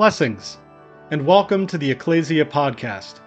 Blessings, 0.00 0.56
and 1.10 1.26
welcome 1.26 1.66
to 1.66 1.76
the 1.76 1.90
Ecclesia 1.90 2.46
Podcast, 2.46 3.20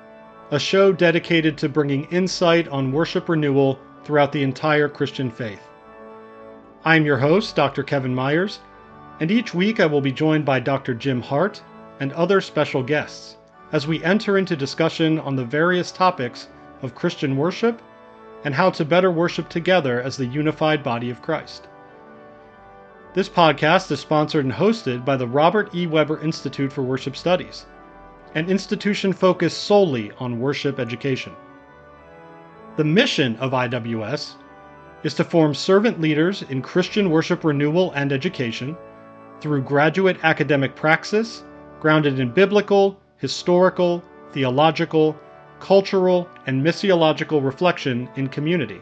a 0.50 0.58
show 0.58 0.92
dedicated 0.92 1.56
to 1.60 1.70
bringing 1.70 2.06
insight 2.06 2.68
on 2.68 2.92
worship 2.92 3.30
renewal 3.30 3.78
throughout 4.04 4.32
the 4.32 4.42
entire 4.42 4.90
Christian 4.90 5.30
faith. 5.30 5.62
I'm 6.84 7.06
your 7.06 7.18
host, 7.18 7.56
Dr. 7.56 7.84
Kevin 7.84 8.16
Myers, 8.16 8.58
and 9.20 9.30
each 9.30 9.54
week 9.54 9.80
I 9.80 9.86
will 9.86 10.02
be 10.02 10.12
joined 10.12 10.46
by 10.46 10.60
Dr. 10.60 10.96
Jim 10.96 11.22
Hart 11.22 11.62
and 12.00 12.12
other 12.14 12.42
special 12.42 12.82
guests 12.82 13.38
as 13.72 13.86
we 13.86 14.04
enter 14.04 14.40
into 14.40 14.56
discussion 14.56 15.20
on 15.20 15.36
the 15.36 15.46
various 15.46 15.92
topics 15.92 16.48
of 16.82 16.96
Christian 16.96 17.38
worship 17.38 17.84
and 18.46 18.56
how 18.56 18.72
to 18.72 18.84
better 18.84 19.12
worship 19.12 19.48
together 19.48 20.02
as 20.02 20.18
the 20.18 20.26
unified 20.26 20.82
body 20.82 21.12
of 21.12 21.22
Christ. 21.22 21.68
This 23.14 23.30
podcast 23.30 23.92
is 23.92 24.00
sponsored 24.00 24.44
and 24.44 24.52
hosted 24.52 25.06
by 25.06 25.18
the 25.18 25.28
Robert 25.28 25.76
E. 25.76 25.86
Webber 25.86 26.20
Institute 26.22 26.74
for 26.74 26.82
Worship 26.82 27.16
Studies, 27.16 27.68
an 28.34 28.50
institution 28.50 29.14
focused 29.14 29.66
solely 29.66 30.12
on 30.18 30.40
worship 30.40 30.80
education. 30.80 31.32
The 32.76 32.84
mission 32.84 33.36
of 33.36 33.52
IWS 33.52 34.34
is 35.04 35.14
to 35.14 35.24
form 35.24 35.54
servant 35.54 36.02
leaders 36.02 36.42
in 36.50 36.64
Christian 36.64 37.12
worship 37.12 37.44
renewal 37.44 37.92
and 37.92 38.12
education 38.12 38.76
through 39.42 39.62
graduate 39.62 40.18
academic 40.24 40.76
praxis 40.76 41.44
grounded 41.82 42.20
in 42.20 42.32
biblical, 42.32 43.00
historical, 43.18 44.04
theological, 44.32 45.16
cultural, 45.60 46.28
and 46.48 46.66
missiological 46.66 47.46
reflection 47.46 48.10
in 48.16 48.28
community. 48.28 48.82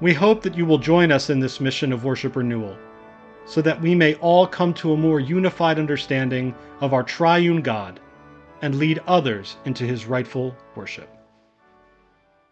We 0.00 0.14
hope 0.14 0.40
that 0.44 0.56
you 0.56 0.64
will 0.64 0.78
join 0.78 1.12
us 1.12 1.28
in 1.28 1.40
this 1.40 1.60
mission 1.60 1.92
of 1.92 2.02
worship 2.02 2.36
renewal 2.36 2.74
so 3.46 3.62
that 3.62 3.80
we 3.80 3.94
may 3.94 4.14
all 4.16 4.46
come 4.46 4.74
to 4.74 4.92
a 4.92 4.96
more 4.96 5.20
unified 5.20 5.78
understanding 5.78 6.54
of 6.80 6.92
our 6.92 7.02
triune 7.02 7.62
God 7.62 8.00
and 8.62 8.74
lead 8.74 9.00
others 9.06 9.56
into 9.64 9.84
his 9.84 10.06
rightful 10.06 10.54
worship. 10.74 11.08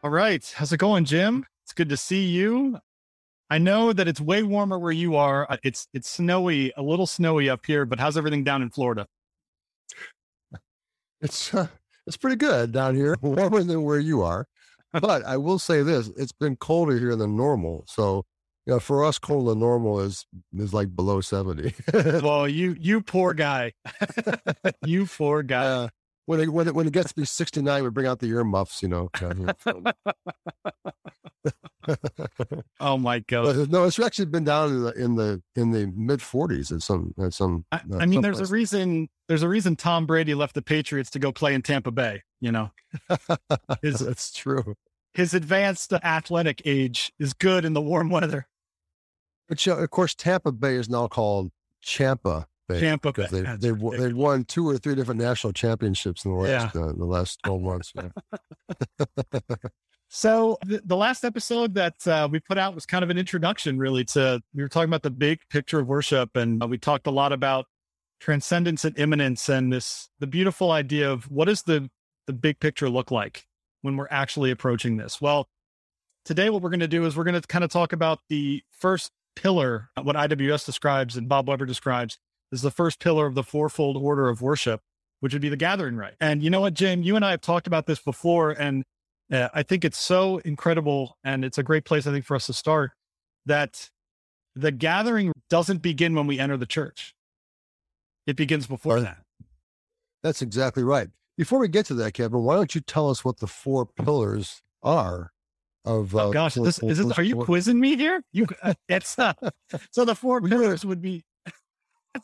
All 0.03 0.11
right. 0.11 0.45
How's 0.57 0.73
it 0.73 0.79
going, 0.79 1.05
Jim? 1.05 1.45
It's 1.65 1.73
good 1.73 1.89
to 1.89 1.97
see 1.97 2.25
you. 2.25 2.79
I 3.51 3.59
know 3.59 3.93
that 3.93 4.09
it's 4.09 4.21
way 4.21 4.43
warmer 4.43 4.79
where 4.79 4.93
you 4.93 5.17
are. 5.17 5.51
Uh, 5.51 5.57
it's 5.63 5.87
it's 5.93 6.09
snowy, 6.09 6.73
a 6.77 6.83
little 6.83 7.07
snowy 7.07 7.49
up 7.49 7.65
here, 7.67 7.85
but 7.85 7.99
how's 7.99 8.17
everything 8.17 8.45
down 8.45 8.63
in 8.63 8.71
Florida? 8.71 9.07
It's 11.21 11.55
uh, 11.55 11.69
it's 12.07 12.17
pretty 12.17 12.37
good 12.37 12.73
down 12.73 12.95
here, 12.95 13.17
warmer 13.23 13.63
than 13.63 13.83
where 13.83 13.99
you 13.99 14.23
are. 14.23 14.47
But 15.01 15.25
I 15.25 15.37
will 15.39 15.59
say 15.59 15.83
this: 15.83 16.09
it's 16.17 16.33
been 16.33 16.55
colder 16.57 16.97
here 16.97 17.17
than 17.17 17.37
normal. 17.37 17.85
So 17.89 18.25
yeah, 18.67 18.79
for 18.79 19.05
us, 19.05 19.19
than 19.19 19.59
normal 19.59 20.01
is 20.01 20.27
is 20.57 20.73
like 20.73 20.95
below 20.95 21.21
seventy. 21.21 21.75
well, 21.93 22.49
you 22.49 22.77
you 22.81 23.03
poor 23.03 23.35
guy, 23.35 23.73
you 24.87 25.07
poor 25.07 25.43
guy. 25.43 25.65
Uh, 25.65 25.89
when 26.27 26.41
it 26.41 26.51
when 26.51 26.69
it 26.69 26.75
when 26.75 26.87
it 26.87 26.93
gets 26.93 27.11
to 27.11 27.15
be 27.15 27.27
sixty 27.27 27.61
nine, 27.61 27.85
we 27.85 27.91
bring 27.91 28.07
out 28.07 28.21
the 28.21 28.29
earmuffs, 28.29 28.83
you 28.83 28.89
know. 28.89 29.11
oh 32.81 32.97
my 32.97 33.19
god! 33.19 33.71
No, 33.71 33.85
it's 33.85 33.99
actually 33.99 34.25
been 34.27 34.45
down 34.45 34.71
in 34.71 34.83
the 34.83 34.93
in 34.93 35.17
the 35.17 35.43
in 35.57 35.73
the 35.73 35.93
mid 35.95 36.23
forties 36.23 36.73
at 36.73 36.81
some 36.81 37.13
at 37.23 37.35
some. 37.35 37.67
I, 37.71 37.77
uh, 37.77 37.99
I 37.99 38.07
mean, 38.07 38.23
there's 38.23 38.39
place. 38.39 38.49
a 38.49 38.53
reason. 38.53 39.11
There's 39.29 39.43
a 39.43 39.49
reason 39.49 39.77
Tom 39.77 40.07
Brady 40.07 40.35
left 40.35 40.55
the 40.55 40.63
Patriots 40.63 41.11
to 41.11 41.19
go 41.19 41.33
play 41.33 41.53
in 41.53 41.61
Tampa 41.61 41.91
Bay. 41.91 42.23
You 42.41 42.53
know, 42.53 42.71
his, 43.83 43.99
that's 43.99 44.33
true. 44.33 44.75
His 45.13 45.35
advanced 45.35 45.93
athletic 45.93 46.63
age 46.65 47.13
is 47.19 47.35
good 47.35 47.67
in 47.67 47.75
the 47.75 47.83
warm 47.83 48.09
weather. 48.09 48.47
But 49.49 49.67
of 49.67 49.91
course, 49.91 50.15
Tampa 50.15 50.53
Bay 50.53 50.75
is 50.75 50.89
now 50.89 51.07
called 51.09 51.51
Champa 51.83 52.47
Bay. 52.69 52.81
Champa 52.81 53.13
Bay. 53.13 53.27
They, 53.31 53.43
they, 53.43 53.71
they 53.73 54.13
won 54.13 54.45
two 54.45 54.69
or 54.69 54.79
three 54.79 54.95
different 54.95 55.21
national 55.21 55.53
championships 55.53 56.25
in 56.25 56.33
the 56.33 56.37
last, 56.39 56.75
yeah. 56.75 56.81
uh, 56.81 56.93
the 56.93 57.05
last 57.05 57.41
12 57.45 57.63
months. 57.63 57.93
so 60.09 60.59
the, 60.65 60.81
the, 60.85 60.97
last 60.97 61.25
episode 61.25 61.75
that 61.75 62.07
uh, 62.07 62.27
we 62.31 62.41
put 62.41 62.57
out 62.57 62.75
was 62.75 62.87
kind 62.87 63.05
of 63.05 63.11
an 63.11 63.19
introduction 63.19 63.79
really 63.79 64.05
to, 64.07 64.41
we 64.55 64.63
were 64.63 64.69
talking 64.69 64.89
about 64.89 65.03
the 65.03 65.11
big 65.11 65.41
picture 65.51 65.79
of 65.79 65.87
worship 65.87 66.37
and 66.37 66.63
uh, 66.63 66.67
we 66.67 66.79
talked 66.79 67.07
a 67.07 67.11
lot 67.11 67.33
about 67.33 67.67
transcendence 68.21 68.85
and 68.85 68.99
immanence 68.99 69.49
and 69.51 69.71
this, 69.71 70.09
the 70.19 70.27
beautiful 70.27 70.71
idea 70.71 71.11
of 71.11 71.31
what 71.31 71.45
does 71.47 71.63
the, 71.63 71.91
the 72.27 72.33
big 72.33 72.59
picture 72.61 72.89
look 72.89 73.11
like 73.11 73.45
when 73.83 73.99
we're 73.99 74.09
actually 74.11 74.51
approaching 74.51 74.97
this? 74.97 75.21
Well, 75.21 75.49
today 76.25 76.49
what 76.49 76.63
we're 76.63 76.71
going 76.71 76.81
to 76.81 76.89
do 76.89 77.05
is 77.05 77.15
we're 77.15 77.25
going 77.25 77.39
to 77.39 77.47
kind 77.47 77.65
of 77.65 77.71
talk 77.71 77.93
about 77.93 78.21
the 78.31 78.63
first 78.71 79.13
pillar, 79.35 79.91
what 80.01 80.17
IWS 80.17 80.67
describes 80.67 81.17
and 81.17 81.29
Bob 81.29 81.49
Webber 81.49 81.67
describes, 81.67 82.19
is 82.53 82.63
the 82.63 82.71
first 82.71 83.01
pillar 83.01 83.27
of 83.27 83.35
the 83.35 83.43
fourfold 83.43 83.97
order 83.97 84.29
of 84.29 84.41
worship, 84.41 84.81
which 85.21 85.33
would 85.33 85.43
be 85.43 85.49
the 85.49 85.57
gathering 85.57 85.97
rite. 85.97 86.15
And 86.21 86.43
you 86.43 86.51
know 86.51 86.61
what, 86.61 86.75
Jim, 86.75 87.03
you 87.03 87.17
and 87.17 87.25
I 87.25 87.33
have 87.33 87.41
talked 87.41 87.67
about 87.67 87.87
this 87.87 87.99
before, 88.01 88.51
and 88.51 88.85
uh, 89.33 89.49
I 89.53 89.63
think 89.63 89.85
it's 89.85 89.99
so 89.99 90.39
incredible, 90.39 91.19
and 91.25 91.45
it's 91.45 91.59
a 91.59 91.63
great 91.63 91.85
place, 91.85 92.07
I 92.07 92.13
think, 92.13 92.25
for 92.25 92.37
us 92.37 92.47
to 92.47 92.53
start 92.53 92.93
that 93.47 93.91
the 94.55 94.71
gathering 94.71 95.33
doesn't 95.51 95.83
begin 95.83 96.15
when 96.15 96.27
we 96.27 96.39
enter 96.39 96.57
the 96.57 96.67
church. 96.67 97.15
It 98.27 98.37
begins 98.37 98.67
before 98.67 99.01
that. 99.01 99.19
That's 100.23 100.41
exactly 100.41 100.83
right. 100.83 101.09
Before 101.37 101.59
we 101.59 101.69
get 101.69 101.87
to 101.87 101.95
that, 101.95 102.15
Kevin, 102.15 102.43
why 102.43 102.55
don't 102.55 102.75
you 102.75 102.81
tell 102.81 103.11
us 103.11 103.25
what 103.25 103.39
the 103.39 103.47
four 103.47 103.85
pillars 103.85 104.63
are 104.83 105.33
of 105.85 106.15
oh, 106.15 106.19
uh, 106.19 106.31
gosh, 106.31 106.55
this, 106.55 106.83
is 106.83 106.99
this, 106.99 107.19
are 107.19 107.23
you 107.23 107.37
quizzing 107.37 107.79
me 107.79 107.97
here? 107.97 108.23
You 108.33 108.47
uh, 108.63 108.75
it's 108.89 109.19
uh, 109.19 109.35
so 109.91 110.05
the 110.05 110.15
four 110.15 110.41
pillars 110.41 110.85
would 110.85 111.03
be 111.03 111.25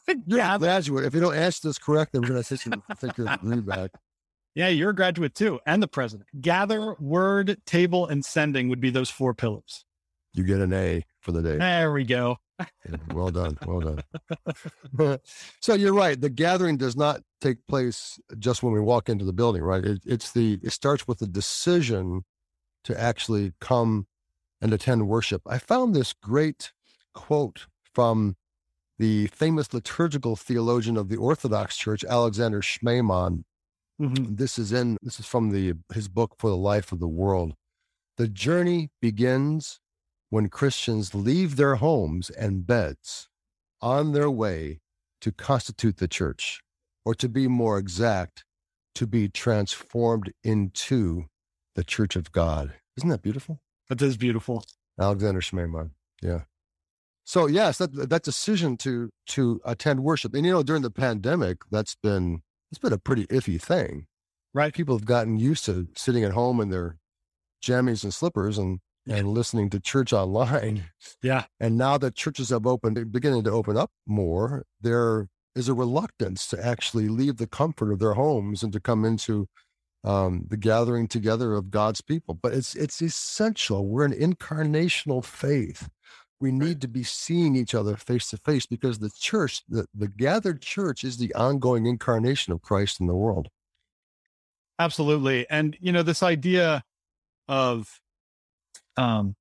yeah, 0.27 0.59
graduate. 0.59 1.05
If 1.05 1.15
you 1.15 1.21
don't 1.21 1.35
answer 1.35 1.69
this 1.69 1.79
correctly, 1.79 2.21
we're 2.21 2.29
gonna 2.29 2.43
take 2.43 2.65
your 2.65 2.83
take 3.01 3.19
your 3.19 3.37
green 3.39 3.63
back. 3.63 3.91
Yeah, 4.55 4.69
you're 4.69 4.91
a 4.91 4.95
graduate 4.95 5.35
too, 5.35 5.61
and 5.67 5.83
the 5.83 5.89
president. 5.89 6.29
Gather, 6.41 6.95
word, 6.99 7.59
table, 7.67 8.07
and 8.07 8.25
sending 8.25 8.69
would 8.69 8.81
be 8.81 8.91
those 8.91 9.11
four 9.11 9.35
pillars. 9.35 9.85
You 10.33 10.45
get 10.45 10.61
an 10.61 10.73
A 10.73 11.05
for 11.21 11.33
the 11.33 11.43
day. 11.43 11.57
There 11.59 11.93
we 11.93 12.05
go. 12.05 12.37
yeah, 12.59 12.97
well 13.13 13.31
done. 13.31 13.59
Well 13.67 13.81
done. 14.99 15.19
so 15.61 15.75
you're 15.75 15.95
right. 15.95 16.21
The 16.21 16.31
gathering 16.31 16.77
does 16.77 16.97
not 16.97 17.23
take 17.41 17.59
place 17.67 18.21
just 18.39 18.63
when 18.63 18.73
we 18.73 18.81
walk 18.81 19.09
into 19.09 19.25
the 19.25 19.33
building, 19.33 19.63
right? 19.63 19.85
It, 19.85 20.03
it's 20.05 20.33
the 20.33 20.59
it 20.63 20.73
starts 20.73 21.07
with 21.09 21.19
the 21.19 21.27
decision 21.27 22.23
to 22.85 22.99
actually 22.99 23.53
come 23.61 24.07
and 24.61 24.73
attend 24.73 25.09
worship. 25.09 25.43
I 25.47 25.59
found 25.59 25.95
this 25.95 26.13
great 26.13 26.73
quote 27.15 27.67
from 27.95 28.37
the 28.99 29.29
famous 29.29 29.73
liturgical 29.73 30.37
theologian 30.37 30.97
of 30.97 31.09
the 31.09 31.17
Orthodox 31.17 31.77
Church, 31.77 32.05
Alexander 32.05 32.61
Schmemann. 32.61 33.45
Mm-hmm. 34.01 34.35
This 34.35 34.59
is 34.59 34.73
in 34.73 34.97
this 35.03 35.21
is 35.21 35.27
from 35.27 35.51
the 35.51 35.75
his 35.93 36.09
book 36.09 36.35
for 36.39 36.51
the 36.51 36.57
life 36.57 36.93
of 36.93 37.01
the 37.01 37.09
world. 37.09 37.55
The 38.17 38.29
journey 38.29 38.91
begins 39.01 39.81
when 40.29 40.49
Christians 40.49 41.15
leave 41.15 41.57
their 41.57 41.77
homes 41.77 42.31
and 42.31 42.67
beds 42.67 43.29
on 43.81 44.13
their 44.13 44.31
way 44.31 44.81
to 45.21 45.33
constitute 45.33 45.97
the 45.99 46.09
church, 46.09 46.61
or 47.05 47.15
to 47.15 47.29
be 47.29 47.49
more 47.49 47.79
exact, 47.79 48.45
to 48.95 49.07
be 49.07 49.29
transformed 49.29 50.33
into 50.45 51.27
the 51.75 51.85
church 51.85 52.17
of 52.17 52.33
God. 52.33 52.75
Isn't 52.97 53.09
that 53.11 53.23
beautiful? 53.23 53.61
That 53.89 54.03
is 54.03 54.17
beautiful. 54.17 54.65
Alexander 54.99 55.41
Schmemann. 55.41 55.91
Yeah. 56.23 56.43
So 57.25 57.47
yes, 57.47 57.79
that 57.79 58.11
that 58.11 58.23
decision 58.23 58.77
to 58.79 59.11
to 59.29 59.61
attend 59.65 60.03
worship, 60.03 60.35
and 60.35 60.45
you 60.45 60.53
know, 60.53 60.63
during 60.63 60.83
the 60.83 60.91
pandemic, 60.91 61.59
that's 61.71 61.95
been 61.95 62.43
it's 62.71 62.79
been 62.79 62.93
a 62.93 62.99
pretty 62.99 63.27
iffy 63.27 63.61
thing, 63.61 64.07
right? 64.53 64.75
People 64.75 64.97
have 64.97 65.07
gotten 65.07 65.39
used 65.39 65.65
to 65.67 65.89
sitting 65.97 66.25
at 66.25 66.33
home 66.33 66.61
in 66.61 66.71
their 66.71 66.97
jammies 67.65 68.03
and 68.03 68.13
slippers 68.13 68.59
and 68.59 68.81
and 69.09 69.29
listening 69.29 69.71
to 69.71 69.81
church 69.81 70.13
online. 70.13 70.85
Yeah. 71.23 71.45
And 71.59 71.77
now 71.77 71.99
that 71.99 72.15
churches 72.15 72.51
have 72.51 72.67
opened, 72.67 73.13
beginning 73.13 73.45
to 73.45 73.51
open 73.51 73.77
up 73.77 73.91
more, 74.07 74.65
there 74.81 75.29
is 75.55 75.69
a 75.69 75.75
reluctance 75.75 76.47
to 76.49 76.65
actually 76.65 77.09
leave 77.09 77.37
the 77.37 77.47
comfort 77.47 77.93
of 77.93 77.99
their 77.99 78.15
homes 78.15 78.63
and 78.63 78.73
to 78.73 78.81
come 78.81 79.05
into 79.05 79.47
um, 80.05 80.45
the 80.49 80.57
gathering 80.57 81.09
together 81.09 81.55
of 81.55 81.71
God's 81.71 82.01
people. 82.01 82.35
But 82.35 82.55
it's 82.55 82.75
it's 82.75 83.01
essential. 83.03 83.87
We're 83.87 84.05
an 84.05 84.13
incarnational 84.13 85.25
faith. 85.25 85.89
We 86.41 86.53
need 86.53 86.81
to 86.81 86.89
be 86.89 87.03
seeing 87.03 87.55
each 87.55 87.75
other 87.75 87.97
face 87.97 88.31
to 88.31 88.39
face 88.39 88.65
because 88.65 88.99
the 88.99 89.11
church, 89.11 89.63
the, 89.69 89.87
the 89.95 90.09
gathered 90.09 90.63
church, 90.63 91.05
is 91.05 91.19
the 91.19 91.35
ongoing 91.35 91.85
incarnation 91.85 92.55
of 92.55 92.63
Christ 92.63 92.99
in 92.99 93.07
the 93.07 93.15
world. 93.15 93.49
Absolutely. 94.79 95.49
And 95.51 95.77
you 95.81 95.93
know, 95.93 96.03
this 96.03 96.23
idea 96.23 96.83
of 97.49 98.01
um 98.97 99.35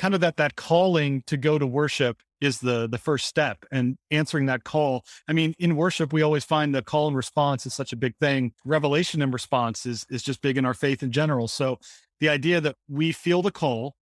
kind 0.00 0.14
of 0.14 0.22
that 0.22 0.38
that 0.38 0.56
calling 0.56 1.22
to 1.26 1.36
go 1.36 1.58
to 1.58 1.66
worship 1.66 2.22
is 2.40 2.60
the 2.60 2.88
the 2.88 2.96
first 2.96 3.26
step 3.26 3.66
and 3.70 3.98
answering 4.10 4.46
that 4.46 4.64
call. 4.64 5.04
I 5.28 5.34
mean 5.34 5.54
in 5.58 5.76
worship 5.76 6.10
we 6.10 6.22
always 6.22 6.42
find 6.42 6.74
the 6.74 6.80
call 6.80 7.06
and 7.08 7.16
response 7.16 7.66
is 7.66 7.74
such 7.74 7.92
a 7.92 7.96
big 7.96 8.16
thing. 8.16 8.52
Revelation 8.64 9.20
and 9.20 9.30
response 9.30 9.84
is 9.84 10.06
is 10.08 10.22
just 10.22 10.40
big 10.40 10.56
in 10.56 10.64
our 10.64 10.72
faith 10.72 11.02
in 11.02 11.12
general. 11.12 11.48
So 11.48 11.78
the 12.18 12.30
idea 12.30 12.62
that 12.62 12.76
we 12.88 13.12
feel 13.12 13.42
the 13.42 13.50
call 13.50 13.94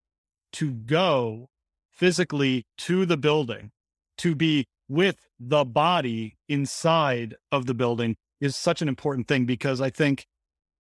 to 0.53 0.71
go 0.71 1.49
physically 1.91 2.65
to 2.79 3.05
the 3.05 3.17
building 3.17 3.73
to 4.19 4.37
be 4.37 4.67
with 4.89 5.17
the 5.41 5.65
body 5.65 6.37
inside 6.49 7.35
of 7.51 7.67
the 7.67 7.75
building 7.75 8.15
is 8.41 8.55
such 8.55 8.81
an 8.81 8.89
important 8.89 9.27
thing 9.27 9.47
because 9.47 9.81
I 9.81 9.91
think 9.91 10.27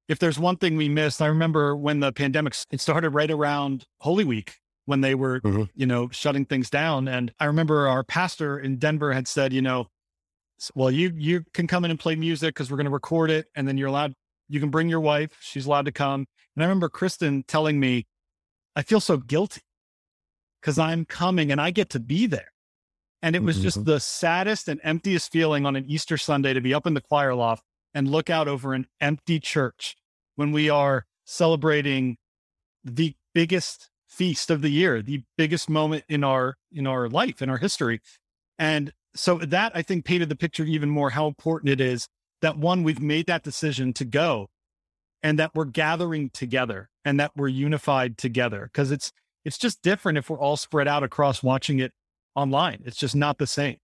if 0.08 0.20
there's 0.20 0.38
one 0.38 0.58
thing 0.58 0.76
we 0.76 0.88
missed, 0.88 1.20
I 1.20 1.26
remember 1.26 1.76
when 1.76 1.98
the 1.98 2.12
pandemic 2.12 2.54
started 2.54 3.10
right 3.10 3.30
around 3.30 3.84
Holy 3.98 4.24
Week 4.24 4.54
when 4.88 5.02
they 5.02 5.14
were, 5.14 5.38
mm-hmm. 5.40 5.64
you 5.74 5.84
know, 5.84 6.08
shutting 6.08 6.46
things 6.46 6.70
down. 6.70 7.08
And 7.08 7.30
I 7.38 7.44
remember 7.44 7.86
our 7.88 8.02
pastor 8.02 8.58
in 8.58 8.78
Denver 8.78 9.12
had 9.12 9.28
said, 9.28 9.52
you 9.52 9.60
know, 9.60 9.88
well, 10.74 10.90
you 10.90 11.12
you 11.14 11.44
can 11.52 11.66
come 11.66 11.84
in 11.84 11.90
and 11.90 12.00
play 12.00 12.16
music 12.16 12.54
because 12.54 12.70
we're 12.70 12.78
going 12.78 12.86
to 12.86 12.90
record 12.90 13.30
it, 13.30 13.46
and 13.54 13.68
then 13.68 13.76
you're 13.76 13.88
allowed. 13.88 14.14
You 14.48 14.60
can 14.60 14.70
bring 14.70 14.88
your 14.88 15.00
wife; 15.00 15.36
she's 15.40 15.66
allowed 15.66 15.84
to 15.84 15.92
come. 15.92 16.26
And 16.56 16.64
I 16.64 16.66
remember 16.66 16.88
Kristen 16.88 17.44
telling 17.46 17.78
me, 17.78 18.06
"I 18.74 18.82
feel 18.82 18.98
so 18.98 19.18
guilty 19.18 19.60
because 20.60 20.78
I'm 20.78 21.04
coming 21.04 21.52
and 21.52 21.60
I 21.60 21.70
get 21.70 21.90
to 21.90 22.00
be 22.00 22.26
there." 22.26 22.52
And 23.22 23.36
it 23.36 23.42
was 23.42 23.56
mm-hmm. 23.56 23.64
just 23.64 23.84
the 23.84 24.00
saddest 24.00 24.68
and 24.68 24.80
emptiest 24.82 25.30
feeling 25.30 25.66
on 25.66 25.76
an 25.76 25.84
Easter 25.86 26.16
Sunday 26.16 26.54
to 26.54 26.60
be 26.62 26.72
up 26.72 26.86
in 26.86 26.94
the 26.94 27.02
choir 27.02 27.34
loft 27.34 27.62
and 27.94 28.10
look 28.10 28.30
out 28.30 28.48
over 28.48 28.72
an 28.72 28.86
empty 29.00 29.38
church 29.38 29.96
when 30.34 30.50
we 30.50 30.70
are 30.70 31.04
celebrating 31.24 32.16
the 32.82 33.14
biggest 33.34 33.90
feast 34.08 34.50
of 34.50 34.62
the 34.62 34.70
year, 34.70 35.02
the 35.02 35.22
biggest 35.36 35.68
moment 35.68 36.04
in 36.08 36.24
our 36.24 36.56
in 36.72 36.86
our 36.86 37.08
life, 37.08 37.40
in 37.42 37.50
our 37.50 37.58
history. 37.58 38.00
And 38.58 38.92
so 39.14 39.38
that 39.38 39.72
I 39.74 39.82
think 39.82 40.04
painted 40.04 40.28
the 40.28 40.36
picture 40.36 40.64
even 40.64 40.90
more 40.90 41.10
how 41.10 41.26
important 41.26 41.70
it 41.70 41.80
is 41.80 42.08
that 42.40 42.56
one, 42.56 42.82
we've 42.82 43.00
made 43.00 43.26
that 43.26 43.42
decision 43.42 43.92
to 43.94 44.04
go 44.04 44.48
and 45.22 45.38
that 45.38 45.54
we're 45.54 45.64
gathering 45.64 46.30
together 46.30 46.88
and 47.04 47.18
that 47.18 47.32
we're 47.36 47.48
unified 47.48 48.16
together. 48.16 48.70
Cause 48.72 48.90
it's 48.90 49.12
it's 49.44 49.58
just 49.58 49.82
different 49.82 50.18
if 50.18 50.28
we're 50.28 50.40
all 50.40 50.56
spread 50.56 50.88
out 50.88 51.02
across 51.02 51.42
watching 51.42 51.78
it 51.78 51.92
online. 52.34 52.82
It's 52.84 52.96
just 52.96 53.16
not 53.16 53.38
the 53.38 53.46
same. 53.46 53.78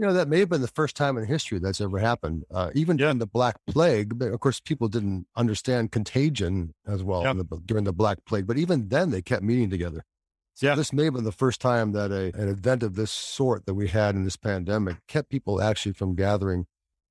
You 0.00 0.06
know, 0.06 0.14
that 0.14 0.28
may 0.28 0.38
have 0.38 0.48
been 0.48 0.62
the 0.62 0.68
first 0.68 0.96
time 0.96 1.18
in 1.18 1.26
history 1.26 1.58
that's 1.58 1.78
ever 1.78 1.98
happened. 1.98 2.44
Uh, 2.50 2.70
even 2.74 2.96
yeah. 2.96 3.04
during 3.04 3.18
the 3.18 3.26
Black 3.26 3.56
Plague, 3.66 4.22
of 4.22 4.40
course, 4.40 4.58
people 4.58 4.88
didn't 4.88 5.26
understand 5.36 5.92
contagion 5.92 6.72
as 6.86 7.02
well 7.02 7.22
yeah. 7.22 7.34
the, 7.34 7.44
during 7.66 7.84
the 7.84 7.92
Black 7.92 8.24
Plague, 8.24 8.46
but 8.46 8.56
even 8.56 8.88
then 8.88 9.10
they 9.10 9.20
kept 9.20 9.42
meeting 9.42 9.68
together. 9.68 10.06
So 10.54 10.68
yeah. 10.68 10.74
this 10.74 10.94
may 10.94 11.04
have 11.04 11.12
been 11.12 11.24
the 11.24 11.32
first 11.32 11.60
time 11.60 11.92
that 11.92 12.10
a, 12.12 12.34
an 12.34 12.48
event 12.48 12.82
of 12.82 12.94
this 12.94 13.10
sort 13.10 13.66
that 13.66 13.74
we 13.74 13.88
had 13.88 14.14
in 14.14 14.24
this 14.24 14.38
pandemic 14.38 14.96
kept 15.06 15.28
people 15.28 15.60
actually 15.60 15.92
from 15.92 16.14
gathering 16.14 16.64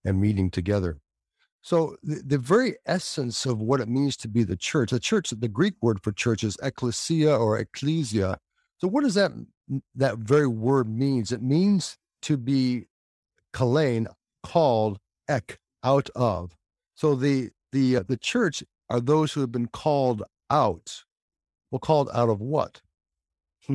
and 0.04 0.20
meeting 0.20 0.50
together. 0.50 0.98
So 1.62 1.96
the, 2.02 2.24
the 2.26 2.38
very 2.40 2.78
essence 2.88 3.46
of 3.46 3.62
what 3.62 3.82
it 3.82 3.88
means 3.88 4.18
to 4.18 4.28
be 4.28 4.44
the 4.44 4.58
church, 4.58 4.90
the 4.90 5.00
church, 5.00 5.30
the 5.30 5.48
Greek 5.48 5.76
word 5.80 6.02
for 6.02 6.12
church 6.12 6.44
is 6.44 6.58
ecclesia 6.64 7.38
or 7.38 7.60
ecclesia. 7.60 8.40
So 8.80 8.88
what 8.88 9.04
does 9.04 9.14
that 9.14 9.32
that 9.94 10.18
very 10.18 10.48
word 10.48 10.90
means? 10.90 11.32
It 11.32 11.44
means 11.44 11.96
to 12.24 12.38
be 12.38 12.86
kalein, 13.54 14.08
called, 14.44 15.00
ek, 15.28 15.60
out 15.84 16.10
of. 16.16 16.56
So 16.96 17.16
the 17.16 17.50
the 17.72 17.98
uh, 17.98 18.04
the 18.08 18.18
church 18.18 18.64
are 18.90 19.00
those 19.00 19.34
who 19.34 19.42
have 19.42 19.52
been 19.52 19.68
called 19.68 20.24
out. 20.50 21.04
Well, 21.72 21.80
called 21.80 22.10
out 22.14 22.30
of 22.30 22.42
what? 22.42 22.82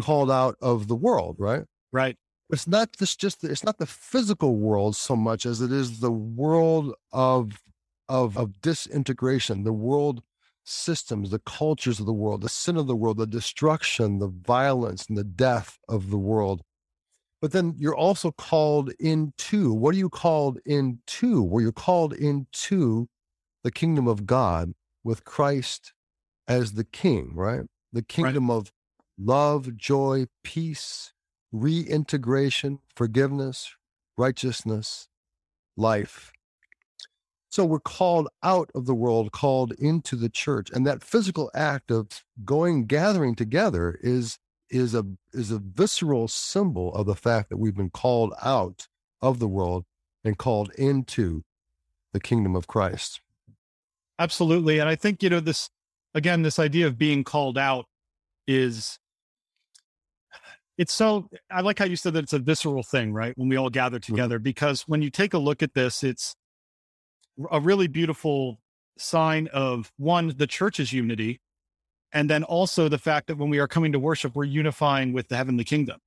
Called 0.00 0.30
out 0.30 0.56
of 0.60 0.88
the 0.88 0.96
world, 0.96 1.36
right? 1.38 1.62
Right. 1.92 2.16
It's 2.50 2.66
not 2.66 2.96
this 2.98 3.14
just 3.14 3.44
it's 3.44 3.64
not 3.64 3.78
the 3.78 3.86
physical 3.86 4.56
world 4.56 4.96
so 4.96 5.14
much 5.14 5.46
as 5.46 5.60
it 5.60 5.70
is 5.70 6.00
the 6.00 6.10
world 6.10 6.94
of 7.12 7.62
of 8.08 8.36
of 8.36 8.60
disintegration, 8.60 9.62
the 9.62 9.72
world 9.72 10.22
systems, 10.64 11.30
the 11.30 11.38
cultures 11.38 12.00
of 12.00 12.06
the 12.06 12.12
world, 12.12 12.40
the 12.40 12.48
sin 12.48 12.76
of 12.76 12.86
the 12.86 12.96
world, 12.96 13.18
the 13.18 13.26
destruction, 13.26 14.18
the 14.18 14.28
violence, 14.28 15.06
and 15.06 15.16
the 15.16 15.24
death 15.24 15.78
of 15.88 16.10
the 16.10 16.18
world. 16.18 16.62
But 17.44 17.52
then 17.52 17.74
you're 17.76 17.94
also 17.94 18.30
called 18.30 18.90
into 18.98 19.74
what 19.74 19.94
are 19.94 19.98
you 19.98 20.08
called 20.08 20.60
into? 20.64 21.42
Well, 21.42 21.60
you're 21.60 21.72
called 21.72 22.14
into 22.14 23.06
the 23.62 23.70
kingdom 23.70 24.08
of 24.08 24.24
God 24.24 24.72
with 25.04 25.26
Christ 25.26 25.92
as 26.48 26.72
the 26.72 26.84
king, 26.84 27.32
right? 27.34 27.60
The 27.92 28.00
kingdom 28.00 28.48
right. 28.48 28.56
of 28.56 28.72
love, 29.18 29.76
joy, 29.76 30.24
peace, 30.42 31.12
reintegration, 31.52 32.78
forgiveness, 32.96 33.76
righteousness, 34.16 35.08
life. 35.76 36.32
So 37.50 37.66
we're 37.66 37.78
called 37.78 38.28
out 38.42 38.70
of 38.74 38.86
the 38.86 38.94
world, 38.94 39.32
called 39.32 39.72
into 39.72 40.16
the 40.16 40.30
church. 40.30 40.70
And 40.70 40.86
that 40.86 41.04
physical 41.04 41.50
act 41.54 41.90
of 41.90 42.24
going, 42.42 42.86
gathering 42.86 43.34
together 43.34 43.98
is 44.00 44.38
is 44.74 44.92
a 44.94 45.06
is 45.32 45.52
a 45.52 45.58
visceral 45.58 46.26
symbol 46.26 46.92
of 46.94 47.06
the 47.06 47.14
fact 47.14 47.48
that 47.48 47.58
we've 47.58 47.76
been 47.76 47.90
called 47.90 48.34
out 48.42 48.88
of 49.22 49.38
the 49.38 49.46
world 49.46 49.84
and 50.24 50.36
called 50.36 50.72
into 50.74 51.44
the 52.12 52.20
kingdom 52.20 52.56
of 52.56 52.66
Christ. 52.66 53.20
Absolutely. 54.18 54.80
And 54.80 54.88
I 54.88 54.96
think, 54.96 55.22
you 55.22 55.30
know, 55.30 55.40
this 55.40 55.70
again, 56.12 56.42
this 56.42 56.58
idea 56.58 56.88
of 56.88 56.98
being 56.98 57.22
called 57.22 57.56
out 57.56 57.86
is 58.48 58.98
it's 60.76 60.92
so 60.92 61.28
I 61.50 61.60
like 61.60 61.78
how 61.78 61.84
you 61.84 61.96
said 61.96 62.14
that 62.14 62.24
it's 62.24 62.32
a 62.32 62.40
visceral 62.40 62.82
thing, 62.82 63.12
right? 63.12 63.32
When 63.38 63.48
we 63.48 63.56
all 63.56 63.70
gather 63.70 63.98
mm-hmm. 63.98 64.12
together, 64.12 64.36
mm-hmm. 64.38 64.44
because 64.44 64.82
when 64.82 65.02
you 65.02 65.10
take 65.10 65.34
a 65.34 65.38
look 65.38 65.62
at 65.62 65.74
this, 65.74 66.02
it's 66.02 66.34
a 67.50 67.60
really 67.60 67.86
beautiful 67.86 68.58
sign 68.98 69.48
of 69.52 69.92
one, 69.98 70.34
the 70.36 70.46
church's 70.48 70.92
unity, 70.92 71.40
and 72.14 72.30
then 72.30 72.44
also 72.44 72.88
the 72.88 72.96
fact 72.96 73.26
that 73.26 73.36
when 73.36 73.50
we 73.50 73.58
are 73.58 73.66
coming 73.66 73.92
to 73.92 73.98
worship, 73.98 74.36
we're 74.36 74.44
unifying 74.44 75.12
with 75.12 75.28
the 75.28 75.36
heavenly 75.36 75.64
kingdom. 75.64 75.98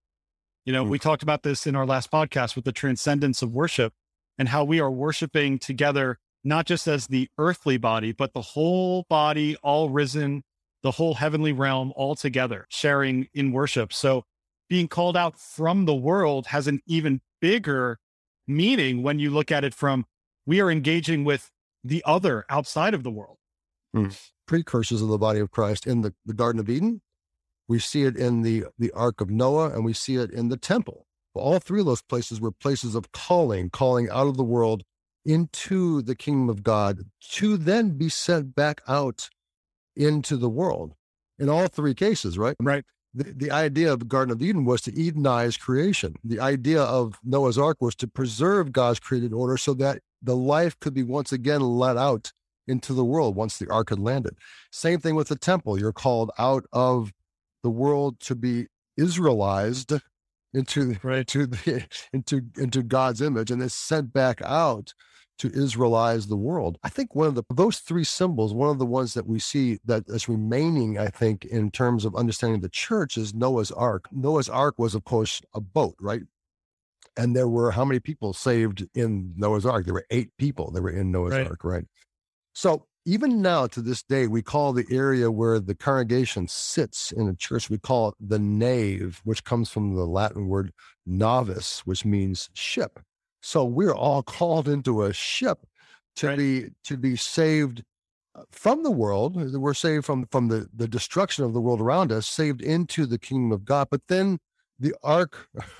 You 0.66 0.74
know, 0.74 0.84
mm-hmm. 0.84 0.92
we 0.92 1.00
talked 1.00 1.22
about 1.22 1.44
this 1.44 1.68
in 1.68 1.76
our 1.76 1.86
last 1.86 2.10
podcast 2.10 2.56
with 2.56 2.66
the 2.66 2.72
transcendence 2.72 3.42
of 3.42 3.52
worship 3.52 3.94
and 4.38 4.50
how 4.50 4.64
we 4.64 4.80
are 4.80 4.90
worshiping 4.90 5.60
together, 5.60 6.18
not 6.44 6.66
just 6.66 6.88
as 6.88 7.08
the 7.08 7.30
earthly 7.38 7.78
body, 7.78 8.14
but 8.14 8.34
the 8.34 8.42
whole 8.42 9.06
body, 9.10 9.58
all 9.58 9.90
risen, 9.90 10.44
the 10.82 10.92
whole 10.92 11.16
heavenly 11.16 11.52
realm 11.52 11.92
all 11.96 12.16
together, 12.16 12.66
sharing 12.70 13.28
in 13.34 13.52
worship. 13.52 13.92
So 13.92 14.24
being 14.70 14.88
called 14.88 15.18
out 15.18 15.38
from 15.38 15.86
the 15.86 15.96
world 15.96 16.48
has 16.48 16.68
an 16.68 16.80
even 16.88 17.22
bigger 17.42 18.00
meaning 18.48 19.04
when 19.04 19.20
you 19.20 19.30
look 19.30 19.52
at 19.52 19.66
it 19.66 19.74
from 19.74 20.06
we 20.46 20.62
are 20.62 20.72
engaging 20.72 21.26
with 21.26 21.52
the 21.84 22.02
other 22.06 22.46
outside 22.50 22.94
of 22.94 23.04
the 23.04 23.12
world. 23.12 23.38
Mm. 23.96 24.18
Precursors 24.48 25.02
of 25.02 25.10
the 25.10 25.18
body 25.18 25.40
of 25.40 25.52
Christ 25.52 25.86
in 25.86 26.02
the, 26.02 26.14
the 26.26 26.34
Garden 26.34 26.60
of 26.60 26.70
Eden. 26.70 27.02
We 27.68 27.80
see 27.80 28.04
it 28.04 28.16
in 28.16 28.42
the, 28.42 28.66
the 28.80 28.92
Ark 28.92 29.22
of 29.22 29.30
Noah, 29.30 29.72
and 29.72 29.84
we 29.84 29.94
see 29.94 30.16
it 30.16 30.32
in 30.32 30.50
the 30.50 30.58
temple. 30.58 31.06
All 31.34 31.60
three 31.60 31.82
of 31.82 31.86
those 31.86 32.02
places 32.02 32.42
were 32.42 32.52
places 32.52 32.96
of 32.96 33.12
calling, 33.12 33.70
calling 33.70 34.10
out 34.10 34.28
of 34.28 34.38
the 34.38 34.44
world 34.44 34.84
into 35.24 36.02
the 36.02 36.16
kingdom 36.16 36.50
of 36.50 36.64
God 36.64 37.02
to 37.32 37.58
then 37.58 37.92
be 37.92 38.10
sent 38.10 38.56
back 38.56 38.82
out 38.88 39.30
into 39.96 40.38
the 40.38 40.50
world 40.50 40.94
in 41.38 41.50
all 41.50 41.68
three 41.68 41.94
cases, 41.94 42.38
right? 42.38 42.56
Right. 42.62 42.86
The, 43.14 43.34
the 43.36 43.52
idea 43.52 43.92
of 43.92 44.00
the 44.00 44.06
Garden 44.06 44.32
of 44.32 44.42
Eden 44.42 44.66
was 44.66 44.82
to 44.82 44.92
Edenize 44.92 45.60
creation. 45.60 46.16
The 46.24 46.40
idea 46.40 46.82
of 46.82 47.20
Noah's 47.24 47.58
Ark 47.58 47.78
was 47.82 47.96
to 47.96 48.08
preserve 48.08 48.72
God's 48.72 49.00
created 49.00 49.34
order 49.34 49.58
so 49.58 49.74
that 49.76 50.00
the 50.22 50.36
life 50.36 50.80
could 50.80 50.94
be 50.94 51.04
once 51.04 51.32
again 51.32 51.62
let 51.62 51.98
out 51.98 52.32
into 52.68 52.94
the 52.94 53.06
world 53.06 53.36
once 53.36 53.58
the 53.58 53.70
ark 53.70 53.90
had 53.90 54.00
landed. 54.00 54.36
Same 54.72 55.00
thing 55.00 55.16
with 55.16 55.28
the 55.30 55.38
temple. 55.38 55.80
You're 55.80 55.94
called 55.94 56.32
out 56.38 56.66
of 56.72 57.14
the 57.64 57.70
world 57.70 58.20
to 58.22 58.36
be 58.36 58.68
Israelized 59.00 60.02
into 60.54 60.98
right. 61.04 61.28
to 61.28 61.46
the, 61.48 61.86
into 62.14 62.42
into 62.58 62.84
God's 62.84 63.22
image 63.22 63.52
and 63.52 63.62
then 63.62 63.70
sent 63.70 64.14
back 64.14 64.42
out 64.44 64.94
to 65.40 65.50
Israelize 65.50 66.28
the 66.28 66.36
world. 66.36 66.80
I 66.84 66.90
think 66.90 67.14
one 67.14 67.28
of 67.28 67.36
the 67.36 67.44
those 67.54 67.78
three 67.80 68.04
symbols, 68.04 68.54
one 68.54 68.70
of 68.70 68.80
the 68.80 68.86
ones 68.86 69.14
that 69.14 69.28
we 69.28 69.40
see 69.40 69.80
that 69.86 70.06
is 70.08 70.28
remaining, 70.28 70.98
I 70.98 71.08
think, 71.08 71.46
in 71.46 71.70
terms 71.70 72.06
of 72.06 72.16
understanding 72.16 72.62
the 72.62 72.70
church 72.70 73.18
is 73.18 73.36
Noah's 73.36 73.72
Ark. 73.72 74.08
Noah's 74.12 74.50
Ark 74.50 74.76
was, 74.80 74.96
of 74.96 75.04
course, 75.04 75.42
a 75.54 75.62
boat, 75.62 75.96
right? 76.00 76.24
and 77.18 77.36
there 77.36 77.48
were 77.48 77.72
how 77.72 77.84
many 77.84 78.00
people 78.00 78.32
saved 78.32 78.88
in 78.94 79.34
Noah's 79.36 79.66
Ark? 79.66 79.86
There 79.86 79.94
were 79.94 80.06
eight 80.12 80.30
people 80.38 80.72
that 80.72 80.82
were 80.82 80.92
in 80.92 81.12
Noah's 81.12 81.34
right. 81.34 81.48
Ark, 81.48 81.64
right? 81.64 81.86
So 82.58 82.88
even 83.06 83.40
now 83.40 83.68
to 83.68 83.84
this 83.84 84.02
day, 84.02 84.26
we 84.26 84.42
call 84.42 84.74
the 84.74 84.88
area 84.90 85.30
where 85.30 85.60
the 85.60 85.76
congregation 85.76 86.48
sits 86.48 87.12
in 87.12 87.30
a 87.30 87.36
church, 87.36 87.70
we 87.70 87.78
call 87.78 88.10
it 88.10 88.16
the 88.20 88.40
nave, 88.40 89.22
which 89.26 89.44
comes 89.44 89.70
from 89.70 89.94
the 89.94 90.08
Latin 90.08 90.48
word 90.48 90.74
navis, 91.06 91.82
which 91.86 92.04
means 92.04 92.50
ship. 92.56 93.00
So 93.44 93.64
we're 93.64 93.94
all 93.94 94.24
called 94.24 94.68
into 94.68 95.04
a 95.04 95.14
ship 95.14 95.68
to 96.16 96.30
right. 96.30 96.38
be 96.40 96.70
to 96.86 96.98
be 96.98 97.16
saved 97.16 97.84
uh, 98.34 98.42
from 98.52 98.82
the 98.82 98.90
world. 98.90 99.36
We're 99.54 99.76
saved 99.76 100.06
from 100.06 100.26
from 100.32 100.48
the, 100.48 100.68
the 100.76 100.88
destruction 100.88 101.46
of 101.46 101.54
the 101.54 101.62
world 101.62 101.80
around 101.80 102.12
us, 102.12 102.28
saved 102.28 102.64
into 102.64 103.06
the 103.06 103.20
kingdom 103.20 103.52
of 103.52 103.66
God. 103.66 103.90
But 103.92 104.02
then 104.08 104.40
the 104.80 104.96
ark 105.04 105.48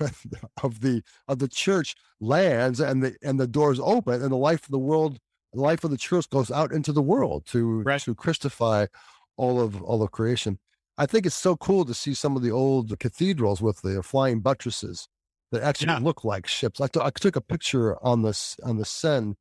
of 0.62 0.80
the 0.80 1.02
of 1.26 1.40
the 1.40 1.48
church 1.48 1.96
lands 2.20 2.78
and 2.78 3.02
the 3.02 3.16
and 3.20 3.40
the 3.40 3.48
doors 3.48 3.80
open 3.82 4.22
and 4.22 4.30
the 4.30 4.36
life 4.36 4.62
of 4.62 4.70
the 4.70 4.78
world 4.78 5.18
the 5.52 5.60
life 5.60 5.84
of 5.84 5.90
the 5.90 5.96
church 5.96 6.28
goes 6.30 6.50
out 6.50 6.72
into 6.72 6.92
the 6.92 7.02
world 7.02 7.46
to 7.46 7.82
right. 7.82 8.00
to 8.02 8.14
Christify 8.14 8.88
all 9.36 9.60
of 9.60 9.82
all 9.82 10.02
of 10.02 10.10
creation. 10.10 10.58
I 10.96 11.06
think 11.06 11.26
it's 11.26 11.36
so 11.36 11.56
cool 11.56 11.84
to 11.84 11.94
see 11.94 12.12
some 12.14 12.36
of 12.36 12.42
the 12.42 12.50
old 12.50 12.98
cathedrals 12.98 13.62
with 13.62 13.80
the 13.82 14.02
flying 14.02 14.40
buttresses 14.40 15.08
that 15.52 15.62
actually 15.62 15.86
Yeah. 15.88 15.98
look 16.00 16.24
like 16.24 16.46
ships. 16.46 16.80
I, 16.80 16.88
t- 16.88 17.00
I 17.00 17.10
took 17.10 17.36
a 17.36 17.40
picture 17.40 17.96
on 18.04 18.22
this 18.22 18.56
on 18.64 18.76
the 18.78 18.84
Seine 18.84 19.34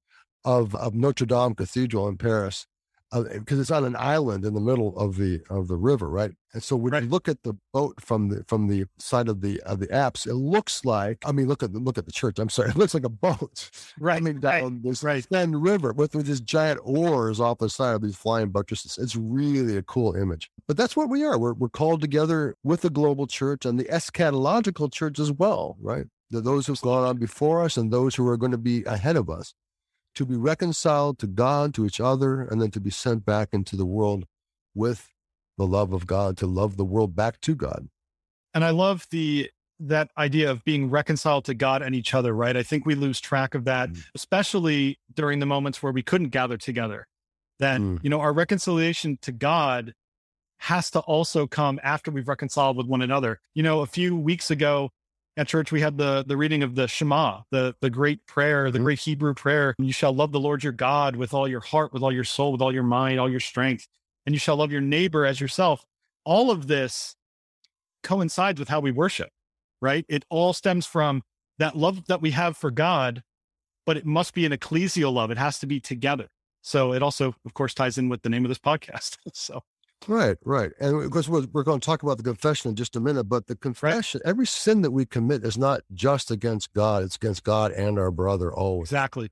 of 0.45 0.75
of 0.75 0.93
Notre 0.93 1.25
Dame 1.25 1.55
Cathedral 1.55 2.07
in 2.07 2.17
Paris 2.17 2.67
because 3.11 3.57
eh, 3.57 3.61
it's 3.61 3.71
on 3.71 3.85
an 3.85 3.95
island 3.97 4.45
in 4.45 4.53
the 4.53 4.59
middle 4.61 4.97
of 4.97 5.15
the 5.17 5.41
of 5.49 5.67
the 5.67 5.77
river, 5.77 6.09
right? 6.09 6.31
And 6.53 6.61
so 6.63 6.75
when 6.75 6.93
Right. 6.93 7.03
you 7.03 7.07
look 7.09 7.27
at 7.29 7.43
the 7.43 7.53
boat 7.73 8.01
from 8.01 8.29
the 8.29 8.43
from 8.47 8.67
the 8.67 8.85
side 8.97 9.29
of 9.29 9.41
the 9.41 9.61
of 9.61 9.79
the 9.79 9.91
apse, 9.93 10.25
it 10.25 10.33
looks 10.35 10.83
like 10.85 11.17
I 11.25 11.31
mean, 11.31 11.47
look 11.47 11.63
at 11.63 11.73
the 11.73 11.79
look 11.79 11.97
at 11.97 12.05
the 12.05 12.11
church. 12.11 12.39
I'm 12.39 12.49
sorry, 12.49 12.69
it 12.71 12.75
looks 12.77 12.93
like 12.93 13.05
a 13.05 13.09
boat 13.09 13.69
Right. 13.99 14.17
coming 14.19 14.39
right, 14.41 14.61
down 14.61 14.81
this 14.83 15.03
right. 15.03 15.25
Seine 15.31 15.55
River 15.55 15.93
with, 15.93 16.15
with 16.15 16.27
these 16.27 16.41
giant 16.41 16.79
oars 16.83 17.39
off 17.39 17.59
the 17.59 17.69
side 17.69 17.95
of 17.95 18.01
these 18.01 18.15
flying 18.17 18.49
buttresses. 18.49 18.97
It's 18.97 19.15
really 19.15 19.77
a 19.77 19.83
cool 19.83 20.15
image. 20.15 20.49
But 20.67 20.77
that's 20.77 20.95
what 20.95 21.09
we 21.09 21.23
are. 21.23 21.37
We're 21.37 21.53
we're 21.53 21.69
called 21.69 22.01
together 22.01 22.55
with 22.63 22.81
the 22.81 22.89
global 22.89 23.27
church 23.27 23.65
and 23.65 23.79
the 23.79 23.85
eschatological 23.85 24.91
church 24.91 25.19
as 25.19 25.31
well, 25.31 25.77
right? 25.81 26.05
The, 26.31 26.41
those 26.41 26.67
who've 26.67 26.81
gone 26.81 27.05
on 27.07 27.17
before 27.17 27.63
us 27.63 27.77
and 27.77 27.91
those 27.91 28.15
who 28.15 28.27
are 28.27 28.37
going 28.37 28.51
to 28.51 28.57
be 28.57 28.83
ahead 28.83 29.15
of 29.15 29.29
us 29.29 29.53
to 30.17 30.25
be 30.25 30.35
reconciled 30.35 31.19
to 31.19 31.27
God, 31.27 31.73
to 31.75 31.85
each 31.85 31.99
other, 32.01 32.41
and 32.41 32.61
then 32.61 32.71
to 32.71 32.79
be 32.79 32.89
sent 32.89 33.25
back 33.25 33.49
into 33.53 33.75
the 33.75 33.85
world 33.85 34.25
with 34.75 35.09
the 35.57 35.65
love 35.67 35.93
of 35.93 36.05
God, 36.07 36.37
to 36.37 36.47
love 36.47 36.75
the 36.77 36.85
world 36.85 37.15
back 37.15 37.39
to 37.41 37.55
God. 37.55 37.87
and 38.53 38.63
I 38.65 38.71
love 38.71 39.05
the 39.11 39.51
that 39.79 40.09
idea 40.17 40.49
of 40.49 40.63
being 40.63 40.89
reconciled 40.89 41.45
to 41.45 41.53
God 41.53 41.83
and 41.83 41.93
each 41.93 42.15
other, 42.15 42.33
right? 42.33 42.57
I 42.57 42.63
think 42.63 42.87
we 42.87 42.95
lose 42.95 43.19
track 43.19 43.53
of 43.53 43.65
that, 43.65 43.89
Mm. 43.91 44.03
especially 44.15 44.99
during 45.13 45.37
the 45.37 45.45
moments 45.45 45.83
where 45.83 45.91
we 45.91 46.01
couldn't 46.01 46.29
gather 46.29 46.57
together. 46.57 47.05
That, 47.59 47.79
Mm. 47.79 47.99
you 48.03 48.09
know, 48.09 48.19
our 48.19 48.33
reconciliation 48.33 49.19
to 49.21 49.31
God 49.31 49.93
has 50.61 50.89
to 50.91 50.99
also 51.01 51.45
come 51.45 51.79
after 51.83 52.09
we've 52.09 52.27
reconciled 52.27 52.75
with 52.77 52.87
one 52.87 53.03
another. 53.03 53.39
You 53.53 53.61
know, 53.61 53.81
a 53.81 53.85
few 53.85 54.15
weeks 54.15 54.49
ago 54.49 54.89
at 55.37 55.47
church 55.47 55.71
we 55.71 55.81
had 55.81 55.97
the 55.97 56.23
the 56.27 56.35
reading 56.35 56.63
of 56.63 56.75
the 56.75 56.87
Shema, 56.87 57.41
the 57.51 57.75
the 57.79 57.89
great 57.89 58.25
prayer, 58.25 58.71
the 58.71 58.79
Mhm. 58.79 58.83
great 58.83 58.99
Hebrew 58.99 59.33
prayer. 59.33 59.75
You 59.77 59.93
shall 59.93 60.13
love 60.13 60.31
the 60.31 60.39
Lord 60.39 60.63
your 60.63 60.73
God 60.73 61.15
with 61.15 61.33
all 61.33 61.47
your 61.47 61.61
heart, 61.61 61.93
with 61.93 62.03
all 62.03 62.11
your 62.11 62.23
soul, 62.23 62.51
with 62.51 62.61
all 62.61 62.73
your 62.73 62.83
mind, 62.83 63.19
all 63.19 63.29
your 63.29 63.39
strength, 63.39 63.87
and 64.25 64.35
you 64.35 64.39
shall 64.39 64.57
love 64.57 64.71
your 64.71 64.81
neighbor 64.81 65.25
as 65.25 65.39
yourself. 65.39 65.85
All 66.25 66.51
of 66.51 66.67
this 66.67 67.15
coincides 68.03 68.59
with 68.59 68.69
how 68.69 68.79
we 68.79 68.91
worship, 68.91 69.29
right? 69.81 70.05
It 70.09 70.25
all 70.29 70.53
stems 70.53 70.85
from 70.85 71.23
that 71.59 71.75
love 71.77 72.05
that 72.07 72.21
we 72.21 72.31
have 72.31 72.57
for 72.57 72.71
God, 72.71 73.23
but 73.85 73.97
it 73.97 74.05
must 74.05 74.33
be 74.33 74.45
an 74.45 74.51
ecclesial 74.51 75.13
love. 75.13 75.31
It 75.31 75.37
has 75.37 75.59
to 75.59 75.67
be 75.67 75.79
together. 75.79 76.27
So 76.61 76.93
it 76.93 77.01
also, 77.03 77.35
of 77.45 77.53
course, 77.53 77.73
ties 77.73 77.97
in 77.97 78.09
with 78.09 78.23
the 78.23 78.29
name 78.29 78.43
of 78.45 78.49
this 78.49 78.59
podcast. 78.59 79.17
so 79.33 79.63
Right, 80.07 80.37
right. 80.45 80.71
And 80.79 81.03
of 81.03 81.11
course, 81.11 81.27
we're, 81.27 81.45
we're 81.51 81.63
going 81.63 81.81
to 81.81 81.85
talk 81.85 82.01
about 82.01 82.17
the 82.17 82.23
confession 82.23 82.69
in 82.69 82.75
just 82.75 82.95
a 82.95 82.99
minute, 82.99 83.25
but 83.25 83.47
the 83.47 83.55
confession, 83.55 84.21
every 84.23 84.47
sin 84.47 84.81
that 84.81 84.91
we 84.91 85.05
commit 85.05 85.43
is 85.43 85.57
not 85.57 85.81
just 85.93 86.31
against 86.31 86.73
God, 86.73 87.03
it's 87.03 87.17
against 87.17 87.43
God 87.43 87.71
and 87.73 87.99
our 87.99 88.11
brother 88.11 88.53
always. 88.53 88.89
exactly. 88.89 89.29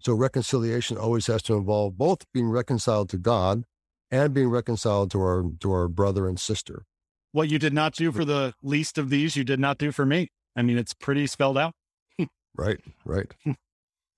So 0.00 0.14
reconciliation 0.14 0.96
always 0.96 1.26
has 1.26 1.42
to 1.44 1.54
involve 1.54 1.96
both 1.96 2.24
being 2.32 2.48
reconciled 2.48 3.08
to 3.10 3.18
God 3.18 3.64
and 4.10 4.34
being 4.34 4.48
reconciled 4.48 5.10
to 5.12 5.20
our 5.20 5.44
to 5.60 5.72
our 5.72 5.88
brother 5.88 6.26
and 6.28 6.40
sister. 6.40 6.84
What 7.32 7.48
you 7.48 7.58
did 7.58 7.72
not 7.72 7.94
do 7.94 8.10
for 8.10 8.24
the 8.24 8.54
least 8.62 8.98
of 8.98 9.10
these, 9.10 9.36
you 9.36 9.44
did 9.44 9.60
not 9.60 9.78
do 9.78 9.92
for 9.92 10.04
me. 10.04 10.28
I 10.56 10.62
mean, 10.62 10.78
it's 10.78 10.94
pretty 10.94 11.26
spelled 11.26 11.58
out. 11.58 11.74
Right, 12.56 12.80
right. 13.04 13.32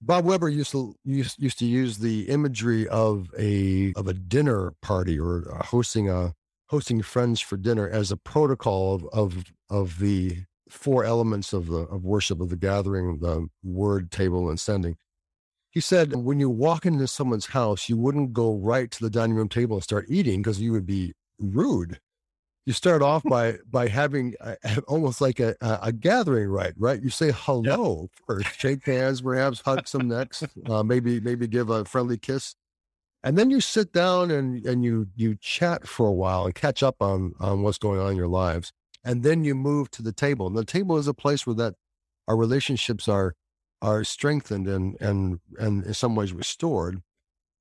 Bob 0.05 0.25
Webber 0.25 0.49
used 0.49 0.73
to 0.73 0.97
used, 1.05 1.41
used 1.41 1.61
to 1.61 1.65
use 1.65 1.99
the 1.99 2.29
imagery 2.29 2.89
of 2.89 3.31
a 3.39 3.93
of 3.95 4.09
a 4.09 4.15
dinner 4.15 4.75
party 4.83 5.19
or 5.19 5.45
uh, 5.55 5.63
hosting 5.65 6.11
a 6.11 6.35
hosting 6.67 7.03
friends 7.03 7.41
for 7.41 7.57
dinner 7.57 7.89
as 7.89 8.11
a 8.11 8.17
protocol 8.17 8.97
of 8.97 9.07
of, 9.13 9.45
of 9.71 9.99
the 10.01 10.39
four 10.69 11.05
elements 11.05 11.53
of 11.53 11.69
the 11.69 11.83
of 11.83 12.05
worship 12.05 12.41
of 12.41 12.51
the 12.51 12.57
gathering, 12.57 13.21
the 13.21 13.47
word, 13.63 14.11
table, 14.11 14.49
and 14.51 14.59
sending. 14.59 14.97
He 15.71 15.81
said 15.81 16.17
when 16.17 16.41
you 16.41 16.51
walk 16.51 16.85
into 16.85 17.07
someone's 17.07 17.47
house, 17.47 17.89
you 17.89 17.97
wouldn't 17.97 18.33
go 18.33 18.57
right 18.57 18.91
to 18.91 19.01
the 19.05 19.11
dining 19.11 19.37
room 19.37 19.49
table 19.49 19.77
and 19.77 19.85
start 19.85 20.07
eating 20.09 20.43
because 20.43 20.61
you 20.61 20.73
would 20.73 20.87
be 20.87 21.13
rude. 21.39 22.01
You 22.65 22.73
start 22.73 23.03
off 23.03 23.25
by 23.25 23.59
by 23.69 23.89
having 23.89 24.35
a, 24.41 24.57
almost 24.89 25.21
like 25.21 25.41
a, 25.41 25.57
a, 25.61 25.93
gathering 25.93 26.49
right, 26.49 26.75
right? 26.79 27.03
You 27.03 27.11
say 27.11 27.33
hello 27.35 28.09
first, 28.27 28.59
shake 28.59 28.87
hands, 28.87 29.21
perhaps 29.21 29.61
hug 29.61 29.89
some 29.89 30.07
necks, 30.09 30.45
uh, 30.67 30.83
maybe 30.85 31.21
maybe 31.21 31.49
give 31.49 31.71
a 31.71 31.85
friendly 31.85 32.19
kiss, 32.19 32.55
and 33.25 33.37
then 33.37 33.51
you 33.51 33.61
sit 33.61 33.93
down 33.93 34.31
and 34.31 34.65
and 34.65 34.85
you 34.85 35.09
you 35.17 35.37
chat 35.41 35.89
for 35.89 36.07
a 36.07 36.13
while 36.13 36.45
and 36.45 36.55
catch 36.55 36.83
up 36.85 36.97
on 37.01 37.33
on 37.41 37.63
what's 37.63 37.79
going 37.79 38.01
on 38.01 38.13
in 38.13 38.17
your 38.17 38.29
lives, 38.29 38.73
and 39.05 39.25
then 39.25 39.43
you 39.43 39.57
move 39.57 39.91
to 39.93 40.03
the 40.03 40.13
table. 40.13 40.47
And 40.47 40.57
the 40.57 40.65
table 40.65 40.99
is 40.99 41.09
a 41.09 41.15
place 41.15 41.45
where 41.47 41.57
that 41.57 41.75
our 42.29 42.37
relationships 42.37 43.09
are 43.09 43.35
are 43.81 44.05
strengthened 44.05 44.69
and 44.69 44.97
and 45.01 45.41
and 45.59 45.85
in 45.85 45.95
some 45.95 46.15
ways 46.15 46.33
restored. 46.33 47.03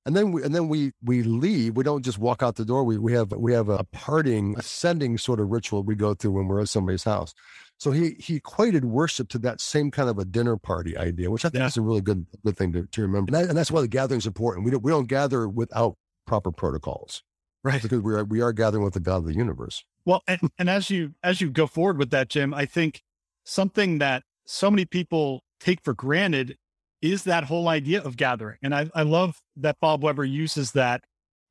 And 0.06 0.16
then 0.16 0.32
we 0.32 0.42
and 0.44 0.54
then 0.56 0.68
we 0.68 0.94
we 1.04 1.22
leave. 1.22 1.76
We 1.78 1.84
don't 1.84 2.04
just 2.04 2.18
walk 2.18 2.42
out 2.42 2.56
the 2.56 2.66
door. 2.66 2.84
We 2.84 2.98
we 2.98 3.14
have 3.14 3.32
we 3.34 3.54
have 3.54 3.70
a 3.70 3.84
parting, 3.92 4.56
ascending 4.58 5.20
sort 5.20 5.40
of 5.40 5.50
ritual 5.50 5.84
we 5.84 5.96
go 5.96 6.16
through 6.16 6.32
when 6.32 6.48
we're 6.48 6.62
at 6.62 6.70
somebody's 6.70 7.04
house. 7.04 7.34
So 7.78 7.92
he 7.92 8.16
he 8.20 8.38
equated 8.38 8.86
worship 8.86 9.30
to 9.30 9.38
that 9.40 9.62
same 9.62 9.92
kind 9.92 10.10
of 10.10 10.18
a 10.18 10.26
dinner 10.26 10.58
party 10.58 10.98
idea, 10.98 11.30
which 11.30 11.46
I 11.46 11.50
think 11.50 11.60
Yeah. 11.62 11.68
is 11.68 11.78
a 11.78 11.82
really 11.82 12.02
good 12.02 12.26
good 12.44 12.58
thing 12.58 12.72
to, 12.74 12.88
to 12.88 13.02
remember. 13.04 13.30
And, 13.30 13.44
that, 13.44 13.50
and 13.50 13.58
that's 13.58 13.72
why 13.72 13.82
the 13.82 13.88
gathering 13.88 14.18
is 14.18 14.26
important. 14.26 14.66
We 14.66 14.72
don't 14.72 14.84
we 14.84 14.92
don't 14.92 15.08
gather 15.08 15.48
without 15.48 15.98
proper 16.26 16.52
protocols 16.52 17.22
Right. 17.64 17.80
because 17.82 18.00
we 18.00 18.14
are 18.16 18.24
we 18.24 18.42
are 18.42 18.54
gathering 18.54 18.84
with 18.84 18.96
the 18.96 19.00
God 19.00 19.18
of 19.18 19.26
the 19.26 19.36
universe. 19.36 19.84
Well, 20.04 20.24
and, 20.28 20.40
and 20.58 20.68
as 20.68 20.90
you 20.90 21.14
as 21.22 21.42
you 21.42 21.52
go 21.52 21.68
forward 21.68 22.00
with 22.00 22.10
that, 22.10 22.28
Jim, 22.30 22.56
I 22.56 22.66
think 22.66 23.04
something 23.46 24.00
that 24.00 24.24
so 24.46 24.72
many 24.72 24.86
people 24.86 25.44
take 25.60 25.84
for 25.84 25.94
granted 25.94 26.58
is 27.02 27.24
that 27.24 27.46
whole 27.46 27.68
idea 27.68 28.02
of 28.02 28.18
gathering. 28.18 28.58
And 28.62 28.76
I, 28.76 28.90
I 28.94 29.04
love 29.04 29.40
that 29.58 29.78
Bob 29.80 30.04
Webber 30.04 30.26
uses 30.26 30.72
that 30.74 31.04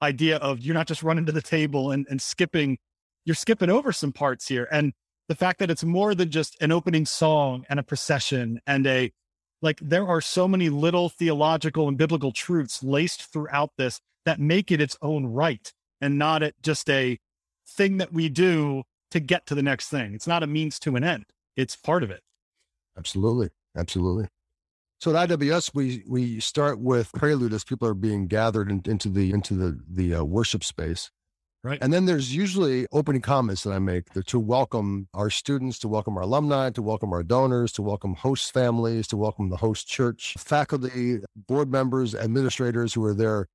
idea 0.02 0.36
of 0.36 0.60
you're 0.60 0.74
not 0.74 0.86
just 0.86 1.02
running 1.02 1.26
to 1.26 1.32
the 1.32 1.42
table 1.42 1.90
and, 1.90 2.06
and 2.08 2.20
skipping, 2.22 2.78
you're 3.24 3.34
skipping 3.34 3.70
over 3.70 3.92
some 3.92 4.12
parts 4.12 4.48
here. 4.48 4.68
And 4.70 4.92
the 5.28 5.34
fact 5.34 5.58
that 5.58 5.70
it's 5.70 5.84
more 5.84 6.14
than 6.14 6.30
just 6.30 6.60
an 6.60 6.72
opening 6.72 7.06
song 7.06 7.64
and 7.68 7.78
a 7.78 7.84
procession 7.84 8.60
and 8.66 8.86
a 8.86 9.12
like 9.62 9.78
there 9.80 10.08
are 10.08 10.22
so 10.22 10.48
many 10.48 10.70
little 10.70 11.10
theological 11.10 11.86
and 11.86 11.98
biblical 11.98 12.32
truths 12.32 12.82
laced 12.82 13.30
throughout 13.30 13.70
this 13.76 14.00
that 14.24 14.40
make 14.40 14.72
it 14.72 14.80
its 14.80 14.96
own 15.02 15.26
right 15.26 15.72
and 16.00 16.18
not 16.18 16.42
it 16.42 16.54
just 16.62 16.88
a 16.88 17.18
thing 17.68 17.98
that 17.98 18.12
we 18.12 18.28
do 18.28 18.82
to 19.10 19.20
get 19.20 19.46
to 19.46 19.54
the 19.54 19.62
next 19.62 19.88
thing. 19.88 20.14
It's 20.14 20.26
not 20.26 20.42
a 20.42 20.46
means 20.46 20.78
to 20.80 20.96
an 20.96 21.04
end. 21.04 21.26
It's 21.56 21.76
part 21.76 22.02
of 22.02 22.10
it. 22.10 22.22
Absolutely, 22.96 23.50
absolutely. 23.76 24.28
So 25.00 25.16
at 25.16 25.30
IWS, 25.30 25.70
we 25.74 26.04
we 26.06 26.40
start 26.40 26.78
with 26.78 27.10
prelude 27.12 27.52
as 27.52 27.64
people 27.64 27.88
are 27.88 27.94
being 27.94 28.26
gathered 28.26 28.70
in, 28.70 28.82
into 28.84 29.08
the 29.08 29.32
into 29.32 29.54
the 29.54 29.80
the 29.88 30.16
uh, 30.16 30.24
worship 30.24 30.62
space, 30.62 31.10
Right. 31.62 31.78
And 31.82 31.92
then 31.92 32.06
there's 32.06 32.34
usually 32.34 32.86
opening 32.90 33.20
comments 33.20 33.64
that 33.64 33.72
I 33.72 33.78
make 33.78 34.08
to, 34.14 34.22
to 34.22 34.38
welcome 34.38 35.08
our 35.12 35.28
students, 35.28 35.78
to 35.80 35.88
welcome 35.88 36.16
our 36.16 36.22
alumni, 36.22 36.70
to 36.70 36.80
welcome 36.80 37.12
our 37.12 37.22
donors, 37.22 37.72
to 37.72 37.82
welcome 37.82 38.14
host 38.14 38.54
families, 38.54 39.06
to 39.08 39.18
welcome 39.18 39.50
the 39.50 39.58
host 39.58 39.86
church, 39.86 40.36
faculty, 40.38 41.18
board 41.36 41.70
members, 41.70 42.14
administrators 42.14 42.94
who 42.94 43.04
are 43.04 43.12
there, 43.12 43.46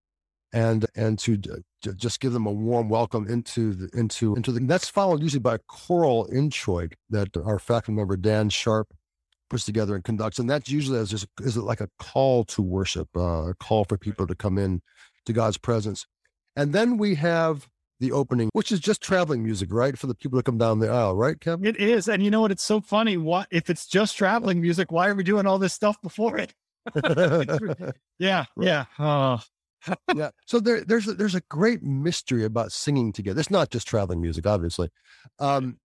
and 0.53 0.85
and 0.95 1.17
to, 1.19 1.37
to 1.37 1.93
just 1.95 2.19
give 2.19 2.33
them 2.33 2.45
a 2.45 2.51
warm 2.51 2.89
welcome 2.89 3.27
into 3.27 3.73
the 3.73 3.89
into 3.97 4.35
into 4.35 4.51
the. 4.51 4.59
That's 4.59 4.87
followed 4.89 5.23
usually 5.23 5.39
by 5.39 5.55
a 5.55 5.59
choral 5.67 6.29
introit 6.31 6.93
that 7.09 7.35
our 7.35 7.57
faculty 7.57 7.93
member 7.93 8.17
Dan 8.17 8.49
Sharp 8.49 8.87
together 9.63 9.95
and 9.95 10.03
conducts, 10.03 10.39
and 10.39 10.50
that's 10.50 10.69
usually 10.69 11.00
as 11.00 11.09
just 11.09 11.27
is 11.39 11.55
it 11.55 11.62
like 11.62 11.81
a 11.81 11.89
call 12.00 12.43
to 12.45 12.62
worship, 12.62 13.07
uh, 13.15 13.50
a 13.50 13.55
call 13.55 13.85
for 13.85 13.97
people 13.97 14.27
to 14.27 14.35
come 14.35 14.57
in 14.57 14.81
to 15.25 15.33
God's 15.33 15.57
presence, 15.57 16.05
and 16.55 16.74
then 16.74 16.97
we 16.97 17.15
have 17.15 17.69
the 18.00 18.12
opening, 18.12 18.50
which 18.53 18.71
is 18.71 18.79
just 18.79 19.01
traveling 19.01 19.43
music, 19.43 19.71
right? 19.71 19.97
For 19.97 20.07
the 20.07 20.15
people 20.15 20.38
to 20.39 20.43
come 20.43 20.57
down 20.57 20.79
the 20.79 20.89
aisle, 20.89 21.15
right, 21.15 21.39
Kevin? 21.39 21.65
It 21.65 21.77
is. 21.77 22.07
And 22.07 22.24
you 22.24 22.29
know 22.29 22.41
what? 22.41 22.51
It's 22.51 22.63
so 22.63 22.81
funny. 22.81 23.17
What 23.17 23.47
if 23.51 23.69
it's 23.69 23.88
just 23.88 24.17
traveling 24.17 24.62
music? 24.62 24.91
Why 24.91 25.07
are 25.07 25.15
we 25.15 25.24
doing 25.24 25.45
all 25.45 25.59
this 25.59 25.74
stuff 25.74 26.01
before 26.01 26.38
it? 26.38 26.53
Yeah. 28.19 28.45
Yeah. 28.57 28.85
Oh, 28.97 29.41
yeah. 30.15 30.29
So 30.45 30.59
there, 30.59 30.81
there's 30.85 31.07
a, 31.07 31.13
there's 31.13 31.35
a 31.35 31.41
great 31.50 31.83
mystery 31.83 32.45
about 32.45 32.71
singing 32.71 33.12
together. 33.12 33.39
It's 33.39 33.51
not 33.51 33.71
just 33.71 33.88
traveling 33.88 34.21
music, 34.21 34.47
obviously, 34.47 34.89
um, 35.39 35.79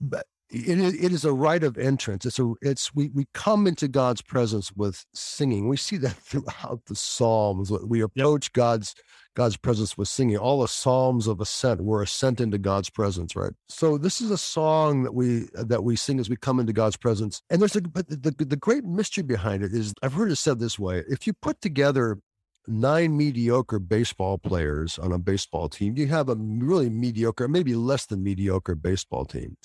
but 0.00 0.26
it 0.50 0.78
is, 0.78 0.94
it 0.94 1.12
is 1.12 1.24
a 1.24 1.32
rite 1.32 1.64
of 1.64 1.78
entrance. 1.78 2.26
It's 2.26 2.38
a 2.38 2.52
it's 2.60 2.94
we 2.94 3.10
we 3.14 3.26
come 3.34 3.66
into 3.66 3.88
God's 3.88 4.22
presence 4.22 4.72
with 4.72 5.04
singing. 5.14 5.68
We 5.68 5.76
see 5.76 5.96
that 5.98 6.12
throughout 6.16 6.82
the 6.86 6.94
Psalms. 6.94 7.70
We 7.70 8.02
approach 8.02 8.52
God's 8.52 8.94
God's 9.34 9.56
presence 9.56 9.98
with 9.98 10.08
singing. 10.08 10.36
All 10.36 10.60
the 10.60 10.68
Psalms 10.68 11.26
of 11.26 11.40
ascent, 11.40 11.80
we're 11.80 12.02
ascent 12.02 12.40
into 12.40 12.58
God's 12.58 12.90
presence, 12.90 13.34
right? 13.34 13.52
So 13.68 13.98
this 13.98 14.20
is 14.20 14.30
a 14.30 14.38
song 14.38 15.02
that 15.02 15.14
we 15.14 15.48
that 15.54 15.82
we 15.82 15.96
sing 15.96 16.20
as 16.20 16.30
we 16.30 16.36
come 16.36 16.60
into 16.60 16.72
God's 16.72 16.96
presence. 16.96 17.42
And 17.50 17.60
there's 17.60 17.76
a 17.76 17.82
but 17.82 18.08
the, 18.08 18.16
the, 18.16 18.44
the 18.44 18.56
great 18.56 18.84
mystery 18.84 19.24
behind 19.24 19.64
it 19.64 19.72
is 19.72 19.94
I've 20.02 20.12
heard 20.12 20.30
it 20.30 20.36
said 20.36 20.58
this 20.60 20.78
way: 20.78 21.04
if 21.08 21.26
you 21.26 21.32
put 21.32 21.60
together 21.60 22.18
nine 22.66 23.16
mediocre 23.16 23.78
baseball 23.78 24.38
players 24.38 24.98
on 24.98 25.12
a 25.12 25.18
baseball 25.18 25.68
team, 25.68 25.96
you 25.96 26.06
have 26.06 26.28
a 26.28 26.36
really 26.36 26.88
mediocre, 26.88 27.48
maybe 27.48 27.74
less 27.74 28.06
than 28.06 28.22
mediocre 28.22 28.74
baseball 28.74 29.24
team. 29.24 29.56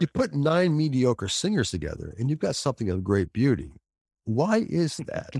You 0.00 0.06
put 0.06 0.34
nine 0.34 0.76
mediocre 0.76 1.28
singers 1.28 1.70
together 1.70 2.14
and 2.18 2.30
you've 2.30 2.38
got 2.38 2.56
something 2.56 2.88
of 2.90 3.04
great 3.04 3.32
beauty. 3.32 3.70
Why 4.24 4.64
is 4.68 4.98
that? 5.08 5.34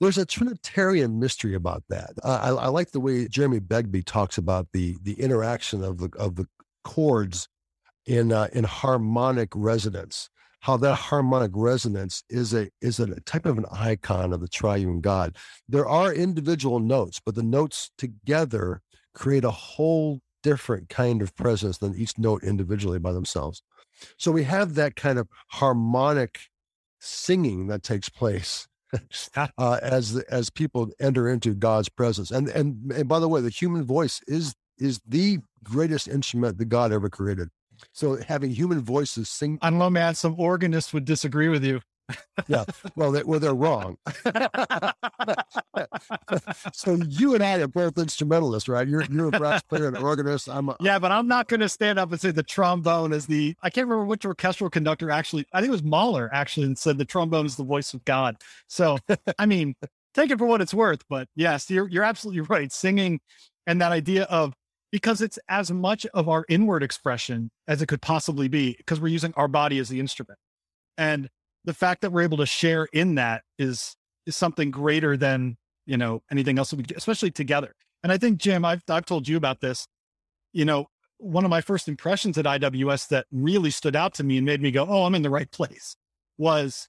There's 0.00 0.18
a 0.18 0.26
Trinitarian 0.26 1.20
mystery 1.20 1.54
about 1.54 1.84
that. 1.90 2.12
I, 2.24 2.48
I, 2.48 2.68
like 2.68 2.90
the 2.90 3.00
way 3.00 3.28
Jeremy 3.28 3.60
Begbie 3.60 4.02
talks 4.02 4.38
about 4.38 4.68
the 4.72 4.96
the 5.02 5.12
interaction 5.20 5.84
of 5.84 5.98
the 5.98 6.08
of 6.18 6.36
the 6.36 6.46
chords 6.84 7.48
in 8.06 8.32
uh, 8.32 8.48
in 8.52 8.64
harmonic 8.64 9.50
resonance. 9.54 10.30
How 10.60 10.76
that 10.78 10.94
harmonic 10.94 11.52
resonance 11.54 12.22
is 12.28 12.54
a 12.54 12.70
is 12.80 12.98
a 12.98 13.20
type 13.20 13.46
of 13.46 13.58
an 13.58 13.66
icon 13.70 14.32
of 14.32 14.40
the 14.40 14.48
triune 14.48 15.00
God. 15.00 15.36
There 15.68 15.88
are 15.88 16.12
individual 16.12 16.80
notes, 16.80 17.20
but 17.24 17.34
the 17.34 17.42
notes 17.42 17.90
together 17.98 18.80
create 19.14 19.44
a 19.44 19.50
whole 19.50 20.20
different 20.42 20.88
kind 20.88 21.22
of 21.22 21.34
presence 21.36 21.78
than 21.78 21.94
each 21.94 22.18
note 22.18 22.42
individually 22.42 22.98
by 22.98 23.12
themselves. 23.12 23.62
So 24.16 24.32
we 24.32 24.44
have 24.44 24.74
that 24.74 24.96
kind 24.96 25.18
of 25.18 25.28
harmonic 25.48 26.40
singing 26.98 27.66
that 27.68 27.82
takes 27.82 28.08
place 28.08 28.68
uh, 29.36 29.78
as 29.82 30.16
as 30.30 30.50
people 30.50 30.90
enter 31.00 31.28
into 31.28 31.54
God's 31.54 31.88
presence. 31.88 32.30
And, 32.30 32.48
and 32.48 32.92
and 32.92 33.08
by 33.08 33.18
the 33.18 33.28
way, 33.28 33.40
the 33.40 33.50
human 33.50 33.84
voice 33.84 34.20
is 34.26 34.54
is 34.78 35.00
the 35.06 35.38
greatest 35.62 36.08
instrument 36.08 36.58
that 36.58 36.66
God 36.66 36.92
ever 36.92 37.08
created. 37.08 37.48
So 37.92 38.16
having 38.28 38.50
human 38.50 38.80
voices 38.80 39.28
sing. 39.28 39.58
I 39.62 39.70
don't 39.70 39.78
know, 39.78 39.90
man. 39.90 40.14
Some 40.14 40.34
organists 40.38 40.92
would 40.92 41.04
disagree 41.04 41.48
with 41.48 41.64
you 41.64 41.80
yeah. 42.48 42.64
Well, 42.96 43.12
they, 43.12 43.22
well, 43.22 43.40
they're 43.40 43.54
wrong. 43.54 43.96
so 46.72 46.98
you 47.08 47.34
and 47.34 47.42
I 47.42 47.60
are 47.60 47.68
both 47.68 47.98
instrumentalists, 47.98 48.68
right? 48.68 48.86
You're 48.86 49.04
you're 49.04 49.28
a 49.28 49.30
brass 49.30 49.62
player 49.62 49.88
and 49.88 49.96
organist. 49.96 50.48
I'm 50.48 50.68
a, 50.68 50.76
yeah, 50.80 50.98
but 50.98 51.12
I'm 51.12 51.28
not 51.28 51.48
going 51.48 51.60
to 51.60 51.68
stand 51.68 51.98
up 51.98 52.10
and 52.12 52.20
say 52.20 52.30
the 52.30 52.42
trombone 52.42 53.12
is 53.12 53.26
the. 53.26 53.54
I 53.62 53.70
can't 53.70 53.86
remember 53.86 54.06
which 54.06 54.24
orchestral 54.24 54.70
conductor 54.70 55.10
actually. 55.10 55.46
I 55.52 55.60
think 55.60 55.68
it 55.68 55.72
was 55.72 55.82
Mahler 55.82 56.30
actually 56.32 56.74
said 56.76 56.98
the 56.98 57.04
trombone 57.04 57.46
is 57.46 57.56
the 57.56 57.64
voice 57.64 57.94
of 57.94 58.04
God. 58.04 58.36
So 58.68 58.98
I 59.38 59.46
mean, 59.46 59.74
take 60.14 60.30
it 60.30 60.38
for 60.38 60.46
what 60.46 60.60
it's 60.60 60.74
worth. 60.74 61.02
But 61.08 61.28
yes, 61.34 61.70
you're 61.70 61.88
you're 61.88 62.04
absolutely 62.04 62.42
right. 62.42 62.72
Singing 62.72 63.20
and 63.66 63.80
that 63.80 63.92
idea 63.92 64.24
of 64.24 64.54
because 64.92 65.20
it's 65.20 65.38
as 65.48 65.70
much 65.70 66.04
of 66.14 66.28
our 66.28 66.44
inward 66.48 66.82
expression 66.82 67.50
as 67.68 67.80
it 67.80 67.86
could 67.86 68.02
possibly 68.02 68.48
be 68.48 68.74
because 68.76 69.00
we're 69.00 69.08
using 69.08 69.32
our 69.36 69.48
body 69.48 69.78
as 69.78 69.88
the 69.88 70.00
instrument 70.00 70.38
and 70.98 71.28
the 71.64 71.74
fact 71.74 72.02
that 72.02 72.12
we're 72.12 72.22
able 72.22 72.38
to 72.38 72.46
share 72.46 72.86
in 72.92 73.16
that 73.16 73.42
is 73.58 73.96
is 74.26 74.36
something 74.36 74.70
greater 74.70 75.16
than 75.16 75.56
you 75.86 75.96
know 75.96 76.22
anything 76.30 76.58
else 76.58 76.70
that 76.70 76.76
we 76.76 76.82
do, 76.82 76.94
especially 76.96 77.30
together. 77.30 77.74
And 78.02 78.12
I 78.12 78.18
think 78.18 78.38
Jim, 78.38 78.64
I've 78.64 78.82
I've 78.88 79.06
told 79.06 79.28
you 79.28 79.36
about 79.36 79.60
this. 79.60 79.86
You 80.52 80.64
know, 80.64 80.86
one 81.18 81.44
of 81.44 81.50
my 81.50 81.60
first 81.60 81.88
impressions 81.88 82.38
at 82.38 82.44
IWS 82.44 83.08
that 83.08 83.26
really 83.30 83.70
stood 83.70 83.94
out 83.94 84.14
to 84.14 84.24
me 84.24 84.38
and 84.38 84.46
made 84.46 84.60
me 84.60 84.70
go, 84.70 84.86
"Oh, 84.88 85.04
I'm 85.04 85.14
in 85.14 85.22
the 85.22 85.30
right 85.30 85.50
place," 85.50 85.96
was 86.38 86.88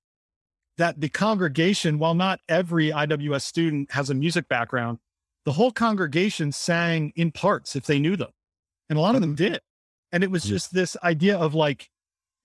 that 0.78 1.00
the 1.00 1.10
congregation, 1.10 2.00
while 2.00 2.16
not 2.16 2.40
every 2.50 2.92
IWS 2.92 3.44
student 3.44 3.92
has 3.92 4.10
a 4.10 4.16
music 4.16 4.48
background, 4.48 5.00
the 5.46 5.52
whole 5.52 5.72
congregation 5.72 6.52
sang 6.52 7.12
in 7.16 7.32
parts 7.32 7.76
if 7.76 7.86
they 7.86 8.00
knew 8.00 8.16
them, 8.16 8.32
and 8.90 8.98
a 8.98 9.02
lot 9.02 9.16
of 9.16 9.22
them 9.22 9.36
did. 9.36 9.60
And 10.14 10.24
it 10.24 10.32
was 10.32 10.44
just 10.44 10.74
this 10.74 10.98
idea 11.04 11.38
of 11.38 11.54
like 11.54 11.90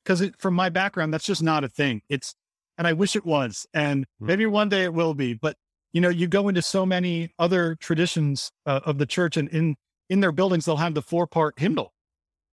because 0.06 0.30
from 0.38 0.54
my 0.54 0.68
background, 0.68 1.12
that's 1.12 1.26
just 1.26 1.42
not 1.42 1.64
a 1.64 1.68
thing. 1.68 2.02
It's, 2.08 2.34
and 2.78 2.86
I 2.86 2.92
wish 2.92 3.16
it 3.16 3.26
was, 3.26 3.66
and 3.74 4.06
hmm. 4.20 4.26
maybe 4.26 4.46
one 4.46 4.68
day 4.68 4.84
it 4.84 4.94
will 4.94 5.14
be. 5.14 5.34
But 5.34 5.56
you 5.92 6.00
know, 6.00 6.08
you 6.08 6.26
go 6.28 6.48
into 6.48 6.62
so 6.62 6.86
many 6.86 7.32
other 7.38 7.74
traditions 7.76 8.52
uh, 8.66 8.80
of 8.84 8.98
the 8.98 9.06
church, 9.06 9.36
and 9.36 9.48
in 9.48 9.76
in 10.08 10.20
their 10.20 10.32
buildings, 10.32 10.64
they'll 10.64 10.76
have 10.76 10.94
the 10.94 11.02
four 11.02 11.26
part 11.26 11.58
hymnal, 11.58 11.92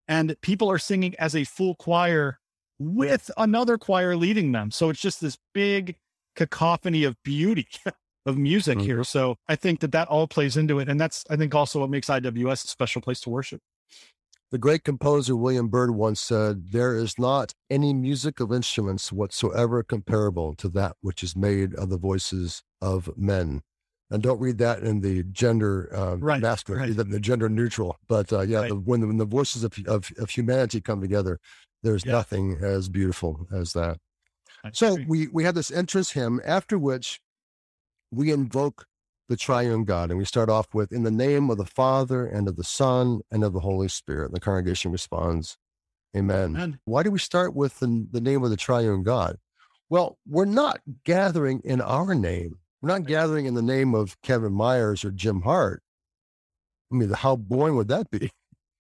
and 0.08 0.36
people 0.42 0.72
are 0.72 0.80
singing 0.80 1.14
as 1.20 1.36
a 1.36 1.44
full 1.44 1.76
choir 1.76 2.40
with 2.80 3.30
another 3.38 3.78
choir 3.78 4.16
leading 4.16 4.52
them. 4.52 4.72
So 4.72 4.90
it's 4.90 5.02
just 5.02 5.22
this 5.22 5.38
big 5.54 5.98
cacophony 6.36 7.04
of 7.04 7.16
beauty 7.24 7.68
of 8.26 8.38
music 8.38 8.78
mm-hmm. 8.78 8.88
here. 8.88 9.04
So 9.04 9.36
I 9.48 9.56
think 9.56 9.82
that 9.82 9.92
that 9.92 10.08
all 10.08 10.28
plays 10.28 10.58
into 10.58 10.80
it, 10.80 10.90
and 10.90 11.00
that's 11.00 11.26
I 11.30 11.36
think 11.36 11.54
also 11.54 11.82
what 11.82 11.90
makes 11.90 12.08
IWS 12.08 12.66
a 12.66 12.68
special 12.68 13.02
place 13.02 13.20
to 13.22 13.30
worship. 13.30 13.62
The 14.54 14.60
great 14.60 14.84
composer 14.84 15.36
William 15.36 15.68
Byrd 15.68 15.96
once 15.96 16.22
said, 16.22 16.74
There 16.74 16.96
is 16.96 17.18
not 17.18 17.56
any 17.72 17.92
music 17.92 18.40
of 18.40 18.54
instruments 18.54 19.12
whatsoever 19.12 19.82
comparable 19.82 20.54
to 20.58 20.70
that 20.70 20.96
which 21.02 21.24
is 21.24 21.36
made 21.36 21.74
of 21.74 21.90
the 21.90 21.98
voices 21.98 22.62
of 22.80 23.10
men. 23.18 23.64
And 24.12 24.22
don't 24.22 24.40
read 24.40 24.60
that 24.60 24.84
in 24.84 25.02
the 25.02 25.24
gender 25.24 25.90
uh, 25.92 26.18
right, 26.18 26.40
masculine, 26.40 26.82
right. 26.82 26.96
the, 26.96 27.04
the 27.04 27.20
gender 27.20 27.50
neutral. 27.50 27.98
But 28.08 28.32
uh, 28.32 28.42
yeah, 28.42 28.60
right. 28.60 28.70
the, 28.70 28.76
when, 28.76 29.02
the, 29.02 29.08
when 29.08 29.18
the 29.18 29.26
voices 29.26 29.64
of, 29.64 29.74
of, 29.88 30.12
of 30.20 30.30
humanity 30.30 30.82
come 30.82 31.02
together, 31.02 31.40
there's 31.82 32.06
yeah. 32.06 32.12
nothing 32.12 32.60
as 32.62 32.90
beautiful 32.90 33.48
as 33.52 33.74
that. 33.74 33.98
I 34.64 34.70
so 34.72 35.00
we, 35.08 35.30
we 35.30 35.46
have 35.46 35.56
this 35.56 35.72
entrance 35.72 36.12
hymn, 36.12 36.40
after 36.46 36.78
which 36.78 37.20
we 38.12 38.32
invoke 38.32 38.86
the 39.30 39.38
triune 39.38 39.84
God. 39.84 40.10
And 40.10 40.18
we 40.18 40.26
start 40.26 40.50
off 40.50 40.74
with, 40.74 40.92
in 40.92 41.04
the 41.04 41.12
name 41.12 41.50
of 41.50 41.58
the 41.58 41.66
Father 41.66 42.26
and 42.26 42.48
of 42.48 42.56
the 42.56 42.64
Son 42.64 43.22
and 43.32 43.44
of 43.44 43.54
the 43.54 43.62
Holy 43.62 43.88
Spirit. 43.88 44.34
The 44.34 44.40
congregation 44.40 44.92
responds, 44.92 45.58
Amen. 46.16 46.56
Amen. 46.56 46.80
Why 46.86 47.04
do 47.04 47.12
we 47.12 47.20
start 47.20 47.56
with 47.56 47.80
the, 47.80 48.08
the 48.12 48.22
name 48.22 48.44
of 48.44 48.50
the 48.50 48.58
triune 48.58 49.04
God? 49.04 49.38
Well, 49.90 50.18
we're 50.28 50.46
not 50.46 50.80
gathering 51.06 51.62
in 51.64 51.82
our 51.82 52.14
name. 52.14 52.60
We're 52.82 52.90
not 52.90 53.06
gathering 53.08 53.46
in 53.46 53.54
the 53.54 53.62
name 53.62 53.96
of 53.96 54.22
Kevin 54.22 54.54
Myers 54.54 55.04
or 55.06 55.12
Jim 55.12 55.42
Hart. 55.42 55.82
I 56.92 56.96
mean, 56.96 57.10
how 57.10 57.36
boring 57.36 57.76
would 57.76 57.88
that 57.88 58.12
be? 58.12 58.30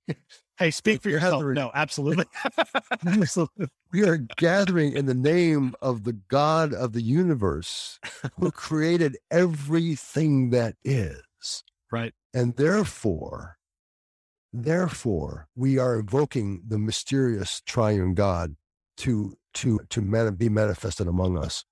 Hey, 0.59 0.69
speak 0.69 1.01
for 1.01 1.09
yourself. 1.09 1.43
No, 1.43 1.71
absolutely. 1.75 2.25
we 3.91 4.07
are 4.07 4.17
gathering 4.37 4.95
in 4.95 5.07
the 5.07 5.15
name 5.15 5.73
of 5.81 6.03
the 6.03 6.13
God 6.13 6.73
of 6.73 6.93
the 6.93 7.01
universe 7.01 7.99
who 8.39 8.51
created 8.51 9.17
everything 9.31 10.51
that 10.51 10.75
is. 10.83 11.63
Right. 11.91 12.13
And 12.35 12.55
therefore, 12.55 13.57
therefore, 14.53 15.47
we 15.55 15.79
are 15.79 15.99
invoking 15.99 16.61
the 16.67 16.77
mysterious 16.77 17.61
triune 17.65 18.13
God 18.13 18.55
to 18.97 19.35
to 19.55 19.79
to 19.89 20.01
man, 20.01 20.35
be 20.35 20.49
manifested 20.49 21.07
among 21.07 21.37
us. 21.37 21.65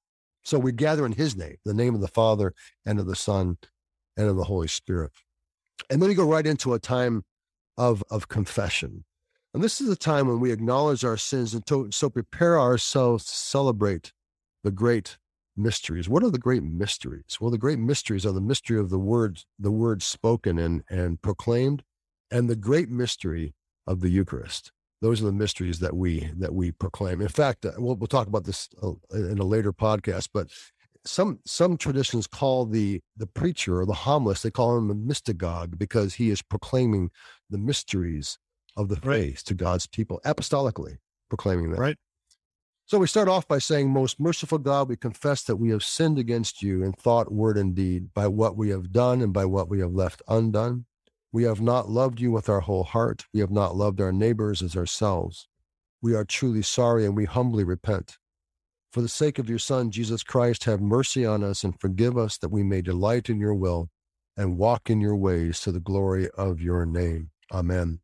So 0.44 0.58
we 0.58 0.72
gather 0.72 1.06
in 1.06 1.12
his 1.12 1.36
name, 1.36 1.58
the 1.66 1.74
name 1.74 1.94
of 1.94 2.02
the 2.02 2.08
Father 2.08 2.54
and 2.84 3.00
of 3.00 3.06
the 3.06 3.16
Son 3.16 3.58
and 4.18 4.28
of 4.28 4.38
the 4.38 4.46
Holy 4.46 4.68
Spirit. 4.68 5.12
And 5.90 6.02
then 6.02 6.10
we 6.10 6.16
go 6.16 6.28
right 6.28 6.46
into 6.46 6.74
a 6.74 6.80
time 6.80 7.24
of, 7.82 8.04
of 8.12 8.28
confession. 8.28 9.04
And 9.56 9.64
this 9.64 9.82
is 9.82 9.90
a 9.90 9.96
time 9.96 10.28
when 10.28 10.40
we 10.40 10.52
acknowledge 10.52 11.04
our 11.04 11.18
sins 11.18 11.56
and 11.56 11.66
to, 11.66 11.90
so 11.92 12.12
prepare 12.12 12.60
ourselves 12.60 13.26
to 13.26 13.36
celebrate 13.36 14.14
the 14.64 14.70
great 14.70 15.18
mysteries. 15.58 16.08
What 16.08 16.24
are 16.24 16.30
the 16.30 16.38
great 16.38 16.62
mysteries? 16.62 17.40
Well, 17.42 17.50
the 17.50 17.58
great 17.58 17.80
mysteries 17.80 18.24
are 18.24 18.34
the 18.34 18.40
mystery 18.40 18.80
of 18.80 18.92
the 18.92 19.00
word, 19.00 19.40
the 19.58 19.72
word 19.72 20.04
spoken 20.04 20.60
and, 20.60 20.84
and 20.92 21.20
proclaimed, 21.24 21.82
and 22.30 22.48
the 22.48 22.56
great 22.56 22.90
mystery 22.90 23.56
of 23.88 24.02
the 24.02 24.10
Eucharist. 24.10 24.72
Those 25.02 25.20
are 25.24 25.26
the 25.26 25.32
mysteries 25.32 25.80
that 25.80 25.96
we 25.96 26.30
that 26.38 26.54
we 26.54 26.72
proclaim. 26.72 27.20
In 27.20 27.30
fact, 27.30 27.66
uh, 27.66 27.72
we'll, 27.80 27.96
we'll 27.96 28.06
talk 28.06 28.28
about 28.28 28.44
this 28.44 28.70
uh, 28.84 28.92
in 29.12 29.40
a 29.40 29.44
later 29.44 29.74
podcast. 29.74 30.30
But 30.32 30.50
some 31.04 31.40
some 31.46 31.78
traditions 31.78 32.28
call 32.28 32.66
the 32.66 33.02
the 33.18 33.28
preacher 33.28 33.82
or 33.82 33.86
the 33.86 33.94
homilist 33.94 34.44
they 34.44 34.52
call 34.52 34.78
him 34.78 34.92
a 34.92 34.96
mystagogue 34.96 35.78
because 35.78 36.16
he 36.16 36.30
is 36.30 36.42
proclaiming 36.42 37.10
the 37.52 37.58
mysteries 37.58 38.40
of 38.76 38.90
the 38.90 38.96
right. 38.96 39.20
faith 39.20 39.44
to 39.46 39.54
God's 39.54 39.88
people 39.88 40.22
apostolically 40.26 40.98
proclaiming 41.30 41.72
that. 41.72 41.80
Right. 41.80 41.98
So 42.86 43.00
we 43.00 43.08
start 43.08 43.30
off 43.30 43.48
by 43.48 43.60
saying, 43.60 43.90
Most 43.90 44.20
merciful 44.20 44.58
God, 44.58 44.90
we 44.90 44.98
confess 44.98 45.44
that 45.44 45.56
we 45.56 45.70
have 45.70 45.84
sinned 45.84 46.20
against 46.20 46.62
you 46.62 46.84
in 46.84 46.92
thought, 46.94 47.32
word, 47.32 47.58
and 47.58 47.74
deed, 47.74 48.14
by 48.14 48.28
what 48.28 48.58
we 48.58 48.70
have 48.70 48.92
done 48.92 49.22
and 49.22 49.32
by 49.32 49.46
what 49.46 49.70
we 49.70 49.80
have 49.80 49.94
left 49.94 50.22
undone. 50.28 50.86
We 51.32 51.44
have 51.44 51.62
not 51.62 51.90
loved 51.90 52.20
you 52.20 52.32
with 52.32 52.50
our 52.50 52.60
whole 52.60 52.84
heart. 52.84 53.26
We 53.34 53.40
have 53.40 53.52
not 53.52 53.78
loved 53.78 54.02
our 54.02 54.12
neighbors 54.12 54.62
as 54.62 54.76
ourselves. 54.76 55.48
We 56.02 56.14
are 56.16 56.26
truly 56.26 56.62
sorry 56.62 57.06
and 57.06 57.16
we 57.16 57.26
humbly 57.26 57.64
repent. 57.64 58.18
For 58.92 59.02
the 59.02 59.08
sake 59.08 59.40
of 59.40 59.50
your 59.50 59.60
Son, 59.60 59.90
Jesus 59.90 60.24
Christ, 60.24 60.66
have 60.66 60.82
mercy 60.82 61.26
on 61.26 61.46
us 61.46 61.64
and 61.64 61.80
forgive 61.80 62.18
us 62.18 62.38
that 62.40 62.50
we 62.50 62.64
may 62.64 62.82
delight 62.82 63.30
in 63.30 63.40
your 63.40 63.56
will 63.56 63.90
and 64.36 64.58
walk 64.58 64.90
in 64.90 65.00
your 65.00 65.16
ways 65.16 65.62
to 65.62 65.72
the 65.72 65.80
glory 65.80 66.30
of 66.32 66.60
your 66.60 66.86
name. 66.86 67.31
Amen. 67.52 68.00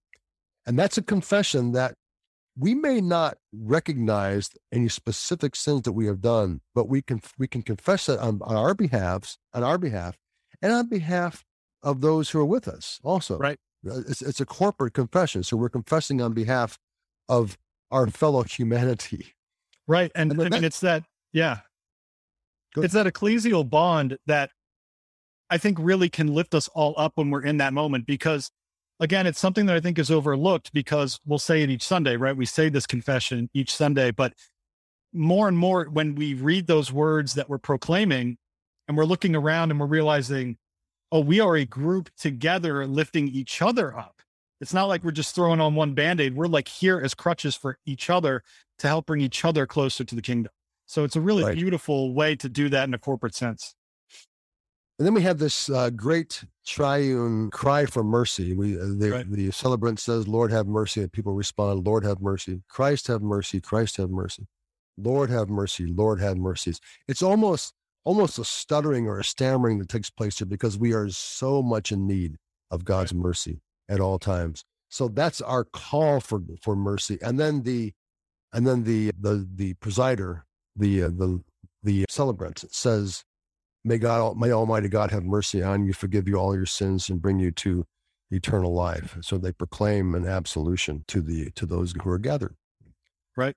And 0.65 0.77
that's 0.77 0.97
a 0.97 1.01
confession 1.01 1.71
that 1.71 1.93
we 2.59 2.73
may 2.73 2.99
not 3.01 3.37
recognize 3.53 4.49
any 4.71 4.89
specific 4.89 5.55
sins 5.55 5.83
that 5.83 5.93
we 5.93 6.07
have 6.07 6.21
done, 6.21 6.61
but 6.73 6.89
we 6.89 7.01
can 7.01 7.21
we 7.37 7.47
can 7.47 7.61
confess 7.61 8.09
it 8.09 8.19
on, 8.19 8.41
on 8.41 8.55
our 8.55 8.73
behalf, 8.73 9.37
on 9.53 9.63
our 9.63 9.77
behalf, 9.77 10.17
and 10.61 10.73
on 10.73 10.89
behalf 10.89 11.45
of 11.83 12.01
those 12.01 12.29
who 12.29 12.39
are 12.39 12.45
with 12.45 12.67
us 12.67 12.99
also. 13.03 13.37
Right. 13.37 13.59
Uh, 13.87 13.99
it's, 14.07 14.21
it's 14.21 14.41
a 14.41 14.45
corporate 14.45 14.93
confession. 14.93 15.43
So 15.43 15.55
we're 15.55 15.69
confessing 15.69 16.21
on 16.21 16.33
behalf 16.33 16.79
of 17.29 17.57
our 17.91 18.07
fellow 18.07 18.43
humanity. 18.43 19.33
Right. 19.87 20.11
And, 20.15 20.31
and 20.31 20.41
I 20.41 20.49
mean, 20.49 20.63
it's 20.63 20.81
that, 20.81 21.03
yeah. 21.31 21.59
It's 22.75 22.93
that 22.93 23.07
ecclesial 23.07 23.67
bond 23.67 24.17
that 24.27 24.51
I 25.49 25.57
think 25.57 25.77
really 25.79 26.09
can 26.09 26.27
lift 26.27 26.53
us 26.53 26.67
all 26.69 26.93
up 26.97 27.13
when 27.15 27.29
we're 27.29 27.43
in 27.43 27.57
that 27.57 27.73
moment 27.73 28.05
because 28.05 28.51
again, 28.99 29.27
it's 29.27 29.39
something 29.39 29.65
that 29.67 29.75
I 29.75 29.79
think 29.79 29.99
is 29.99 30.11
overlooked 30.11 30.73
because 30.73 31.19
we'll 31.25 31.39
say 31.39 31.61
it 31.61 31.69
each 31.69 31.83
Sunday, 31.83 32.15
right? 32.15 32.35
We 32.35 32.45
say 32.45 32.69
this 32.69 32.87
confession 32.87 33.49
each 33.53 33.75
Sunday, 33.75 34.11
but 34.11 34.33
more 35.13 35.47
and 35.47 35.57
more 35.57 35.85
when 35.85 36.15
we 36.15 36.33
read 36.33 36.67
those 36.67 36.91
words 36.91 37.33
that 37.35 37.49
we're 37.49 37.57
proclaiming 37.57 38.37
and 38.87 38.97
we're 38.97 39.05
looking 39.05 39.35
around 39.35 39.71
and 39.71 39.79
we're 39.79 39.85
realizing, 39.85 40.57
oh, 41.11 41.19
we 41.19 41.39
are 41.39 41.55
a 41.55 41.65
group 41.65 42.09
together 42.17 42.85
lifting 42.85 43.27
each 43.27 43.61
other 43.61 43.97
up. 43.97 44.21
It's 44.59 44.73
not 44.73 44.85
like 44.85 45.03
we're 45.03 45.11
just 45.11 45.35
throwing 45.35 45.61
on 45.61 45.75
one 45.75 45.93
band 45.93 46.19
aid. 46.19 46.35
We're 46.35 46.47
like 46.47 46.67
here 46.67 46.99
as 46.99 47.13
crutches 47.13 47.55
for 47.55 47.77
each 47.85 48.09
other 48.09 48.43
to 48.79 48.87
help 48.87 49.05
bring 49.05 49.21
each 49.21 49.45
other 49.45 49.65
closer 49.65 50.03
to 50.03 50.15
the 50.15 50.21
kingdom. 50.21 50.51
So 50.87 51.03
it's 51.03 51.15
a 51.15 51.21
really 51.21 51.43
right. 51.43 51.55
beautiful 51.55 52.13
way 52.13 52.35
to 52.37 52.49
do 52.49 52.69
that 52.69 52.87
in 52.87 52.93
a 52.93 52.97
corporate 52.97 53.35
sense. 53.35 53.75
And 54.97 55.05
then 55.05 55.13
we 55.13 55.21
have 55.21 55.37
this 55.37 55.69
uh, 55.69 55.91
great 55.91 56.43
triune 56.67 57.49
cry 57.49 57.85
for 57.85 58.03
mercy. 58.03 58.53
We 58.53 58.79
uh, 58.79 58.85
the, 58.97 59.11
right. 59.11 59.31
the 59.31 59.51
celebrant 59.51 59.99
says, 59.99 60.27
"Lord 60.27 60.51
have 60.51 60.67
mercy," 60.67 61.01
and 61.01 61.11
people 61.11 61.33
respond, 61.33 61.85
"Lord 61.87 62.03
have 62.03 62.21
mercy." 62.21 62.61
Christ 62.67 63.07
have 63.07 63.21
mercy. 63.21 63.61
Christ 63.61 63.97
have 63.97 64.09
mercy. 64.09 64.45
Lord 64.97 65.29
have 65.29 65.49
mercy. 65.49 65.87
Lord 65.87 66.19
have 66.19 66.37
mercies. 66.37 66.79
It's 67.07 67.23
almost 67.23 67.73
almost 68.03 68.37
a 68.37 68.45
stuttering 68.45 69.07
or 69.07 69.19
a 69.19 69.23
stammering 69.23 69.79
that 69.79 69.89
takes 69.89 70.09
place 70.09 70.39
here 70.39 70.45
because 70.47 70.77
we 70.77 70.93
are 70.93 71.09
so 71.09 71.63
much 71.63 71.91
in 71.91 72.05
need 72.05 72.37
of 72.69 72.85
God's 72.85 73.13
right. 73.13 73.21
mercy 73.21 73.61
at 73.89 73.99
all 73.99 74.19
times. 74.19 74.63
So 74.89 75.07
that's 75.07 75.41
our 75.41 75.63
call 75.63 76.19
for 76.19 76.41
for 76.61 76.75
mercy. 76.75 77.17
And 77.21 77.39
then 77.39 77.63
the 77.63 77.93
and 78.53 78.67
then 78.67 78.83
the 78.83 79.11
the 79.19 79.47
the 79.55 79.73
presider, 79.75 80.41
the 80.75 81.03
uh, 81.03 81.07
the 81.07 81.41
the 81.83 82.05
celebrant 82.09 82.65
says, 82.71 83.23
"May 83.83 83.97
God, 83.97 84.37
may 84.37 84.51
Almighty 84.51 84.89
God 84.89 85.11
have 85.11 85.23
mercy 85.23 85.61
on 85.63 85.85
you, 85.85 85.93
forgive 85.93 86.27
you 86.27 86.35
all 86.35 86.55
your 86.55 86.65
sins, 86.65 87.09
and 87.09 87.21
bring 87.21 87.39
you 87.39 87.51
to 87.51 87.85
eternal 88.31 88.73
life." 88.73 89.17
So 89.21 89.37
they 89.37 89.51
proclaim 89.51 90.15
an 90.15 90.25
absolution 90.25 91.03
to 91.07 91.21
the 91.21 91.51
to 91.51 91.65
those 91.65 91.93
who 91.93 92.09
are 92.09 92.19
gathered. 92.19 92.55
Right. 93.35 93.55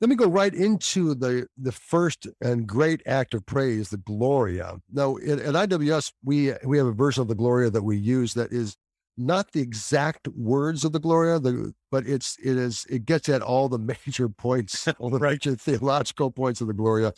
Let 0.00 0.10
me 0.10 0.16
go 0.16 0.28
right 0.28 0.54
into 0.54 1.14
the 1.14 1.48
the 1.56 1.72
first 1.72 2.26
and 2.40 2.66
great 2.66 3.02
act 3.06 3.34
of 3.34 3.46
praise, 3.46 3.90
the 3.90 3.96
Gloria. 3.96 4.78
Now, 4.92 5.16
at, 5.18 5.40
at 5.40 5.54
IWS, 5.54 6.12
we 6.24 6.52
we 6.64 6.78
have 6.78 6.86
a 6.86 6.92
version 6.92 7.22
of 7.22 7.28
the 7.28 7.34
Gloria 7.34 7.70
that 7.70 7.82
we 7.82 7.96
use 7.96 8.34
that 8.34 8.52
is 8.52 8.76
not 9.16 9.50
the 9.52 9.60
exact 9.60 10.28
words 10.28 10.84
of 10.84 10.92
the 10.92 11.00
Gloria, 11.00 11.40
the, 11.40 11.74
but 11.90 12.06
it's 12.06 12.36
it 12.42 12.56
is 12.56 12.86
it 12.88 13.04
gets 13.04 13.28
at 13.28 13.42
all 13.42 13.68
the 13.68 13.78
major 14.06 14.28
points, 14.28 14.86
all 14.98 15.10
the 15.10 15.18
major 15.18 15.56
theological 15.56 16.30
points 16.30 16.60
of 16.60 16.68
the 16.68 16.74
Gloria. 16.74 17.12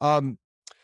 Um, 0.00 0.38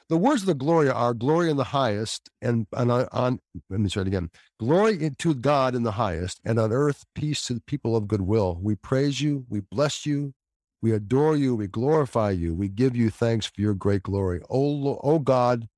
the 0.09 0.19
words 0.19 0.43
of 0.43 0.47
the 0.47 0.55
Gloria 0.55 0.93
are 0.93 1.15
glory 1.15 1.51
in 1.51 1.57
the 1.57 1.65
highest, 1.65 2.29
and, 2.43 2.67
on, 2.75 2.91
on 2.91 3.41
let 3.71 3.81
me 3.81 3.89
try 3.89 4.03
it 4.03 4.09
again. 4.09 4.31
Glory 4.61 5.11
to 5.19 5.35
God 5.35 5.75
in 5.75 5.83
the 5.83 5.93
highest, 5.93 6.41
and 6.45 6.59
on 6.59 6.73
earth 6.73 7.05
peace 7.15 7.47
to 7.47 7.55
the 7.55 7.63
people 7.67 7.97
of 7.97 8.07
goodwill. 8.07 8.59
We 8.61 8.75
praise 8.75 9.21
you, 9.21 9.47
we 9.49 9.61
bless 9.61 10.05
you, 10.05 10.35
we 10.83 10.93
adore 10.93 11.37
you, 11.37 11.57
we 11.57 11.67
glorify 11.67 12.31
you, 12.31 12.55
we 12.55 12.69
give 12.69 12.95
you 12.95 13.09
thanks 13.09 13.47
for 13.47 13.61
your 13.61 13.75
great 13.75 14.03
glory. 14.03 14.43
O, 14.51 14.99
o 15.03 15.19
God, 15.19 15.69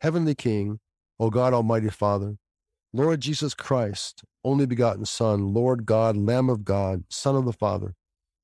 heavenly 0.00 0.34
King, 0.34 0.80
O 1.18 1.30
God 1.30 1.54
Almighty 1.54 1.88
Father, 1.88 2.36
Lord 2.92 3.20
Jesus 3.20 3.54
Christ, 3.54 4.22
only 4.44 4.66
begotten 4.66 5.06
Son, 5.06 5.54
Lord 5.54 5.86
God, 5.86 6.16
Lamb 6.16 6.50
of 6.50 6.64
God, 6.64 7.04
Son 7.08 7.34
of 7.36 7.44
the 7.46 7.52
Father, 7.52 7.94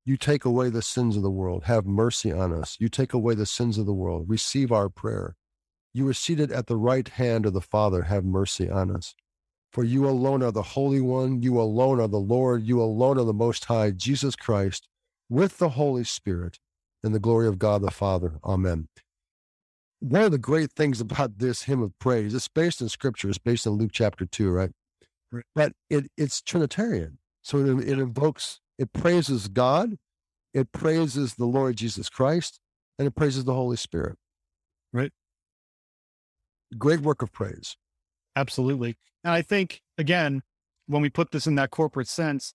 you 0.05 0.17
take 0.17 0.45
away 0.45 0.69
the 0.69 0.81
sins 0.81 1.15
of 1.15 1.23
the 1.23 1.31
world. 1.31 1.63
Have 1.65 1.85
mercy 1.85 2.31
on 2.31 2.53
us. 2.53 2.77
You 2.79 2.89
take 2.89 3.13
away 3.13 3.35
the 3.35 3.45
sins 3.45 3.77
of 3.77 3.85
the 3.85 3.93
world. 3.93 4.25
Receive 4.27 4.71
our 4.71 4.89
prayer. 4.89 5.35
You 5.93 6.07
are 6.07 6.13
seated 6.13 6.51
at 6.51 6.67
the 6.67 6.77
right 6.77 7.07
hand 7.07 7.45
of 7.45 7.53
the 7.53 7.61
Father. 7.61 8.03
Have 8.03 8.23
mercy 8.23 8.69
on 8.69 8.95
us. 8.95 9.13
For 9.71 9.83
you 9.83 10.07
alone 10.07 10.43
are 10.43 10.51
the 10.51 10.61
Holy 10.61 11.01
One. 11.01 11.41
You 11.41 11.59
alone 11.61 11.99
are 11.99 12.07
the 12.07 12.17
Lord. 12.17 12.63
You 12.63 12.81
alone 12.81 13.17
are 13.17 13.23
the 13.23 13.33
Most 13.33 13.65
High, 13.65 13.91
Jesus 13.91 14.35
Christ, 14.35 14.87
with 15.29 15.59
the 15.59 15.69
Holy 15.69 16.03
Spirit, 16.03 16.59
in 17.03 17.11
the 17.11 17.19
glory 17.19 17.47
of 17.47 17.59
God 17.59 17.81
the 17.81 17.91
Father. 17.91 18.39
Amen 18.43 18.87
one 20.01 20.23
of 20.23 20.31
the 20.31 20.37
great 20.39 20.71
things 20.71 20.99
about 20.99 21.37
this 21.37 21.63
hymn 21.63 21.81
of 21.81 21.97
praise, 21.99 22.33
it's 22.33 22.47
based 22.47 22.81
in 22.81 22.89
scripture, 22.89 23.29
it's 23.29 23.37
based 23.37 23.65
in 23.65 23.73
Luke 23.73 23.91
chapter 23.93 24.25
2, 24.25 24.49
right? 24.49 24.71
right. 25.31 25.45
But 25.55 25.73
it, 25.89 26.11
it's 26.17 26.41
Trinitarian. 26.41 27.19
So 27.43 27.59
it, 27.59 27.87
it 27.87 27.99
invokes, 27.99 28.60
it 28.77 28.93
praises 28.93 29.47
God, 29.47 29.97
it 30.53 30.71
praises 30.71 31.35
the 31.35 31.45
Lord 31.45 31.77
Jesus 31.77 32.09
Christ, 32.09 32.59
and 32.97 33.07
it 33.07 33.15
praises 33.15 33.43
the 33.43 33.53
Holy 33.53 33.77
Spirit. 33.77 34.17
Right. 34.93 35.11
Great 36.77 37.01
work 37.01 37.21
of 37.21 37.31
praise. 37.31 37.77
Absolutely. 38.35 38.97
And 39.23 39.33
I 39.33 39.41
think, 39.41 39.81
again, 39.97 40.41
when 40.87 41.01
we 41.01 41.09
put 41.09 41.31
this 41.31 41.47
in 41.47 41.55
that 41.55 41.71
corporate 41.71 42.07
sense, 42.07 42.53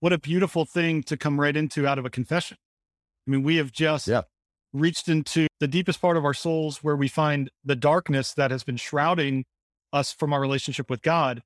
what 0.00 0.12
a 0.12 0.18
beautiful 0.18 0.64
thing 0.64 1.02
to 1.04 1.16
come 1.16 1.40
right 1.40 1.56
into 1.56 1.86
out 1.86 1.98
of 1.98 2.04
a 2.04 2.10
confession. 2.10 2.58
I 3.26 3.30
mean, 3.30 3.42
we 3.42 3.56
have 3.56 3.72
just 3.72 4.06
yeah 4.06 4.22
reached 4.74 5.08
into 5.08 5.46
the 5.60 5.68
deepest 5.68 6.02
part 6.02 6.16
of 6.16 6.24
our 6.24 6.34
souls 6.34 6.82
where 6.82 6.96
we 6.96 7.08
find 7.08 7.48
the 7.64 7.76
darkness 7.76 8.34
that 8.34 8.50
has 8.50 8.64
been 8.64 8.76
shrouding 8.76 9.44
us 9.92 10.12
from 10.12 10.32
our 10.32 10.40
relationship 10.40 10.90
with 10.90 11.00
God. 11.00 11.42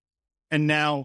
And 0.50 0.66
now 0.66 1.04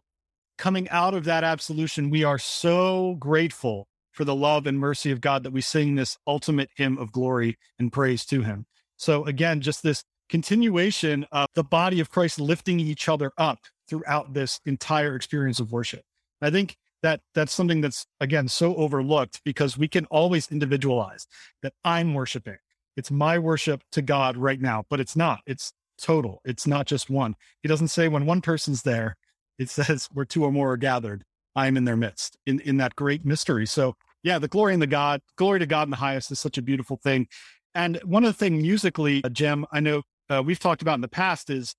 coming 0.57 0.89
out 0.89 1.13
of 1.13 1.23
that 1.25 1.43
absolution, 1.43 2.09
we 2.09 2.23
are 2.23 2.39
so 2.39 3.15
grateful 3.19 3.87
for 4.11 4.23
the 4.23 4.35
love 4.35 4.67
and 4.67 4.79
mercy 4.79 5.11
of 5.11 5.21
God 5.21 5.43
that 5.43 5.53
we 5.53 5.61
sing 5.61 5.95
this 5.95 6.17
ultimate 6.27 6.69
hymn 6.75 6.97
of 6.97 7.11
glory 7.11 7.57
and 7.79 7.91
praise 7.91 8.25
to 8.25 8.43
him. 8.43 8.65
So 8.97 9.25
again, 9.25 9.61
just 9.61 9.83
this 9.83 10.03
continuation 10.29 11.25
of 11.31 11.47
the 11.55 11.63
body 11.63 11.99
of 11.99 12.09
Christ 12.09 12.39
lifting 12.39 12.79
each 12.79 13.09
other 13.09 13.31
up 13.37 13.59
throughout 13.87 14.33
this 14.33 14.59
entire 14.65 15.15
experience 15.15 15.59
of 15.59 15.71
worship. 15.71 16.03
I 16.41 16.49
think 16.49 16.77
that 17.01 17.21
that's 17.33 17.53
something 17.53 17.81
that's 17.81 18.05
again 18.19 18.47
so 18.47 18.75
overlooked 18.75 19.41
because 19.43 19.77
we 19.77 19.87
can 19.87 20.05
always 20.05 20.49
individualize 20.51 21.27
that 21.61 21.73
I'm 21.83 22.13
worshiping. 22.13 22.57
It's 22.95 23.11
my 23.11 23.39
worship 23.39 23.83
to 23.91 24.01
God 24.01 24.37
right 24.37 24.61
now, 24.61 24.85
but 24.89 24.99
it's 24.99 25.15
not. 25.15 25.41
It's 25.45 25.73
total. 25.97 26.41
It's 26.45 26.67
not 26.67 26.87
just 26.87 27.09
one. 27.09 27.35
He 27.61 27.67
doesn't 27.67 27.89
say 27.89 28.07
when 28.07 28.25
one 28.25 28.41
person's 28.41 28.83
there, 28.83 29.17
it 29.59 29.69
says 29.69 30.09
where 30.11 30.25
two 30.25 30.43
or 30.43 30.51
more 30.51 30.71
are 30.73 30.77
gathered, 30.77 31.23
I 31.55 31.67
am 31.67 31.77
in 31.77 31.85
their 31.85 31.97
midst 31.97 32.37
in, 32.45 32.59
in 32.61 32.77
that 32.77 32.95
great 32.95 33.25
mystery. 33.25 33.65
So 33.65 33.95
yeah, 34.23 34.39
the 34.39 34.47
glory 34.47 34.73
in 34.73 34.79
the 34.79 34.87
God, 34.87 35.21
glory 35.35 35.59
to 35.59 35.65
God 35.65 35.83
in 35.83 35.91
the 35.91 35.97
highest 35.97 36.31
is 36.31 36.39
such 36.39 36.57
a 36.57 36.61
beautiful 36.61 36.97
thing. 36.97 37.27
And 37.75 37.97
one 38.03 38.23
of 38.23 38.29
the 38.29 38.37
things 38.37 38.61
musically, 38.61 39.23
uh, 39.23 39.29
Jim, 39.29 39.65
I 39.71 39.79
know 39.79 40.03
uh, 40.29 40.41
we've 40.43 40.59
talked 40.59 40.81
about 40.81 40.95
in 40.95 41.01
the 41.01 41.07
past 41.07 41.49
is, 41.49 41.75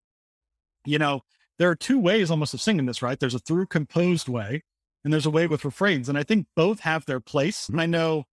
you 0.84 0.98
know, 0.98 1.22
there 1.58 1.70
are 1.70 1.76
two 1.76 1.98
ways 1.98 2.30
almost 2.30 2.52
of 2.52 2.60
singing 2.60 2.86
this, 2.86 3.00
right? 3.00 3.18
There's 3.18 3.34
a 3.34 3.38
through 3.38 3.66
composed 3.66 4.28
way, 4.28 4.62
and 5.04 5.12
there's 5.12 5.26
a 5.26 5.30
way 5.30 5.46
with 5.46 5.64
refrains. 5.64 6.08
And 6.08 6.18
I 6.18 6.22
think 6.22 6.46
both 6.56 6.80
have 6.80 7.06
their 7.06 7.20
place. 7.20 7.68
And 7.68 7.80
I 7.80 7.86
know, 7.86 8.24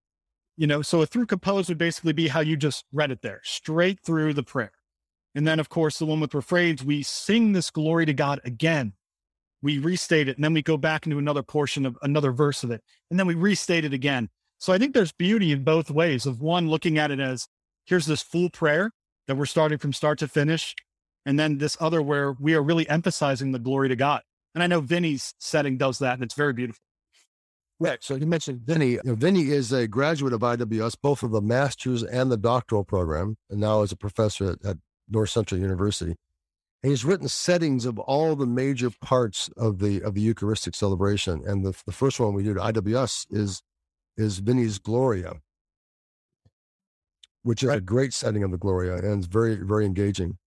you 0.58 0.68
know, 0.68 0.82
so 0.82 1.02
a 1.02 1.06
through 1.06 1.28
composed 1.28 1.70
would 1.70 1.78
basically 1.78 2.14
be 2.14 2.30
how 2.30 2.40
you 2.40 2.58
just 2.58 2.86
read 2.92 3.12
it 3.12 3.22
there, 3.22 3.42
straight 3.44 4.00
through 4.04 4.34
the 4.34 4.44
prayer. 4.44 4.72
And 5.36 5.48
then, 5.48 5.60
of 5.60 5.70
course, 5.70 6.00
the 6.00 6.06
one 6.06 6.20
with 6.20 6.34
refrains, 6.34 6.84
we 6.84 7.04
sing 7.04 7.54
this 7.54 7.70
glory 7.70 8.06
to 8.06 8.14
God 8.14 8.42
again. 8.44 8.94
We 9.62 9.78
restate 9.78 10.28
it, 10.28 10.38
and 10.38 10.44
then 10.44 10.54
we 10.54 10.62
go 10.62 10.78
back 10.78 11.06
into 11.06 11.18
another 11.18 11.44
portion 11.44 11.86
of 11.86 11.98
another 12.02 12.32
verse 12.32 12.64
of 12.64 12.72
it, 12.72 12.82
and 13.10 13.20
then 13.20 13.28
we 13.28 13.36
restate 13.36 13.86
it 13.86 13.94
again. 13.94 14.30
So 14.58 14.74
I 14.74 14.78
think 14.78 14.94
there's 14.94 15.12
beauty 15.12 15.52
in 15.52 15.64
both 15.64 15.90
ways 15.90 16.26
of 16.26 16.42
one 16.42 16.70
looking 16.70 16.98
at 16.98 17.12
it 17.12 17.20
as 17.20 17.48
here's 17.86 18.06
this 18.06 18.22
full 18.22 18.50
prayer 18.50 18.92
that 19.28 19.36
we're 19.36 19.46
starting 19.46 19.78
from 19.78 19.94
start 19.94 20.20
to 20.20 20.28
finish, 20.28 20.76
and 21.26 21.40
then 21.40 21.58
this 21.58 21.78
other 21.80 22.02
where 22.02 22.34
we 22.34 22.54
are 22.54 22.62
really 22.62 22.88
emphasizing 22.90 23.52
the 23.52 23.60
glory 23.60 23.90
to 23.90 23.96
God. 23.96 24.22
And 24.54 24.64
I 24.64 24.68
know 24.68 24.82
Vinny's 24.82 25.34
setting 25.40 25.78
does 25.78 26.00
that, 26.00 26.16
and 26.16 26.24
it's 26.24 26.34
very 26.34 26.54
beautiful. 26.54 26.82
Right. 27.80 28.04
So 28.04 28.14
you 28.16 28.28
mentioned 28.28 28.62
Vinny. 28.62 28.92
You 28.92 29.02
know, 29.04 29.16
Vinny 29.16 29.50
is 29.50 29.72
a 29.72 29.88
graduate 29.88 30.34
of 30.34 30.42
IWS, 30.42 30.98
both 31.02 31.24
of 31.24 31.32
the 31.32 31.42
master's 31.42 32.04
and 32.04 32.32
the 32.32 32.38
doctoral 32.38 32.84
program, 32.84 33.38
and 33.50 33.60
now 33.60 33.82
is 33.82 33.92
a 33.92 33.98
professor 33.98 34.52
at, 34.52 34.64
at 34.64 34.78
North 35.10 35.32
Central 35.32 35.60
University. 35.60 36.16
And 36.84 36.90
he's 36.90 37.06
written 37.06 37.28
settings 37.28 37.86
of 37.86 38.00
all 38.00 38.36
the 38.36 38.48
major 38.48 38.90
parts 38.90 39.50
of 39.56 39.80
the 39.80 40.02
of 40.02 40.16
the 40.16 40.22
Eucharistic 40.22 40.76
celebration. 40.76 41.44
And 41.46 41.66
the, 41.66 41.80
the 41.86 41.92
first 41.92 42.20
one 42.20 42.34
we 42.34 42.44
do 42.44 42.52
at 42.52 42.76
IWS 42.76 43.28
is 43.30 43.62
is 44.18 44.40
Vinny's 44.40 44.80
Gloria, 44.80 45.36
which 47.44 47.64
is 47.64 47.70
right. 47.70 47.78
a 47.78 47.82
great 47.82 48.14
setting 48.14 48.44
of 48.44 48.52
the 48.52 48.58
Gloria 48.58 48.96
and 48.98 49.20
it's 49.20 49.28
very, 49.28 49.56
very 49.56 49.86
engaging 49.86 50.38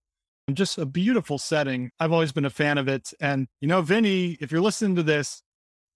just 0.52 0.76
a 0.76 0.84
beautiful 0.84 1.38
setting. 1.38 1.90
I've 1.98 2.12
always 2.12 2.32
been 2.32 2.44
a 2.44 2.50
fan 2.50 2.76
of 2.76 2.88
it. 2.88 3.14
And, 3.20 3.48
you 3.60 3.68
know, 3.68 3.80
Vinny, 3.80 4.36
if 4.40 4.52
you're 4.52 4.60
listening 4.60 4.96
to 4.96 5.02
this, 5.02 5.42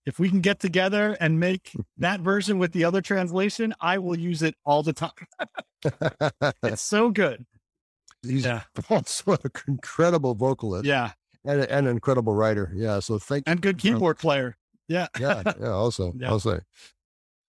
if 0.06 0.18
we 0.18 0.30
can 0.30 0.40
get 0.40 0.58
together 0.58 1.16
and 1.20 1.38
make 1.38 1.72
that 1.98 2.20
version 2.20 2.58
with 2.58 2.72
the 2.72 2.84
other 2.84 3.02
translation, 3.02 3.74
I 3.80 3.98
will 3.98 4.18
use 4.18 4.42
it 4.42 4.54
all 4.64 4.82
the 4.82 4.94
time. 4.94 5.10
it's 6.62 6.80
so 6.80 7.10
good. 7.10 7.44
He's 8.22 8.44
yeah. 8.44 8.62
also 8.90 9.32
an 9.32 9.50
incredible 9.66 10.34
vocalist. 10.34 10.84
Yeah. 10.84 11.12
And, 11.44 11.60
and, 11.62 11.86
an 11.86 11.92
incredible 11.92 12.34
writer. 12.34 12.72
Yeah. 12.74 12.98
So 13.00 13.18
thank 13.18 13.44
And 13.46 13.60
good 13.60 13.78
keyboard 13.78 14.18
player. 14.18 14.56
Yeah. 14.88 15.06
yeah. 15.20 15.42
Yeah. 15.60 15.68
Also, 15.68 16.12
yeah. 16.16 16.28
I'll 16.28 16.40
say. 16.40 16.60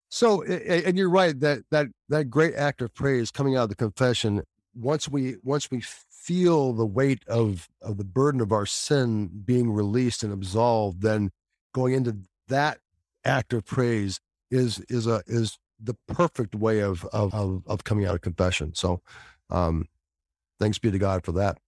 So, 0.08 0.42
and 0.44 0.96
you're 0.96 1.10
right 1.10 1.38
that 1.40 1.64
that 1.70 1.88
that 2.08 2.30
great 2.30 2.54
act 2.54 2.80
of 2.80 2.94
praise 2.94 3.30
coming 3.30 3.56
out 3.56 3.64
of 3.64 3.68
the 3.70 3.74
confession. 3.74 4.42
Once 4.74 5.08
we 5.08 5.36
once 5.42 5.70
we 5.70 5.82
feel 5.82 6.72
the 6.72 6.86
weight 6.86 7.22
of 7.26 7.68
of 7.82 7.98
the 7.98 8.04
burden 8.04 8.40
of 8.40 8.52
our 8.52 8.66
sin 8.66 9.30
being 9.44 9.72
released 9.72 10.22
and 10.22 10.32
absolved, 10.32 11.02
then 11.02 11.30
going 11.72 11.92
into 11.92 12.18
that 12.48 12.78
act 13.24 13.52
of 13.52 13.64
praise 13.66 14.20
is 14.50 14.78
is 14.88 15.06
a 15.06 15.22
is 15.26 15.58
the 15.78 15.94
perfect 16.08 16.54
way 16.54 16.80
of 16.80 17.04
of 17.06 17.34
of, 17.34 17.62
of 17.66 17.84
coming 17.84 18.06
out 18.06 18.14
of 18.14 18.20
confession. 18.20 18.74
So, 18.74 19.02
um, 19.50 19.86
thanks 20.60 20.78
be 20.78 20.90
to 20.90 20.98
God 20.98 21.24
for 21.24 21.32
that. 21.32 21.58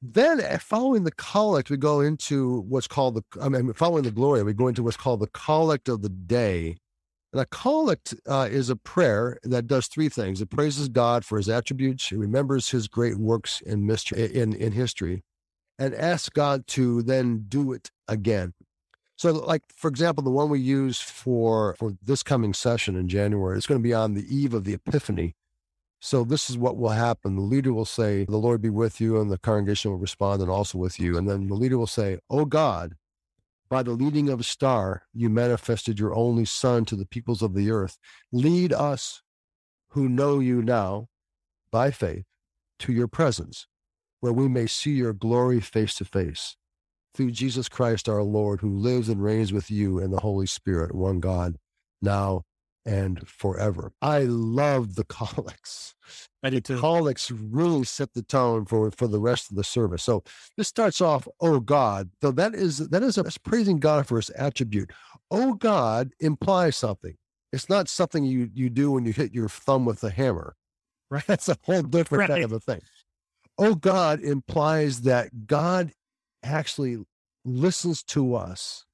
Then, 0.00 0.40
eh, 0.40 0.58
following 0.58 1.04
the 1.04 1.12
collect, 1.12 1.70
we 1.70 1.76
go 1.76 2.00
into 2.00 2.60
what's 2.68 2.86
called 2.86 3.14
the. 3.14 3.24
I 3.40 3.48
mean, 3.48 3.72
following 3.72 4.04
the 4.04 4.10
glory, 4.10 4.42
we 4.42 4.52
go 4.52 4.68
into 4.68 4.82
what's 4.82 4.96
called 4.96 5.20
the 5.20 5.28
collect 5.28 5.88
of 5.88 6.02
the 6.02 6.08
day. 6.08 6.76
And 7.32 7.40
a 7.40 7.46
collect 7.46 8.14
uh, 8.26 8.48
is 8.50 8.68
a 8.68 8.76
prayer 8.76 9.38
that 9.42 9.66
does 9.66 9.86
three 9.86 10.10
things. 10.10 10.42
It 10.42 10.50
praises 10.50 10.90
God 10.90 11.24
for 11.24 11.38
His 11.38 11.48
attributes. 11.48 12.12
It 12.12 12.18
remembers 12.18 12.70
His 12.70 12.88
great 12.88 13.16
works 13.16 13.62
in 13.62 13.86
mystery 13.86 14.34
in 14.34 14.54
in 14.54 14.72
history, 14.72 15.22
and 15.78 15.94
asks 15.94 16.28
God 16.28 16.66
to 16.68 17.02
then 17.02 17.46
do 17.48 17.72
it 17.72 17.90
again. 18.08 18.52
So, 19.16 19.32
like 19.32 19.62
for 19.74 19.88
example, 19.88 20.22
the 20.24 20.30
one 20.30 20.50
we 20.50 20.60
use 20.60 21.00
for 21.00 21.74
for 21.78 21.92
this 22.02 22.22
coming 22.22 22.52
session 22.52 22.96
in 22.96 23.08
January, 23.08 23.56
it's 23.56 23.66
going 23.66 23.80
to 23.80 23.82
be 23.82 23.94
on 23.94 24.14
the 24.14 24.26
eve 24.34 24.52
of 24.52 24.64
the 24.64 24.74
Epiphany. 24.74 25.34
So 26.04 26.24
this 26.24 26.50
is 26.50 26.58
what 26.58 26.76
will 26.76 26.90
happen. 26.90 27.36
The 27.36 27.42
leader 27.42 27.72
will 27.72 27.84
say, 27.84 28.24
"The 28.24 28.36
Lord 28.36 28.60
be 28.60 28.70
with 28.70 29.00
you," 29.00 29.20
and 29.20 29.30
the 29.30 29.38
congregation 29.38 29.92
will 29.92 29.98
respond, 29.98 30.42
"And 30.42 30.50
also 30.50 30.76
with 30.76 30.98
you." 30.98 31.16
And 31.16 31.28
then 31.28 31.46
the 31.46 31.54
leader 31.54 31.78
will 31.78 31.86
say, 31.86 32.18
"Oh 32.28 32.44
God, 32.44 32.96
by 33.68 33.84
the 33.84 33.92
leading 33.92 34.28
of 34.28 34.40
a 34.40 34.44
star, 34.44 35.04
you 35.14 35.30
manifested 35.30 36.00
your 36.00 36.12
only 36.12 36.44
Son 36.44 36.84
to 36.86 36.96
the 36.96 37.06
peoples 37.06 37.40
of 37.40 37.54
the 37.54 37.70
earth. 37.70 37.98
Lead 38.32 38.72
us, 38.72 39.22
who 39.90 40.08
know 40.08 40.40
you 40.40 40.60
now, 40.60 41.08
by 41.70 41.92
faith, 41.92 42.26
to 42.80 42.92
your 42.92 43.08
presence, 43.08 43.68
where 44.18 44.32
we 44.32 44.48
may 44.48 44.66
see 44.66 44.92
your 44.92 45.12
glory 45.12 45.60
face 45.60 45.94
to 45.94 46.04
face." 46.04 46.56
through 47.14 47.30
Jesus 47.30 47.68
Christ 47.68 48.08
our 48.08 48.22
Lord, 48.22 48.60
who 48.60 48.74
lives 48.74 49.08
and 49.08 49.22
reigns 49.22 49.52
with 49.52 49.70
you 49.70 49.98
and 49.98 50.12
the 50.12 50.20
Holy 50.20 50.46
Spirit, 50.46 50.94
one 50.94 51.20
God, 51.20 51.58
now 52.00 52.44
and 52.84 53.26
forever. 53.28 53.92
I 54.02 54.20
love 54.20 54.94
the 54.94 55.04
collects. 55.04 55.94
I 56.42 56.50
do 56.50 56.60
too. 56.60 56.78
Collects 56.78 57.30
really 57.30 57.84
set 57.84 58.12
the 58.14 58.22
tone 58.22 58.64
for 58.64 58.90
for 58.90 59.06
the 59.06 59.20
rest 59.20 59.50
of 59.50 59.56
the 59.56 59.64
service. 59.64 60.02
So 60.02 60.24
this 60.56 60.68
starts 60.68 61.00
off, 61.00 61.28
oh 61.40 61.60
God. 61.60 62.10
So 62.20 62.30
that 62.32 62.54
is 62.54 62.78
that 62.88 63.02
is 63.02 63.18
a, 63.18 63.24
praising 63.44 63.78
God 63.78 64.06
for 64.06 64.16
his 64.16 64.30
attribute. 64.30 64.90
Oh 65.30 65.54
God 65.54 66.10
implies 66.20 66.76
something. 66.76 67.16
It's 67.52 67.68
not 67.68 67.88
something 67.88 68.24
you 68.24 68.50
you 68.52 68.70
do 68.70 68.90
when 68.90 69.04
you 69.04 69.12
hit 69.12 69.32
your 69.32 69.48
thumb 69.48 69.84
with 69.84 70.02
a 70.02 70.10
hammer. 70.10 70.56
Right? 71.10 71.24
That's 71.26 71.48
a 71.48 71.56
whole 71.62 71.82
different 71.82 72.20
right. 72.20 72.30
kind 72.30 72.44
of 72.44 72.52
a 72.52 72.60
thing. 72.60 72.80
Oh 73.58 73.74
God 73.74 74.20
implies 74.20 75.02
that 75.02 75.46
God 75.46 75.92
actually 76.42 76.98
listens 77.44 78.02
to 78.02 78.34
us 78.34 78.84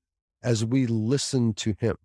as 0.42 0.64
we 0.64 0.86
listen 0.86 1.54
to 1.54 1.74
him. 1.78 1.96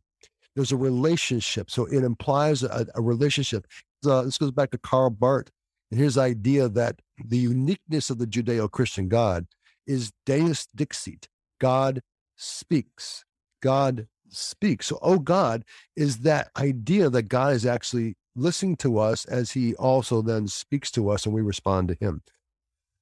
There's 0.55 0.71
a 0.71 0.77
relationship. 0.77 1.69
So 1.71 1.85
it 1.85 2.03
implies 2.03 2.63
a, 2.63 2.87
a 2.95 3.01
relationship. 3.01 3.65
Uh, 4.05 4.23
this 4.23 4.37
goes 4.37 4.51
back 4.51 4.71
to 4.71 4.77
Karl 4.77 5.09
Barth 5.09 5.49
and 5.91 5.99
his 5.99 6.17
idea 6.17 6.69
that 6.69 6.99
the 7.23 7.37
uniqueness 7.37 8.09
of 8.09 8.17
the 8.17 8.27
Judeo 8.27 8.69
Christian 8.69 9.07
God 9.07 9.47
is 9.87 10.11
Deus 10.25 10.67
Dixit. 10.75 11.27
God 11.59 12.01
speaks. 12.35 13.25
God 13.61 14.07
speaks. 14.29 14.87
So, 14.87 14.99
oh 15.01 15.19
God, 15.19 15.63
is 15.95 16.19
that 16.19 16.49
idea 16.57 17.09
that 17.09 17.23
God 17.23 17.53
is 17.53 17.65
actually 17.65 18.15
listening 18.35 18.75
to 18.77 18.97
us 18.99 19.25
as 19.25 19.51
he 19.51 19.75
also 19.75 20.21
then 20.21 20.47
speaks 20.47 20.91
to 20.91 21.09
us 21.09 21.25
and 21.25 21.33
we 21.33 21.41
respond 21.41 21.87
to 21.89 21.95
him. 21.99 22.21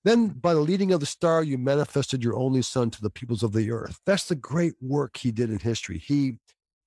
Then, 0.04 0.30
by 0.30 0.54
the 0.54 0.60
leading 0.60 0.92
of 0.92 1.00
the 1.00 1.06
star, 1.06 1.44
you 1.44 1.58
manifested 1.58 2.24
your 2.24 2.36
only 2.36 2.64
son 2.64 2.90
to 2.92 3.02
the 3.02 3.12
peoples 3.12 3.44
of 3.44 3.54
the 3.54 3.72
earth. 3.72 4.00
That's 4.06 4.28
the 4.28 4.36
great 4.36 4.74
work 4.82 5.18
he 5.18 5.32
did 5.32 5.52
in 5.52 5.60
history. 5.60 6.00
He, 6.00 6.38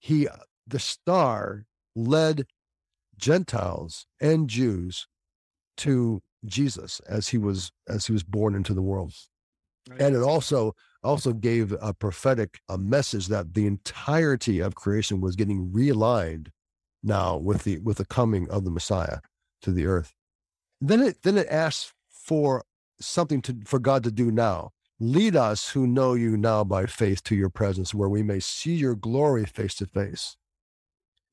he, 0.00 0.26
uh, 0.26 0.36
the 0.66 0.78
star 0.78 1.66
led 1.94 2.46
Gentiles 3.16 4.06
and 4.20 4.48
Jews 4.48 5.06
to 5.78 6.22
Jesus 6.44 7.00
as 7.08 7.28
he 7.28 7.38
was 7.38 7.72
as 7.88 8.06
he 8.06 8.12
was 8.12 8.22
born 8.22 8.54
into 8.54 8.74
the 8.74 8.82
world. 8.82 9.12
Right. 9.88 10.00
And 10.00 10.16
it 10.16 10.22
also 10.22 10.74
also 11.02 11.32
gave 11.32 11.74
a 11.80 11.92
prophetic 11.92 12.60
a 12.68 12.78
message 12.78 13.28
that 13.28 13.54
the 13.54 13.66
entirety 13.66 14.60
of 14.60 14.74
creation 14.74 15.20
was 15.20 15.36
getting 15.36 15.70
realigned 15.70 16.48
now 17.02 17.36
with 17.36 17.64
the 17.64 17.78
with 17.78 17.98
the 17.98 18.06
coming 18.06 18.48
of 18.50 18.64
the 18.64 18.70
Messiah 18.70 19.18
to 19.62 19.72
the 19.72 19.86
earth. 19.86 20.14
Then 20.80 21.02
it 21.02 21.22
then 21.22 21.36
it 21.36 21.46
asks 21.48 21.92
for 22.08 22.64
something 23.00 23.42
to, 23.42 23.56
for 23.64 23.78
God 23.78 24.04
to 24.04 24.10
do 24.10 24.30
now. 24.30 24.70
Lead 25.00 25.36
us 25.36 25.70
who 25.70 25.86
know 25.86 26.14
you 26.14 26.36
now 26.36 26.64
by 26.64 26.86
faith 26.86 27.22
to 27.24 27.34
your 27.34 27.50
presence, 27.50 27.92
where 27.92 28.08
we 28.08 28.22
may 28.22 28.40
see 28.40 28.74
your 28.74 28.94
glory 28.94 29.44
face 29.44 29.74
to 29.74 29.86
face. 29.86 30.36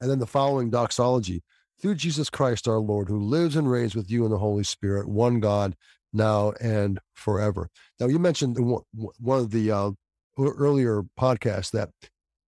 And 0.02 0.10
then 0.10 0.20
the 0.20 0.28
following 0.28 0.70
doxology 0.70 1.44
through 1.80 1.96
Jesus 1.96 2.30
Christ 2.30 2.68
our 2.68 2.80
Lord, 2.80 3.08
who 3.08 3.20
lives 3.20 3.56
and 3.56 3.70
reigns 3.70 3.96
with 3.96 4.10
you 4.10 4.26
in 4.26 4.32
the 4.32 4.40
Holy 4.40 4.64
Spirit, 4.64 5.08
one 5.08 5.40
God, 5.40 5.76
now 6.12 6.54
and 6.60 7.00
forever. 7.14 7.70
Now, 8.00 8.08
you 8.08 8.20
mentioned 8.20 8.58
one 8.60 9.40
of 9.40 9.52
the 9.52 9.72
uh, 9.72 9.92
earlier 10.38 11.04
podcasts 11.20 11.72
that 11.72 11.90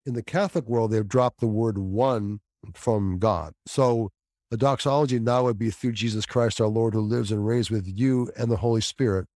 in 0.06 0.14
the 0.14 0.24
Catholic 0.24 0.68
world, 0.68 0.92
they've 0.92 1.08
dropped 1.08 1.40
the 1.40 1.48
word 1.48 1.78
one 1.78 2.40
from 2.74 3.20
God. 3.20 3.54
So 3.66 4.10
the 4.52 4.58
doxology 4.58 5.20
now 5.20 5.44
would 5.44 5.58
be 5.58 5.70
through 5.70 5.94
Jesus 5.94 6.26
Christ 6.26 6.60
our 6.60 6.68
Lord, 6.68 6.94
who 6.94 7.02
lives 7.02 7.32
and 7.32 7.46
reigns 7.46 7.72
with 7.72 7.88
you 7.88 8.32
and 8.38 8.52
the 8.52 8.58
Holy 8.58 8.82
Spirit, 8.82 9.28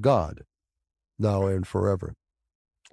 God, 0.00 0.42
now 1.18 1.46
and 1.46 1.66
forever. 1.66 2.14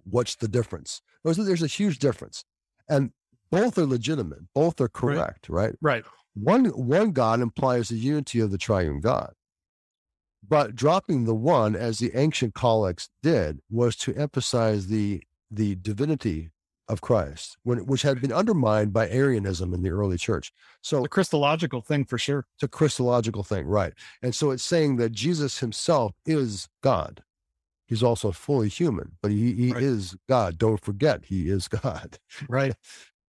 What's 0.04 0.36
the 0.36 0.48
difference? 0.48 1.02
There's 1.24 1.64
a 1.64 1.68
huge 1.68 2.00
difference. 2.00 2.44
And 2.88 3.12
both 3.52 3.78
are 3.78 3.86
legitimate, 3.86 4.40
both 4.54 4.80
are 4.82 4.90
correct, 4.90 5.50
right? 5.50 5.76
Right. 5.82 6.04
right. 6.04 6.06
One, 6.36 6.66
one 6.66 7.12
God 7.12 7.42
implies 7.42 7.90
the 7.90 7.98
unity 7.98 8.40
of 8.40 8.52
the 8.52 8.58
triune 8.58 9.00
God. 9.00 9.34
But 10.48 10.76
dropping 10.76 11.26
the 11.26 11.36
one, 11.36 11.76
as 11.76 12.00
the 12.00 12.12
ancient 12.16 12.54
collects 12.54 13.10
did, 13.22 13.60
was 13.70 13.96
to 13.98 14.16
emphasize 14.16 14.88
the, 14.88 15.22
the 15.52 15.76
divinity 15.76 16.52
of 16.88 17.02
Christ, 17.02 17.58
when, 17.64 17.86
which 17.86 18.02
had 18.02 18.20
been 18.20 18.32
undermined 18.32 18.92
by 18.94 19.08
Arianism 19.10 19.74
in 19.74 19.84
the 19.84 19.92
early 19.92 20.18
church. 20.18 20.52
So, 20.82 21.04
the 21.04 21.10
Christological 21.10 21.82
thing 21.82 22.04
for 22.04 22.18
sure. 22.18 22.46
It's 22.56 22.64
a 22.64 22.68
Christological 22.68 23.44
thing, 23.44 23.68
right? 23.68 23.94
And 24.24 24.34
so 24.34 24.50
it's 24.50 24.64
saying 24.64 24.98
that 24.98 25.12
Jesus 25.12 25.60
himself 25.60 26.14
is 26.26 26.68
God. 26.82 27.22
He's 27.86 28.04
also 28.04 28.32
fully 28.32 28.70
human, 28.70 29.14
but 29.22 29.32
he, 29.32 29.54
he 29.54 29.72
right. 29.72 29.84
is 29.84 30.16
God. 30.28 30.58
Don't 30.58 30.80
forget, 30.80 31.26
he 31.26 31.50
is 31.50 31.68
God. 31.68 32.18
Right. 32.48 32.74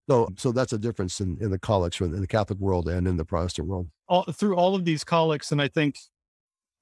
So, 0.10 0.30
so 0.38 0.52
that's 0.52 0.74
a 0.74 0.78
difference 0.78 1.22
in, 1.22 1.38
in 1.39 1.52
the 1.52 1.60
collects 1.60 2.02
in 2.02 2.19
the 2.19 2.28
Catholic 2.28 2.60
world 2.60 2.89
and 2.89 3.08
in 3.08 3.17
the 3.17 3.26
Protestant 3.26 3.67
world. 3.67 3.89
All, 4.08 4.24
through 4.24 4.56
all 4.56 4.74
of 4.76 4.84
these 4.84 5.04
collects, 5.04 5.52
and 5.52 5.62
I 5.62 5.67
think, 5.67 5.98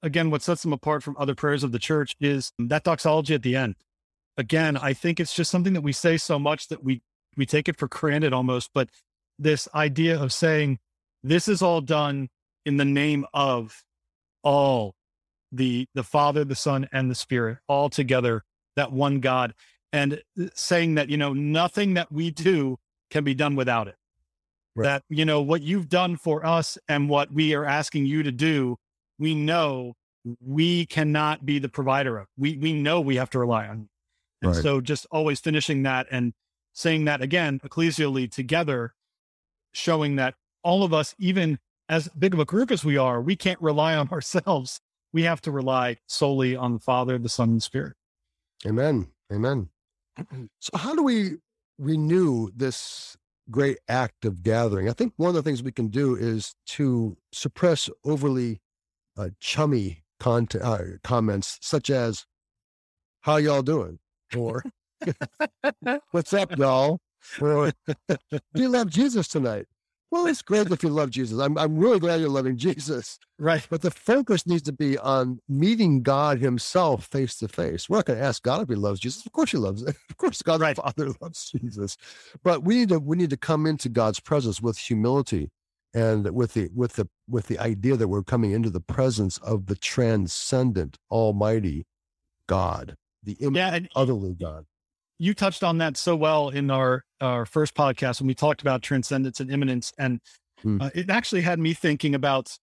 again, 0.02 0.30
what 0.30 0.42
sets 0.42 0.62
them 0.62 0.72
apart 0.72 1.02
from 1.02 1.14
other 1.18 1.34
prayers 1.34 1.62
of 1.62 1.72
the 1.72 1.78
church 1.78 2.16
is 2.20 2.52
that 2.58 2.84
doxology 2.84 3.34
at 3.34 3.42
the 3.42 3.54
end 3.54 3.74
again, 4.38 4.76
I 4.76 4.94
think 4.94 5.20
it's 5.20 5.34
just 5.34 5.50
something 5.50 5.74
that 5.74 5.82
we 5.82 5.92
say 5.92 6.16
so 6.16 6.38
much 6.38 6.68
that 6.68 6.82
we 6.82 7.02
we 7.36 7.44
take 7.44 7.68
it 7.68 7.76
for 7.76 7.88
granted 7.88 8.32
almost. 8.32 8.70
But 8.72 8.88
this 9.38 9.68
idea 9.74 10.18
of 10.18 10.32
saying 10.32 10.78
this 11.22 11.48
is 11.48 11.60
all 11.60 11.82
done 11.82 12.28
in 12.64 12.78
the 12.78 12.84
name 12.86 13.26
of 13.34 13.82
all 14.42 14.94
the 15.52 15.86
the 15.94 16.04
Father, 16.04 16.44
the 16.44 16.54
Son, 16.54 16.88
and 16.92 17.10
the 17.10 17.14
Spirit, 17.14 17.58
all 17.66 17.90
together, 17.90 18.44
that 18.76 18.92
one 18.92 19.20
God, 19.20 19.52
and 19.92 20.22
uh, 20.40 20.44
saying 20.54 20.94
that 20.94 21.10
you 21.10 21.18
know 21.18 21.34
nothing 21.34 21.94
that 21.94 22.10
we 22.10 22.30
do 22.30 22.78
can 23.10 23.24
be 23.24 23.34
done 23.34 23.56
without 23.56 23.88
it. 23.88 23.96
Right. 24.74 24.84
That 24.84 25.02
you 25.08 25.24
know 25.24 25.42
what 25.42 25.62
you've 25.62 25.88
done 25.88 26.16
for 26.16 26.44
us 26.44 26.78
and 26.88 27.08
what 27.08 27.32
we 27.32 27.54
are 27.54 27.64
asking 27.64 28.06
you 28.06 28.22
to 28.22 28.32
do, 28.32 28.76
we 29.18 29.34
know 29.34 29.94
we 30.40 30.86
cannot 30.86 31.46
be 31.46 31.58
the 31.58 31.68
provider 31.68 32.18
of. 32.18 32.26
We 32.36 32.56
we 32.56 32.72
know 32.72 33.00
we 33.00 33.16
have 33.16 33.30
to 33.30 33.38
rely 33.38 33.66
on 33.66 33.88
and 34.42 34.54
right. 34.54 34.62
so 34.62 34.80
just 34.80 35.06
always 35.10 35.40
finishing 35.40 35.82
that 35.82 36.06
and 36.10 36.32
saying 36.72 37.04
that 37.06 37.20
again, 37.20 37.60
ecclesially 37.64 38.30
together, 38.30 38.94
showing 39.72 40.16
that 40.16 40.34
all 40.62 40.84
of 40.84 40.92
us, 40.92 41.14
even 41.18 41.58
as 41.88 42.08
big 42.08 42.34
of 42.34 42.40
a 42.40 42.44
group 42.44 42.70
as 42.70 42.84
we 42.84 42.96
are, 42.96 43.20
we 43.20 43.36
can't 43.36 43.60
rely 43.60 43.96
on 43.96 44.08
ourselves. 44.12 44.80
We 45.12 45.22
have 45.22 45.40
to 45.42 45.50
rely 45.50 45.96
solely 46.06 46.54
on 46.54 46.74
the 46.74 46.78
Father, 46.78 47.18
the 47.18 47.28
Son, 47.28 47.50
and 47.50 47.58
the 47.58 47.62
Spirit. 47.62 47.94
Amen. 48.66 49.08
Amen. 49.32 49.68
So, 50.58 50.76
how 50.76 50.96
do 50.96 51.04
we 51.04 51.36
renew 51.78 52.50
this 52.54 53.16
great 53.50 53.78
act 53.88 54.24
of 54.24 54.42
gathering? 54.42 54.88
I 54.88 54.92
think 54.92 55.14
one 55.16 55.30
of 55.30 55.34
the 55.34 55.42
things 55.42 55.62
we 55.62 55.72
can 55.72 55.88
do 55.88 56.16
is 56.16 56.54
to 56.66 57.16
suppress 57.32 57.88
overly 58.04 58.60
uh, 59.16 59.30
chummy 59.40 60.04
content, 60.20 60.64
uh, 60.64 60.78
comments, 61.02 61.58
such 61.62 61.90
as, 61.90 62.26
How 63.22 63.36
y'all 63.36 63.62
doing? 63.62 63.98
or 64.36 64.62
what's 66.10 66.32
up, 66.32 66.56
y'all? 66.58 66.98
Or, 67.40 67.72
do 68.08 68.40
you 68.54 68.68
love 68.68 68.90
Jesus 68.90 69.28
tonight? 69.28 69.66
Well, 70.10 70.26
it's 70.26 70.42
great 70.42 70.70
if 70.70 70.82
you 70.82 70.88
love 70.88 71.10
Jesus. 71.10 71.38
I'm, 71.38 71.58
I'm 71.58 71.76
really 71.76 71.98
glad 71.98 72.20
you're 72.20 72.28
loving 72.28 72.56
Jesus. 72.56 73.18
Right. 73.40 73.64
But 73.70 73.82
the 73.82 73.92
focus 73.92 74.48
needs 74.48 74.62
to 74.62 74.72
be 74.72 74.98
on 74.98 75.38
meeting 75.48 76.02
God 76.02 76.40
himself 76.40 77.06
face 77.06 77.36
to 77.36 77.46
face. 77.46 77.88
We're 77.88 77.98
not 77.98 78.06
going 78.06 78.18
to 78.18 78.24
ask 78.24 78.42
God 78.42 78.62
if 78.62 78.68
he 78.68 78.74
loves 78.74 78.98
Jesus. 78.98 79.24
Of 79.24 79.30
course 79.30 79.52
he 79.52 79.58
loves 79.58 79.82
it. 79.82 79.94
Of 80.10 80.16
course 80.16 80.42
God 80.42 80.60
right. 80.60 80.74
the 80.74 80.82
Father 80.82 81.12
loves 81.20 81.52
Jesus. 81.52 81.96
But 82.42 82.64
we 82.64 82.78
need 82.78 82.88
to 82.88 82.98
we 82.98 83.16
need 83.16 83.30
to 83.30 83.36
come 83.36 83.64
into 83.64 83.88
God's 83.88 84.18
presence 84.18 84.60
with 84.60 84.76
humility 84.76 85.52
and 85.94 86.28
with 86.32 86.54
the 86.54 86.68
with 86.74 86.94
the 86.94 87.08
with 87.28 87.46
the 87.46 87.60
idea 87.60 87.96
that 87.96 88.08
we're 88.08 88.24
coming 88.24 88.50
into 88.50 88.70
the 88.70 88.80
presence 88.80 89.38
of 89.38 89.66
the 89.66 89.76
transcendent 89.76 90.98
almighty 91.08 91.86
God, 92.48 92.96
the 93.22 93.36
yeah, 93.38 93.72
and 93.74 93.88
otherly 93.94 94.34
God. 94.34 94.64
You 95.18 95.34
touched 95.34 95.64
on 95.64 95.78
that 95.78 95.96
so 95.96 96.14
well 96.16 96.48
in 96.48 96.70
our 96.70 97.04
our 97.20 97.44
first 97.44 97.74
podcast 97.74 98.20
when 98.20 98.28
we 98.28 98.34
talked 98.34 98.62
about 98.62 98.82
transcendence 98.82 99.40
and 99.40 99.50
immanence 99.50 99.92
and 99.98 100.20
mm. 100.64 100.80
uh, 100.80 100.90
it 100.94 101.10
actually 101.10 101.42
had 101.42 101.58
me 101.58 101.74
thinking 101.74 102.14
about 102.14 102.56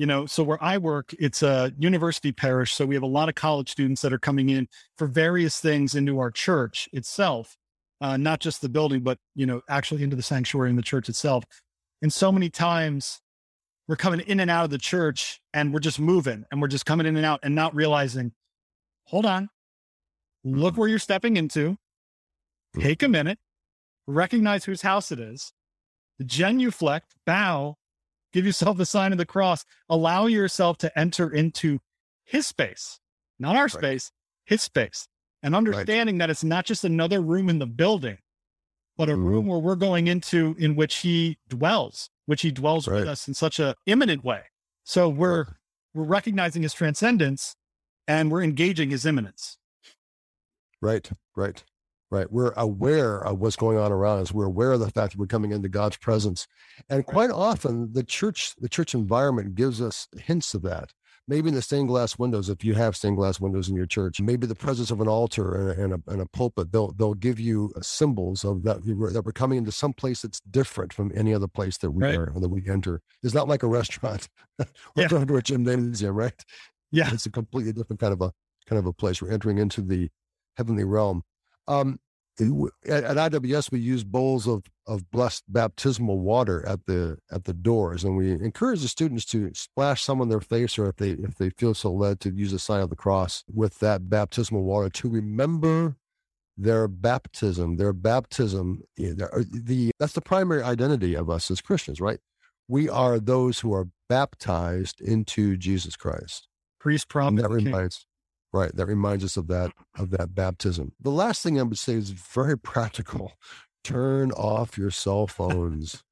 you 0.00 0.06
know, 0.06 0.24
so 0.24 0.42
where 0.42 0.56
I 0.64 0.78
work, 0.78 1.14
it's 1.18 1.42
a 1.42 1.74
university 1.78 2.32
parish. 2.32 2.72
So 2.72 2.86
we 2.86 2.94
have 2.94 3.02
a 3.02 3.06
lot 3.06 3.28
of 3.28 3.34
college 3.34 3.70
students 3.70 4.00
that 4.00 4.14
are 4.14 4.18
coming 4.18 4.48
in 4.48 4.66
for 4.96 5.06
various 5.06 5.60
things 5.60 5.94
into 5.94 6.18
our 6.20 6.30
church 6.30 6.88
itself, 6.94 7.58
uh, 8.00 8.16
not 8.16 8.40
just 8.40 8.62
the 8.62 8.70
building, 8.70 9.02
but, 9.02 9.18
you 9.34 9.44
know, 9.44 9.60
actually 9.68 10.02
into 10.02 10.16
the 10.16 10.22
sanctuary 10.22 10.70
and 10.70 10.78
the 10.78 10.82
church 10.82 11.10
itself. 11.10 11.44
And 12.00 12.10
so 12.10 12.32
many 12.32 12.48
times 12.48 13.20
we're 13.88 13.96
coming 13.96 14.20
in 14.20 14.40
and 14.40 14.50
out 14.50 14.64
of 14.64 14.70
the 14.70 14.78
church 14.78 15.38
and 15.52 15.70
we're 15.70 15.80
just 15.80 16.00
moving 16.00 16.46
and 16.50 16.62
we're 16.62 16.68
just 16.68 16.86
coming 16.86 17.04
in 17.04 17.18
and 17.18 17.26
out 17.26 17.40
and 17.42 17.54
not 17.54 17.74
realizing, 17.74 18.32
hold 19.04 19.26
on, 19.26 19.50
look 20.44 20.78
where 20.78 20.88
you're 20.88 20.98
stepping 20.98 21.36
into, 21.36 21.76
take 22.78 23.02
a 23.02 23.08
minute, 23.08 23.38
recognize 24.06 24.64
whose 24.64 24.82
house 24.82 25.12
it 25.12 25.20
is, 25.20 25.52
genuflect, 26.24 27.14
bow, 27.26 27.76
give 28.32 28.46
yourself 28.46 28.76
the 28.76 28.86
sign 28.86 29.12
of 29.12 29.18
the 29.18 29.26
cross, 29.26 29.64
allow 29.88 30.26
yourself 30.26 30.78
to 30.78 30.98
enter 30.98 31.30
into 31.30 31.80
his 32.24 32.46
space, 32.46 33.00
not 33.38 33.56
our 33.56 33.62
right. 33.62 33.72
space, 33.72 34.12
his 34.44 34.62
space, 34.62 35.08
and 35.42 35.54
understanding 35.54 36.16
right. 36.16 36.20
that 36.20 36.30
it's 36.30 36.44
not 36.44 36.64
just 36.64 36.84
another 36.84 37.20
room 37.20 37.48
in 37.48 37.58
the 37.58 37.66
building, 37.66 38.18
but 38.96 39.08
a 39.08 39.12
mm-hmm. 39.12 39.24
room 39.24 39.46
where 39.46 39.58
we're 39.58 39.76
going 39.76 40.06
into 40.06 40.54
in 40.58 40.76
which 40.76 40.96
he 40.96 41.38
dwells, 41.48 42.10
which 42.26 42.42
he 42.42 42.50
dwells 42.50 42.86
right. 42.86 43.00
with 43.00 43.08
us 43.08 43.26
in 43.26 43.34
such 43.34 43.58
a 43.58 43.74
immanent 43.86 44.24
way. 44.24 44.42
So 44.84 45.08
we're 45.08 45.46
we're 45.94 46.04
recognizing 46.04 46.62
his 46.62 46.72
transcendence 46.72 47.56
and 48.06 48.30
we're 48.30 48.42
engaging 48.42 48.90
his 48.90 49.06
immanence. 49.06 49.56
Right, 50.80 51.10
right 51.36 51.62
right? 52.10 52.30
We're 52.30 52.52
aware 52.56 53.24
of 53.24 53.38
what's 53.38 53.56
going 53.56 53.78
on 53.78 53.92
around 53.92 54.20
us. 54.20 54.32
We're 54.32 54.46
aware 54.46 54.72
of 54.72 54.80
the 54.80 54.90
fact 54.90 55.12
that 55.12 55.18
we're 55.18 55.26
coming 55.26 55.52
into 55.52 55.68
God's 55.68 55.96
presence. 55.96 56.46
And 56.88 57.06
quite 57.06 57.30
often 57.30 57.92
the 57.92 58.02
church, 58.02 58.54
the 58.58 58.68
church 58.68 58.94
environment 58.94 59.54
gives 59.54 59.80
us 59.80 60.08
hints 60.18 60.54
of 60.54 60.62
that. 60.62 60.92
Maybe 61.28 61.48
in 61.48 61.54
the 61.54 61.62
stained 61.62 61.86
glass 61.86 62.18
windows, 62.18 62.48
if 62.48 62.64
you 62.64 62.74
have 62.74 62.96
stained 62.96 63.16
glass 63.16 63.38
windows 63.38 63.68
in 63.68 63.76
your 63.76 63.86
church, 63.86 64.20
maybe 64.20 64.48
the 64.48 64.54
presence 64.56 64.90
of 64.90 65.00
an 65.00 65.06
altar 65.06 65.54
and 65.54 65.70
a, 65.70 65.84
and 65.84 65.92
a, 65.92 66.10
and 66.10 66.22
a 66.22 66.26
pulpit, 66.26 66.72
they'll, 66.72 66.90
they'll 66.92 67.14
give 67.14 67.38
you 67.38 67.72
symbols 67.80 68.44
of 68.44 68.64
that, 68.64 68.84
that 68.84 69.22
we're 69.24 69.30
coming 69.30 69.58
into 69.58 69.70
some 69.70 69.92
place 69.92 70.22
that's 70.22 70.40
different 70.40 70.92
from 70.92 71.12
any 71.14 71.32
other 71.32 71.46
place 71.46 71.78
that 71.78 71.92
we 71.92 72.02
right. 72.02 72.16
are, 72.16 72.32
that 72.34 72.48
we 72.48 72.68
enter. 72.68 73.00
It's 73.22 73.34
not 73.34 73.46
like 73.46 73.62
a 73.62 73.68
restaurant 73.68 74.28
or 74.58 74.66
yeah. 74.96 75.06
to 75.06 75.36
a 75.36 75.42
gymnasium, 75.42 76.16
right? 76.16 76.34
Yeah. 76.90 77.10
It's 77.12 77.26
a 77.26 77.30
completely 77.30 77.74
different 77.74 78.00
kind 78.00 78.12
of 78.12 78.22
a, 78.22 78.32
kind 78.66 78.80
of 78.80 78.86
a 78.86 78.92
place. 78.92 79.22
We're 79.22 79.30
entering 79.30 79.58
into 79.58 79.82
the 79.82 80.08
heavenly 80.56 80.84
realm. 80.84 81.22
Um, 81.68 81.98
at, 82.88 83.04
at 83.04 83.32
IWS, 83.32 83.70
we 83.70 83.80
use 83.80 84.04
bowls 84.04 84.46
of, 84.46 84.64
of 84.86 85.10
blessed 85.10 85.44
baptismal 85.48 86.18
water 86.18 86.66
at 86.66 86.86
the 86.86 87.18
at 87.30 87.44
the 87.44 87.52
doors, 87.52 88.04
and 88.04 88.16
we 88.16 88.32
encourage 88.32 88.80
the 88.82 88.88
students 88.88 89.24
to 89.26 89.50
splash 89.54 90.02
some 90.02 90.20
on 90.20 90.28
their 90.28 90.40
face, 90.40 90.78
or 90.78 90.88
if 90.88 90.96
they 90.96 91.10
if 91.10 91.36
they 91.36 91.50
feel 91.50 91.74
so 91.74 91.92
led, 91.92 92.20
to 92.20 92.30
use 92.30 92.52
the 92.52 92.58
sign 92.58 92.80
of 92.80 92.90
the 92.90 92.96
cross 92.96 93.44
with 93.52 93.78
that 93.80 94.08
baptismal 94.08 94.62
water 94.62 94.88
to 94.88 95.08
remember 95.08 95.96
their 96.56 96.88
baptism. 96.88 97.76
Their 97.76 97.92
baptism, 97.92 98.82
eh, 98.98 99.12
the 99.14 99.90
that's 99.98 100.14
the 100.14 100.20
primary 100.20 100.62
identity 100.62 101.14
of 101.14 101.28
us 101.28 101.50
as 101.50 101.60
Christians, 101.60 102.00
right? 102.00 102.20
We 102.68 102.88
are 102.88 103.18
those 103.18 103.60
who 103.60 103.74
are 103.74 103.88
baptized 104.08 105.00
into 105.00 105.56
Jesus 105.56 105.96
Christ. 105.96 106.48
Priest, 106.78 107.08
prophet, 107.08 107.42
that 107.42 107.50
reminds 107.50 108.06
Right. 108.52 108.74
That 108.74 108.86
reminds 108.86 109.24
us 109.24 109.36
of 109.36 109.46
that 109.48 109.72
of 109.98 110.10
that 110.10 110.34
baptism. 110.34 110.92
The 111.00 111.10
last 111.10 111.42
thing 111.42 111.58
I 111.58 111.62
would 111.62 111.78
say 111.78 111.94
is 111.94 112.10
very 112.10 112.58
practical. 112.72 113.32
Turn 113.84 114.32
off 114.32 114.76
your 114.76 114.90
cell 114.90 115.26
phones. 115.26 116.02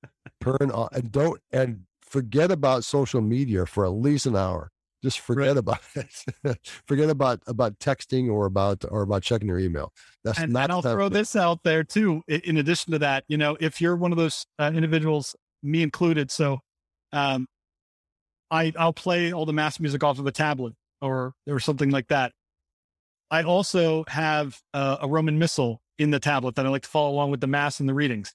Turn 0.41 0.71
off 0.73 0.89
and 0.93 1.11
don't 1.11 1.41
and 1.53 1.81
forget 2.01 2.51
about 2.51 2.85
social 2.85 3.21
media 3.21 3.67
for 3.67 3.85
at 3.85 3.93
least 3.93 4.27
an 4.27 4.37
hour. 4.37 4.71
Just 5.03 5.21
forget 5.21 5.49
right. 5.49 5.57
about 5.57 5.81
it. 5.95 6.59
forget 6.87 7.11
about 7.11 7.41
about 7.47 7.79
texting 7.79 8.31
or 8.31 8.47
about 8.47 8.85
or 8.89 9.03
about 9.03 9.23
checking 9.23 9.49
your 9.49 9.59
email. 9.59 9.93
That's 10.25 10.39
and, 10.39 10.53
not. 10.53 10.65
And 10.65 10.73
I'll 10.73 10.83
throw 10.83 11.09
this 11.09 11.37
out 11.37 11.63
there 11.63 11.85
too. 11.85 12.23
In 12.29 12.57
addition 12.57 12.93
to 12.93 12.99
that, 13.01 13.25
you 13.29 13.37
know, 13.37 13.57
if 13.61 13.81
you're 13.81 13.97
one 13.97 14.13
of 14.13 14.19
those 14.19 14.47
uh, 14.59 14.73
individuals, 14.75 15.37
me 15.63 15.83
included, 15.83 16.31
so 16.31 16.61
um, 17.13 17.47
I 18.51 18.73
I'll 18.79 18.93
play 18.93 19.33
all 19.33 19.47
the 19.47 19.53
mass 19.53 19.79
music 19.79 20.03
off 20.03 20.19
of 20.19 20.27
a 20.27 20.33
tablet 20.33 20.75
or 21.01 21.35
or 21.47 21.61
something 21.61 21.91
like 21.91 22.09
that. 22.09 22.33
I 23.31 23.43
also 23.43 24.05
have 24.09 24.61
a 24.73 25.07
Roman 25.07 25.39
missal 25.39 25.83
in 25.99 26.11
the 26.11 26.21
tablet 26.21 26.55
that 26.55 26.65
I 26.65 26.69
like 26.71 26.83
to 26.83 26.89
follow 26.89 27.11
along 27.11 27.31
with 27.31 27.41
the 27.41 27.47
mass 27.47 27.81
and 27.81 27.89
the 27.89 27.95
readings. 27.95 28.33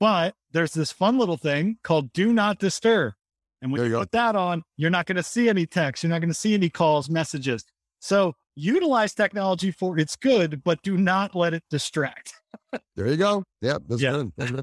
But 0.00 0.34
there's 0.52 0.74
this 0.74 0.92
fun 0.92 1.18
little 1.18 1.36
thing 1.36 1.78
called 1.82 2.12
Do 2.12 2.32
Not 2.32 2.58
Disturb. 2.58 3.14
And 3.62 3.72
when 3.72 3.82
you, 3.82 3.88
you 3.88 3.98
put 3.98 4.12
that 4.12 4.36
on, 4.36 4.62
you're 4.76 4.90
not 4.90 5.06
going 5.06 5.16
to 5.16 5.22
see 5.22 5.48
any 5.48 5.66
text. 5.66 6.02
You're 6.02 6.10
not 6.10 6.20
going 6.20 6.30
to 6.30 6.34
see 6.34 6.54
any 6.54 6.68
calls, 6.68 7.10
messages. 7.10 7.64
So 8.00 8.34
utilize 8.54 9.14
technology 9.14 9.70
for 9.70 9.98
its 9.98 10.14
good, 10.14 10.62
but 10.62 10.82
do 10.82 10.96
not 10.96 11.34
let 11.34 11.54
it 11.54 11.64
distract. 11.70 12.34
there 12.96 13.08
you 13.08 13.16
go. 13.16 13.42
Yep. 13.62 13.82
That's 13.88 14.02
yeah. 14.02 14.24
good. 14.38 14.62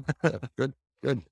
good. 0.56 0.74
Good. 1.02 1.22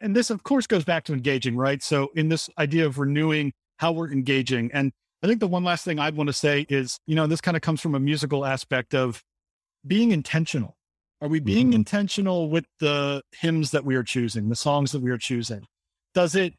And 0.00 0.14
this, 0.14 0.30
of 0.30 0.42
course, 0.42 0.66
goes 0.66 0.84
back 0.84 1.04
to 1.04 1.12
engaging, 1.12 1.56
right? 1.56 1.82
So, 1.82 2.10
in 2.14 2.28
this 2.28 2.48
idea 2.58 2.86
of 2.86 2.98
renewing 2.98 3.52
how 3.78 3.92
we're 3.92 4.10
engaging, 4.10 4.70
and 4.72 4.92
I 5.22 5.28
think 5.28 5.40
the 5.40 5.48
one 5.48 5.64
last 5.64 5.84
thing 5.84 5.98
I'd 5.98 6.16
want 6.16 6.28
to 6.28 6.32
say 6.32 6.66
is, 6.68 6.98
you 7.06 7.14
know, 7.14 7.26
this 7.26 7.40
kind 7.40 7.56
of 7.56 7.62
comes 7.62 7.80
from 7.80 7.94
a 7.94 8.00
musical 8.00 8.44
aspect 8.44 8.94
of 8.94 9.22
being 9.86 10.10
intentional. 10.10 10.76
Are 11.20 11.28
we 11.28 11.38
being 11.38 11.68
mm-hmm. 11.68 11.76
intentional 11.76 12.50
with 12.50 12.64
the 12.80 13.22
hymns 13.32 13.70
that 13.70 13.84
we 13.84 13.94
are 13.94 14.02
choosing, 14.02 14.48
the 14.48 14.56
songs 14.56 14.90
that 14.90 15.00
we 15.00 15.10
are 15.10 15.18
choosing? 15.18 15.66
Does 16.14 16.34
it 16.34 16.54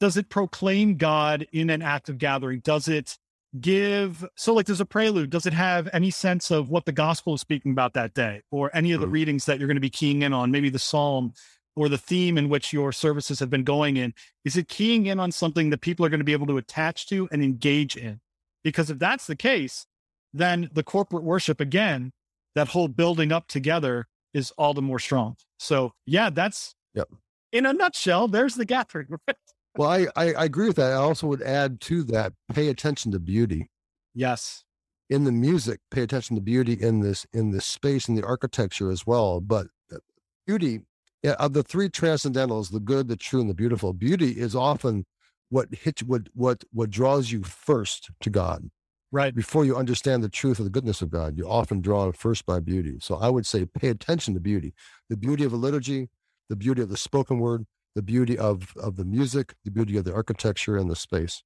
does 0.00 0.16
it 0.16 0.28
proclaim 0.28 0.96
God 0.96 1.46
in 1.52 1.70
an 1.70 1.82
act 1.82 2.08
of 2.08 2.18
gathering? 2.18 2.60
Does 2.60 2.88
it 2.88 3.18
give 3.60 4.24
so 4.36 4.54
like 4.54 4.66
there's 4.66 4.80
a 4.80 4.86
prelude, 4.86 5.30
does 5.30 5.46
it 5.46 5.52
have 5.52 5.88
any 5.92 6.10
sense 6.10 6.50
of 6.50 6.70
what 6.70 6.84
the 6.84 6.92
gospel 6.92 7.34
is 7.34 7.40
speaking 7.40 7.72
about 7.72 7.94
that 7.94 8.14
day 8.14 8.42
or 8.50 8.70
any 8.74 8.92
of 8.92 9.00
the 9.00 9.06
mm-hmm. 9.06 9.14
readings 9.14 9.44
that 9.46 9.58
you're 9.58 9.68
going 9.68 9.76
to 9.76 9.80
be 9.80 9.90
keying 9.90 10.22
in 10.22 10.32
on, 10.32 10.50
maybe 10.50 10.70
the 10.70 10.78
psalm 10.78 11.32
or 11.76 11.88
the 11.88 11.98
theme 11.98 12.38
in 12.38 12.48
which 12.48 12.72
your 12.72 12.90
services 12.90 13.38
have 13.38 13.50
been 13.50 13.62
going 13.62 13.96
in? 13.96 14.14
Is 14.44 14.56
it 14.56 14.68
keying 14.68 15.06
in 15.06 15.20
on 15.20 15.30
something 15.30 15.70
that 15.70 15.82
people 15.82 16.04
are 16.04 16.08
going 16.08 16.20
to 16.20 16.24
be 16.24 16.32
able 16.32 16.46
to 16.48 16.56
attach 16.56 17.06
to 17.08 17.28
and 17.30 17.42
engage 17.42 17.96
in? 17.96 18.20
Because 18.64 18.90
if 18.90 18.98
that's 18.98 19.26
the 19.26 19.36
case, 19.36 19.86
then 20.32 20.70
the 20.72 20.82
corporate 20.82 21.22
worship, 21.22 21.60
again, 21.60 22.12
that 22.54 22.68
whole 22.68 22.88
building 22.88 23.30
up 23.30 23.46
together 23.46 24.08
is 24.34 24.50
all 24.58 24.74
the 24.74 24.82
more 24.82 24.98
strong. 24.98 25.36
So, 25.58 25.92
yeah, 26.06 26.30
that's 26.30 26.74
yep. 26.94 27.08
in 27.52 27.66
a 27.66 27.72
nutshell, 27.72 28.28
there's 28.28 28.54
the 28.54 28.64
gathering. 28.64 29.08
well, 29.76 29.90
I, 29.90 30.06
I, 30.16 30.32
I 30.32 30.44
agree 30.44 30.66
with 30.66 30.76
that. 30.76 30.92
I 30.92 30.96
also 30.96 31.26
would 31.26 31.42
add 31.42 31.80
to 31.82 32.02
that 32.04 32.32
pay 32.52 32.68
attention 32.68 33.12
to 33.12 33.18
beauty. 33.18 33.70
Yes. 34.14 34.64
In 35.08 35.24
the 35.24 35.32
music, 35.32 35.80
pay 35.90 36.02
attention 36.02 36.34
to 36.36 36.42
beauty 36.42 36.72
in 36.72 37.00
this 37.00 37.26
in 37.32 37.52
this 37.52 37.64
space 37.64 38.08
and 38.08 38.18
the 38.18 38.26
architecture 38.26 38.90
as 38.90 39.06
well. 39.06 39.40
But 39.40 39.68
uh, 39.92 39.98
beauty 40.46 40.80
yeah, 41.22 41.32
of 41.32 41.52
the 41.52 41.62
three 41.62 41.88
transcendentals, 41.88 42.70
the 42.70 42.80
good, 42.80 43.08
the 43.08 43.16
true, 43.16 43.40
and 43.40 43.50
the 43.50 43.54
beautiful, 43.54 43.92
beauty 43.92 44.32
is 44.32 44.54
often 44.54 45.06
what 45.48 45.72
hits 45.74 46.02
what 46.02 46.28
what 46.34 46.64
what 46.72 46.90
draws 46.90 47.30
you 47.30 47.42
first 47.42 48.10
to 48.20 48.30
God. 48.30 48.70
Right. 49.12 49.34
Before 49.34 49.64
you 49.64 49.76
understand 49.76 50.22
the 50.22 50.28
truth 50.28 50.58
of 50.58 50.64
the 50.64 50.70
goodness 50.70 51.00
of 51.00 51.10
God, 51.10 51.38
you're 51.38 51.48
often 51.48 51.80
drawn 51.80 52.12
first 52.12 52.44
by 52.44 52.60
beauty. 52.60 52.96
So 53.00 53.16
I 53.16 53.28
would 53.28 53.46
say 53.46 53.64
pay 53.64 53.88
attention 53.88 54.34
to 54.34 54.40
beauty. 54.40 54.74
The 55.08 55.16
beauty 55.16 55.44
of 55.44 55.52
a 55.52 55.56
liturgy, 55.56 56.08
the 56.48 56.56
beauty 56.56 56.82
of 56.82 56.88
the 56.88 56.96
spoken 56.96 57.38
word, 57.38 57.66
the 57.94 58.02
beauty 58.02 58.36
of 58.36 58.74
of 58.76 58.96
the 58.96 59.04
music, 59.04 59.54
the 59.64 59.70
beauty 59.70 59.96
of 59.96 60.04
the 60.04 60.12
architecture 60.12 60.76
and 60.76 60.90
the 60.90 60.96
space. 60.96 61.42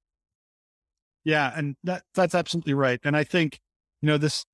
Yeah, 1.23 1.51
and 1.55 1.75
that 1.83 2.03
that's 2.15 2.35
absolutely 2.35 2.73
right. 2.73 2.99
And 3.03 3.15
I 3.15 3.23
think, 3.23 3.59
you 4.01 4.07
know, 4.07 4.17
this 4.17 4.45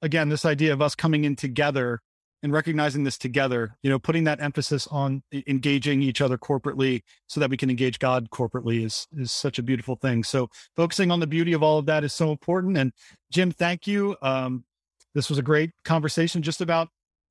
again, 0.00 0.30
this 0.30 0.44
idea 0.44 0.72
of 0.72 0.82
us 0.82 0.94
coming 0.94 1.24
in 1.24 1.36
together 1.36 2.00
and 2.44 2.52
recognizing 2.52 3.04
this 3.04 3.16
together, 3.16 3.74
you 3.82 3.88
know, 3.88 3.98
putting 3.98 4.24
that 4.24 4.40
emphasis 4.40 4.86
on 4.88 5.22
engaging 5.46 6.02
each 6.02 6.20
other 6.20 6.36
corporately 6.36 7.00
so 7.26 7.40
that 7.40 7.48
we 7.48 7.56
can 7.56 7.70
engage 7.70 7.98
God 7.98 8.28
corporately 8.28 8.84
is 8.84 9.08
is 9.16 9.32
such 9.32 9.58
a 9.58 9.62
beautiful 9.62 9.96
thing. 9.96 10.22
So 10.22 10.50
focusing 10.76 11.10
on 11.10 11.20
the 11.20 11.26
beauty 11.26 11.54
of 11.54 11.62
all 11.62 11.78
of 11.78 11.86
that 11.86 12.04
is 12.04 12.12
so 12.12 12.30
important. 12.30 12.76
And 12.76 12.92
Jim, 13.32 13.50
thank 13.50 13.86
you. 13.86 14.14
Um, 14.20 14.64
this 15.14 15.30
was 15.30 15.38
a 15.38 15.42
great 15.42 15.70
conversation 15.86 16.42
just 16.42 16.60
about 16.60 16.88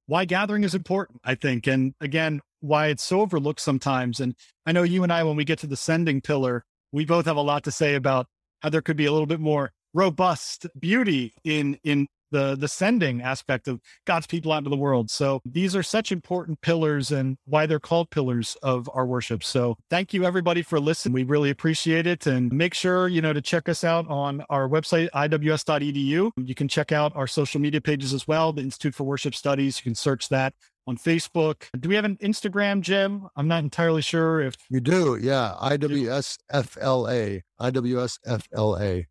why 0.07 0.25
gathering 0.25 0.63
is 0.63 0.73
important, 0.73 1.21
I 1.23 1.35
think. 1.35 1.67
And 1.67 1.93
again, 2.01 2.41
why 2.61 2.87
it's 2.87 3.03
so 3.03 3.21
overlooked 3.21 3.59
sometimes. 3.59 4.19
And 4.19 4.35
I 4.65 4.71
know 4.71 4.83
you 4.83 5.03
and 5.03 5.13
I, 5.13 5.23
when 5.23 5.35
we 5.35 5.45
get 5.45 5.59
to 5.59 5.67
the 5.67 5.77
sending 5.77 6.21
pillar, 6.21 6.65
we 6.91 7.05
both 7.05 7.27
have 7.27 7.37
a 7.37 7.41
lot 7.41 7.63
to 7.65 7.71
say 7.71 7.93
about 7.93 8.25
how 8.61 8.69
there 8.69 8.81
could 8.81 8.97
be 8.97 9.05
a 9.05 9.11
little 9.11 9.27
bit 9.27 9.39
more 9.39 9.71
robust 9.93 10.65
beauty 10.79 11.35
in 11.43 11.77
in 11.83 12.07
the 12.33 12.55
the 12.55 12.67
sending 12.67 13.21
aspect 13.21 13.69
of 13.69 13.79
God's 14.05 14.27
people 14.27 14.51
out 14.51 14.57
into 14.57 14.69
the 14.69 14.75
world. 14.75 15.09
So 15.09 15.39
these 15.45 15.75
are 15.75 15.83
such 15.83 16.11
important 16.11 16.59
pillars 16.61 17.11
and 17.11 17.37
why 17.45 17.65
they're 17.65 17.79
called 17.79 18.09
pillars 18.09 18.57
of 18.61 18.89
our 18.93 19.05
worship. 19.05 19.43
So 19.43 19.77
thank 19.89 20.13
you 20.13 20.25
everybody 20.25 20.61
for 20.61 20.79
listening. 20.79 21.13
We 21.13 21.23
really 21.23 21.51
appreciate 21.51 22.07
it 22.07 22.27
and 22.27 22.51
make 22.51 22.73
sure, 22.73 23.07
you 23.07 23.21
know, 23.21 23.31
to 23.31 23.41
check 23.41 23.69
us 23.69 23.83
out 23.83 24.07
on 24.09 24.43
our 24.49 24.67
website 24.67 25.09
iws.edu. 25.13 26.31
You 26.35 26.55
can 26.55 26.67
check 26.67 26.91
out 26.91 27.15
our 27.15 27.27
social 27.27 27.61
media 27.61 27.79
pages 27.79 28.13
as 28.13 28.27
well, 28.27 28.51
the 28.51 28.61
Institute 28.61 28.95
for 28.95 29.03
Worship 29.03 29.35
Studies. 29.35 29.77
You 29.77 29.83
can 29.83 29.95
search 29.95 30.27
that 30.29 30.53
on 30.87 30.97
Facebook. 30.97 31.63
Do 31.79 31.87
we 31.89 31.95
have 31.95 32.05
an 32.05 32.17
Instagram, 32.17 32.81
Jim? 32.81 33.27
I'm 33.35 33.47
not 33.47 33.63
entirely 33.63 34.01
sure 34.01 34.41
if 34.41 34.55
you 34.69 34.81
do. 34.81 35.17
Yeah, 35.21 35.53
IWSFLA, 35.61 37.41
IWSFLA. 37.61 39.05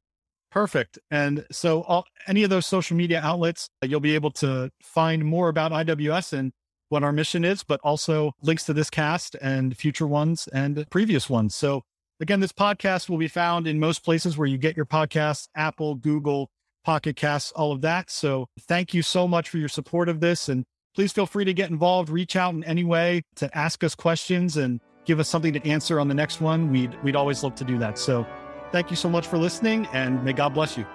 Perfect. 0.53 0.99
And 1.11 1.47
so, 1.51 1.83
all, 1.85 2.05
any 2.27 2.45
of 2.45 2.51
those 2.51 2.67
social 2.67 2.95
media 2.95 3.21
outlets, 3.23 3.71
uh, 3.83 3.87
you'll 3.87 4.01
be 4.01 4.15
able 4.15 4.31
to 4.33 4.71
find 4.83 5.25
more 5.25 5.49
about 5.49 5.73
IWS 5.73 6.35
and 6.35 6.53
what 6.91 7.03
our 7.03 7.11
mission 7.11 7.43
is, 7.43 7.65
but 7.65 7.81
also 7.83 8.33
links 8.43 8.65
to 8.67 8.75
this 8.75 8.91
cast 8.91 9.35
and 9.41 9.75
future 9.75 10.07
ones 10.07 10.49
and 10.53 10.85
previous 10.91 11.31
ones. 11.31 11.55
So, 11.55 11.83
again, 12.21 12.41
this 12.41 12.53
podcast 12.53 13.09
will 13.09 13.17
be 13.17 13.29
found 13.29 13.67
in 13.67 13.81
most 13.81 14.05
places 14.05 14.37
where 14.37 14.47
you 14.47 14.59
get 14.59 14.77
your 14.77 14.85
podcasts 14.85 15.49
Apple, 15.57 15.95
Google, 15.95 16.51
Pocket 16.85 17.17
Casts, 17.17 17.51
all 17.53 17.73
of 17.73 17.81
that. 17.81 18.11
So, 18.11 18.47
thank 18.61 18.93
you 18.93 19.01
so 19.01 19.27
much 19.27 19.49
for 19.49 19.57
your 19.57 19.71
support 19.71 20.11
of 20.11 20.21
this. 20.21 20.51
And 20.51 20.67
please 20.95 21.13
feel 21.13 21.25
free 21.27 21.47
to 21.47 21.55
get 21.55 21.71
involved, 21.71 22.11
reach 22.11 22.37
out 22.37 22.53
in 22.53 22.63
any 22.65 22.85
way 22.85 23.23
to 23.37 23.57
ask 23.57 23.83
us 23.83 23.95
questions 23.95 24.59
and 24.59 24.83
give 25.07 25.19
us 25.19 25.31
something 25.31 25.55
to 25.55 25.67
answer 25.67 25.99
on 25.99 26.09
the 26.09 26.15
next 26.15 26.43
one. 26.43 26.71
We'd, 26.71 27.03
we'd 27.03 27.17
always 27.17 27.43
love 27.43 27.55
to 27.55 27.65
do 27.65 27.79
that. 27.79 27.97
So, 27.99 28.27
Thank 28.73 28.91
you 28.91 28.97
so 28.97 29.11
much 29.11 29.27
for 29.27 29.37
listening, 29.37 29.87
and 29.93 30.25
may 30.25 30.33
God 30.33 30.55
bless 30.55 30.79
you. 30.79 30.87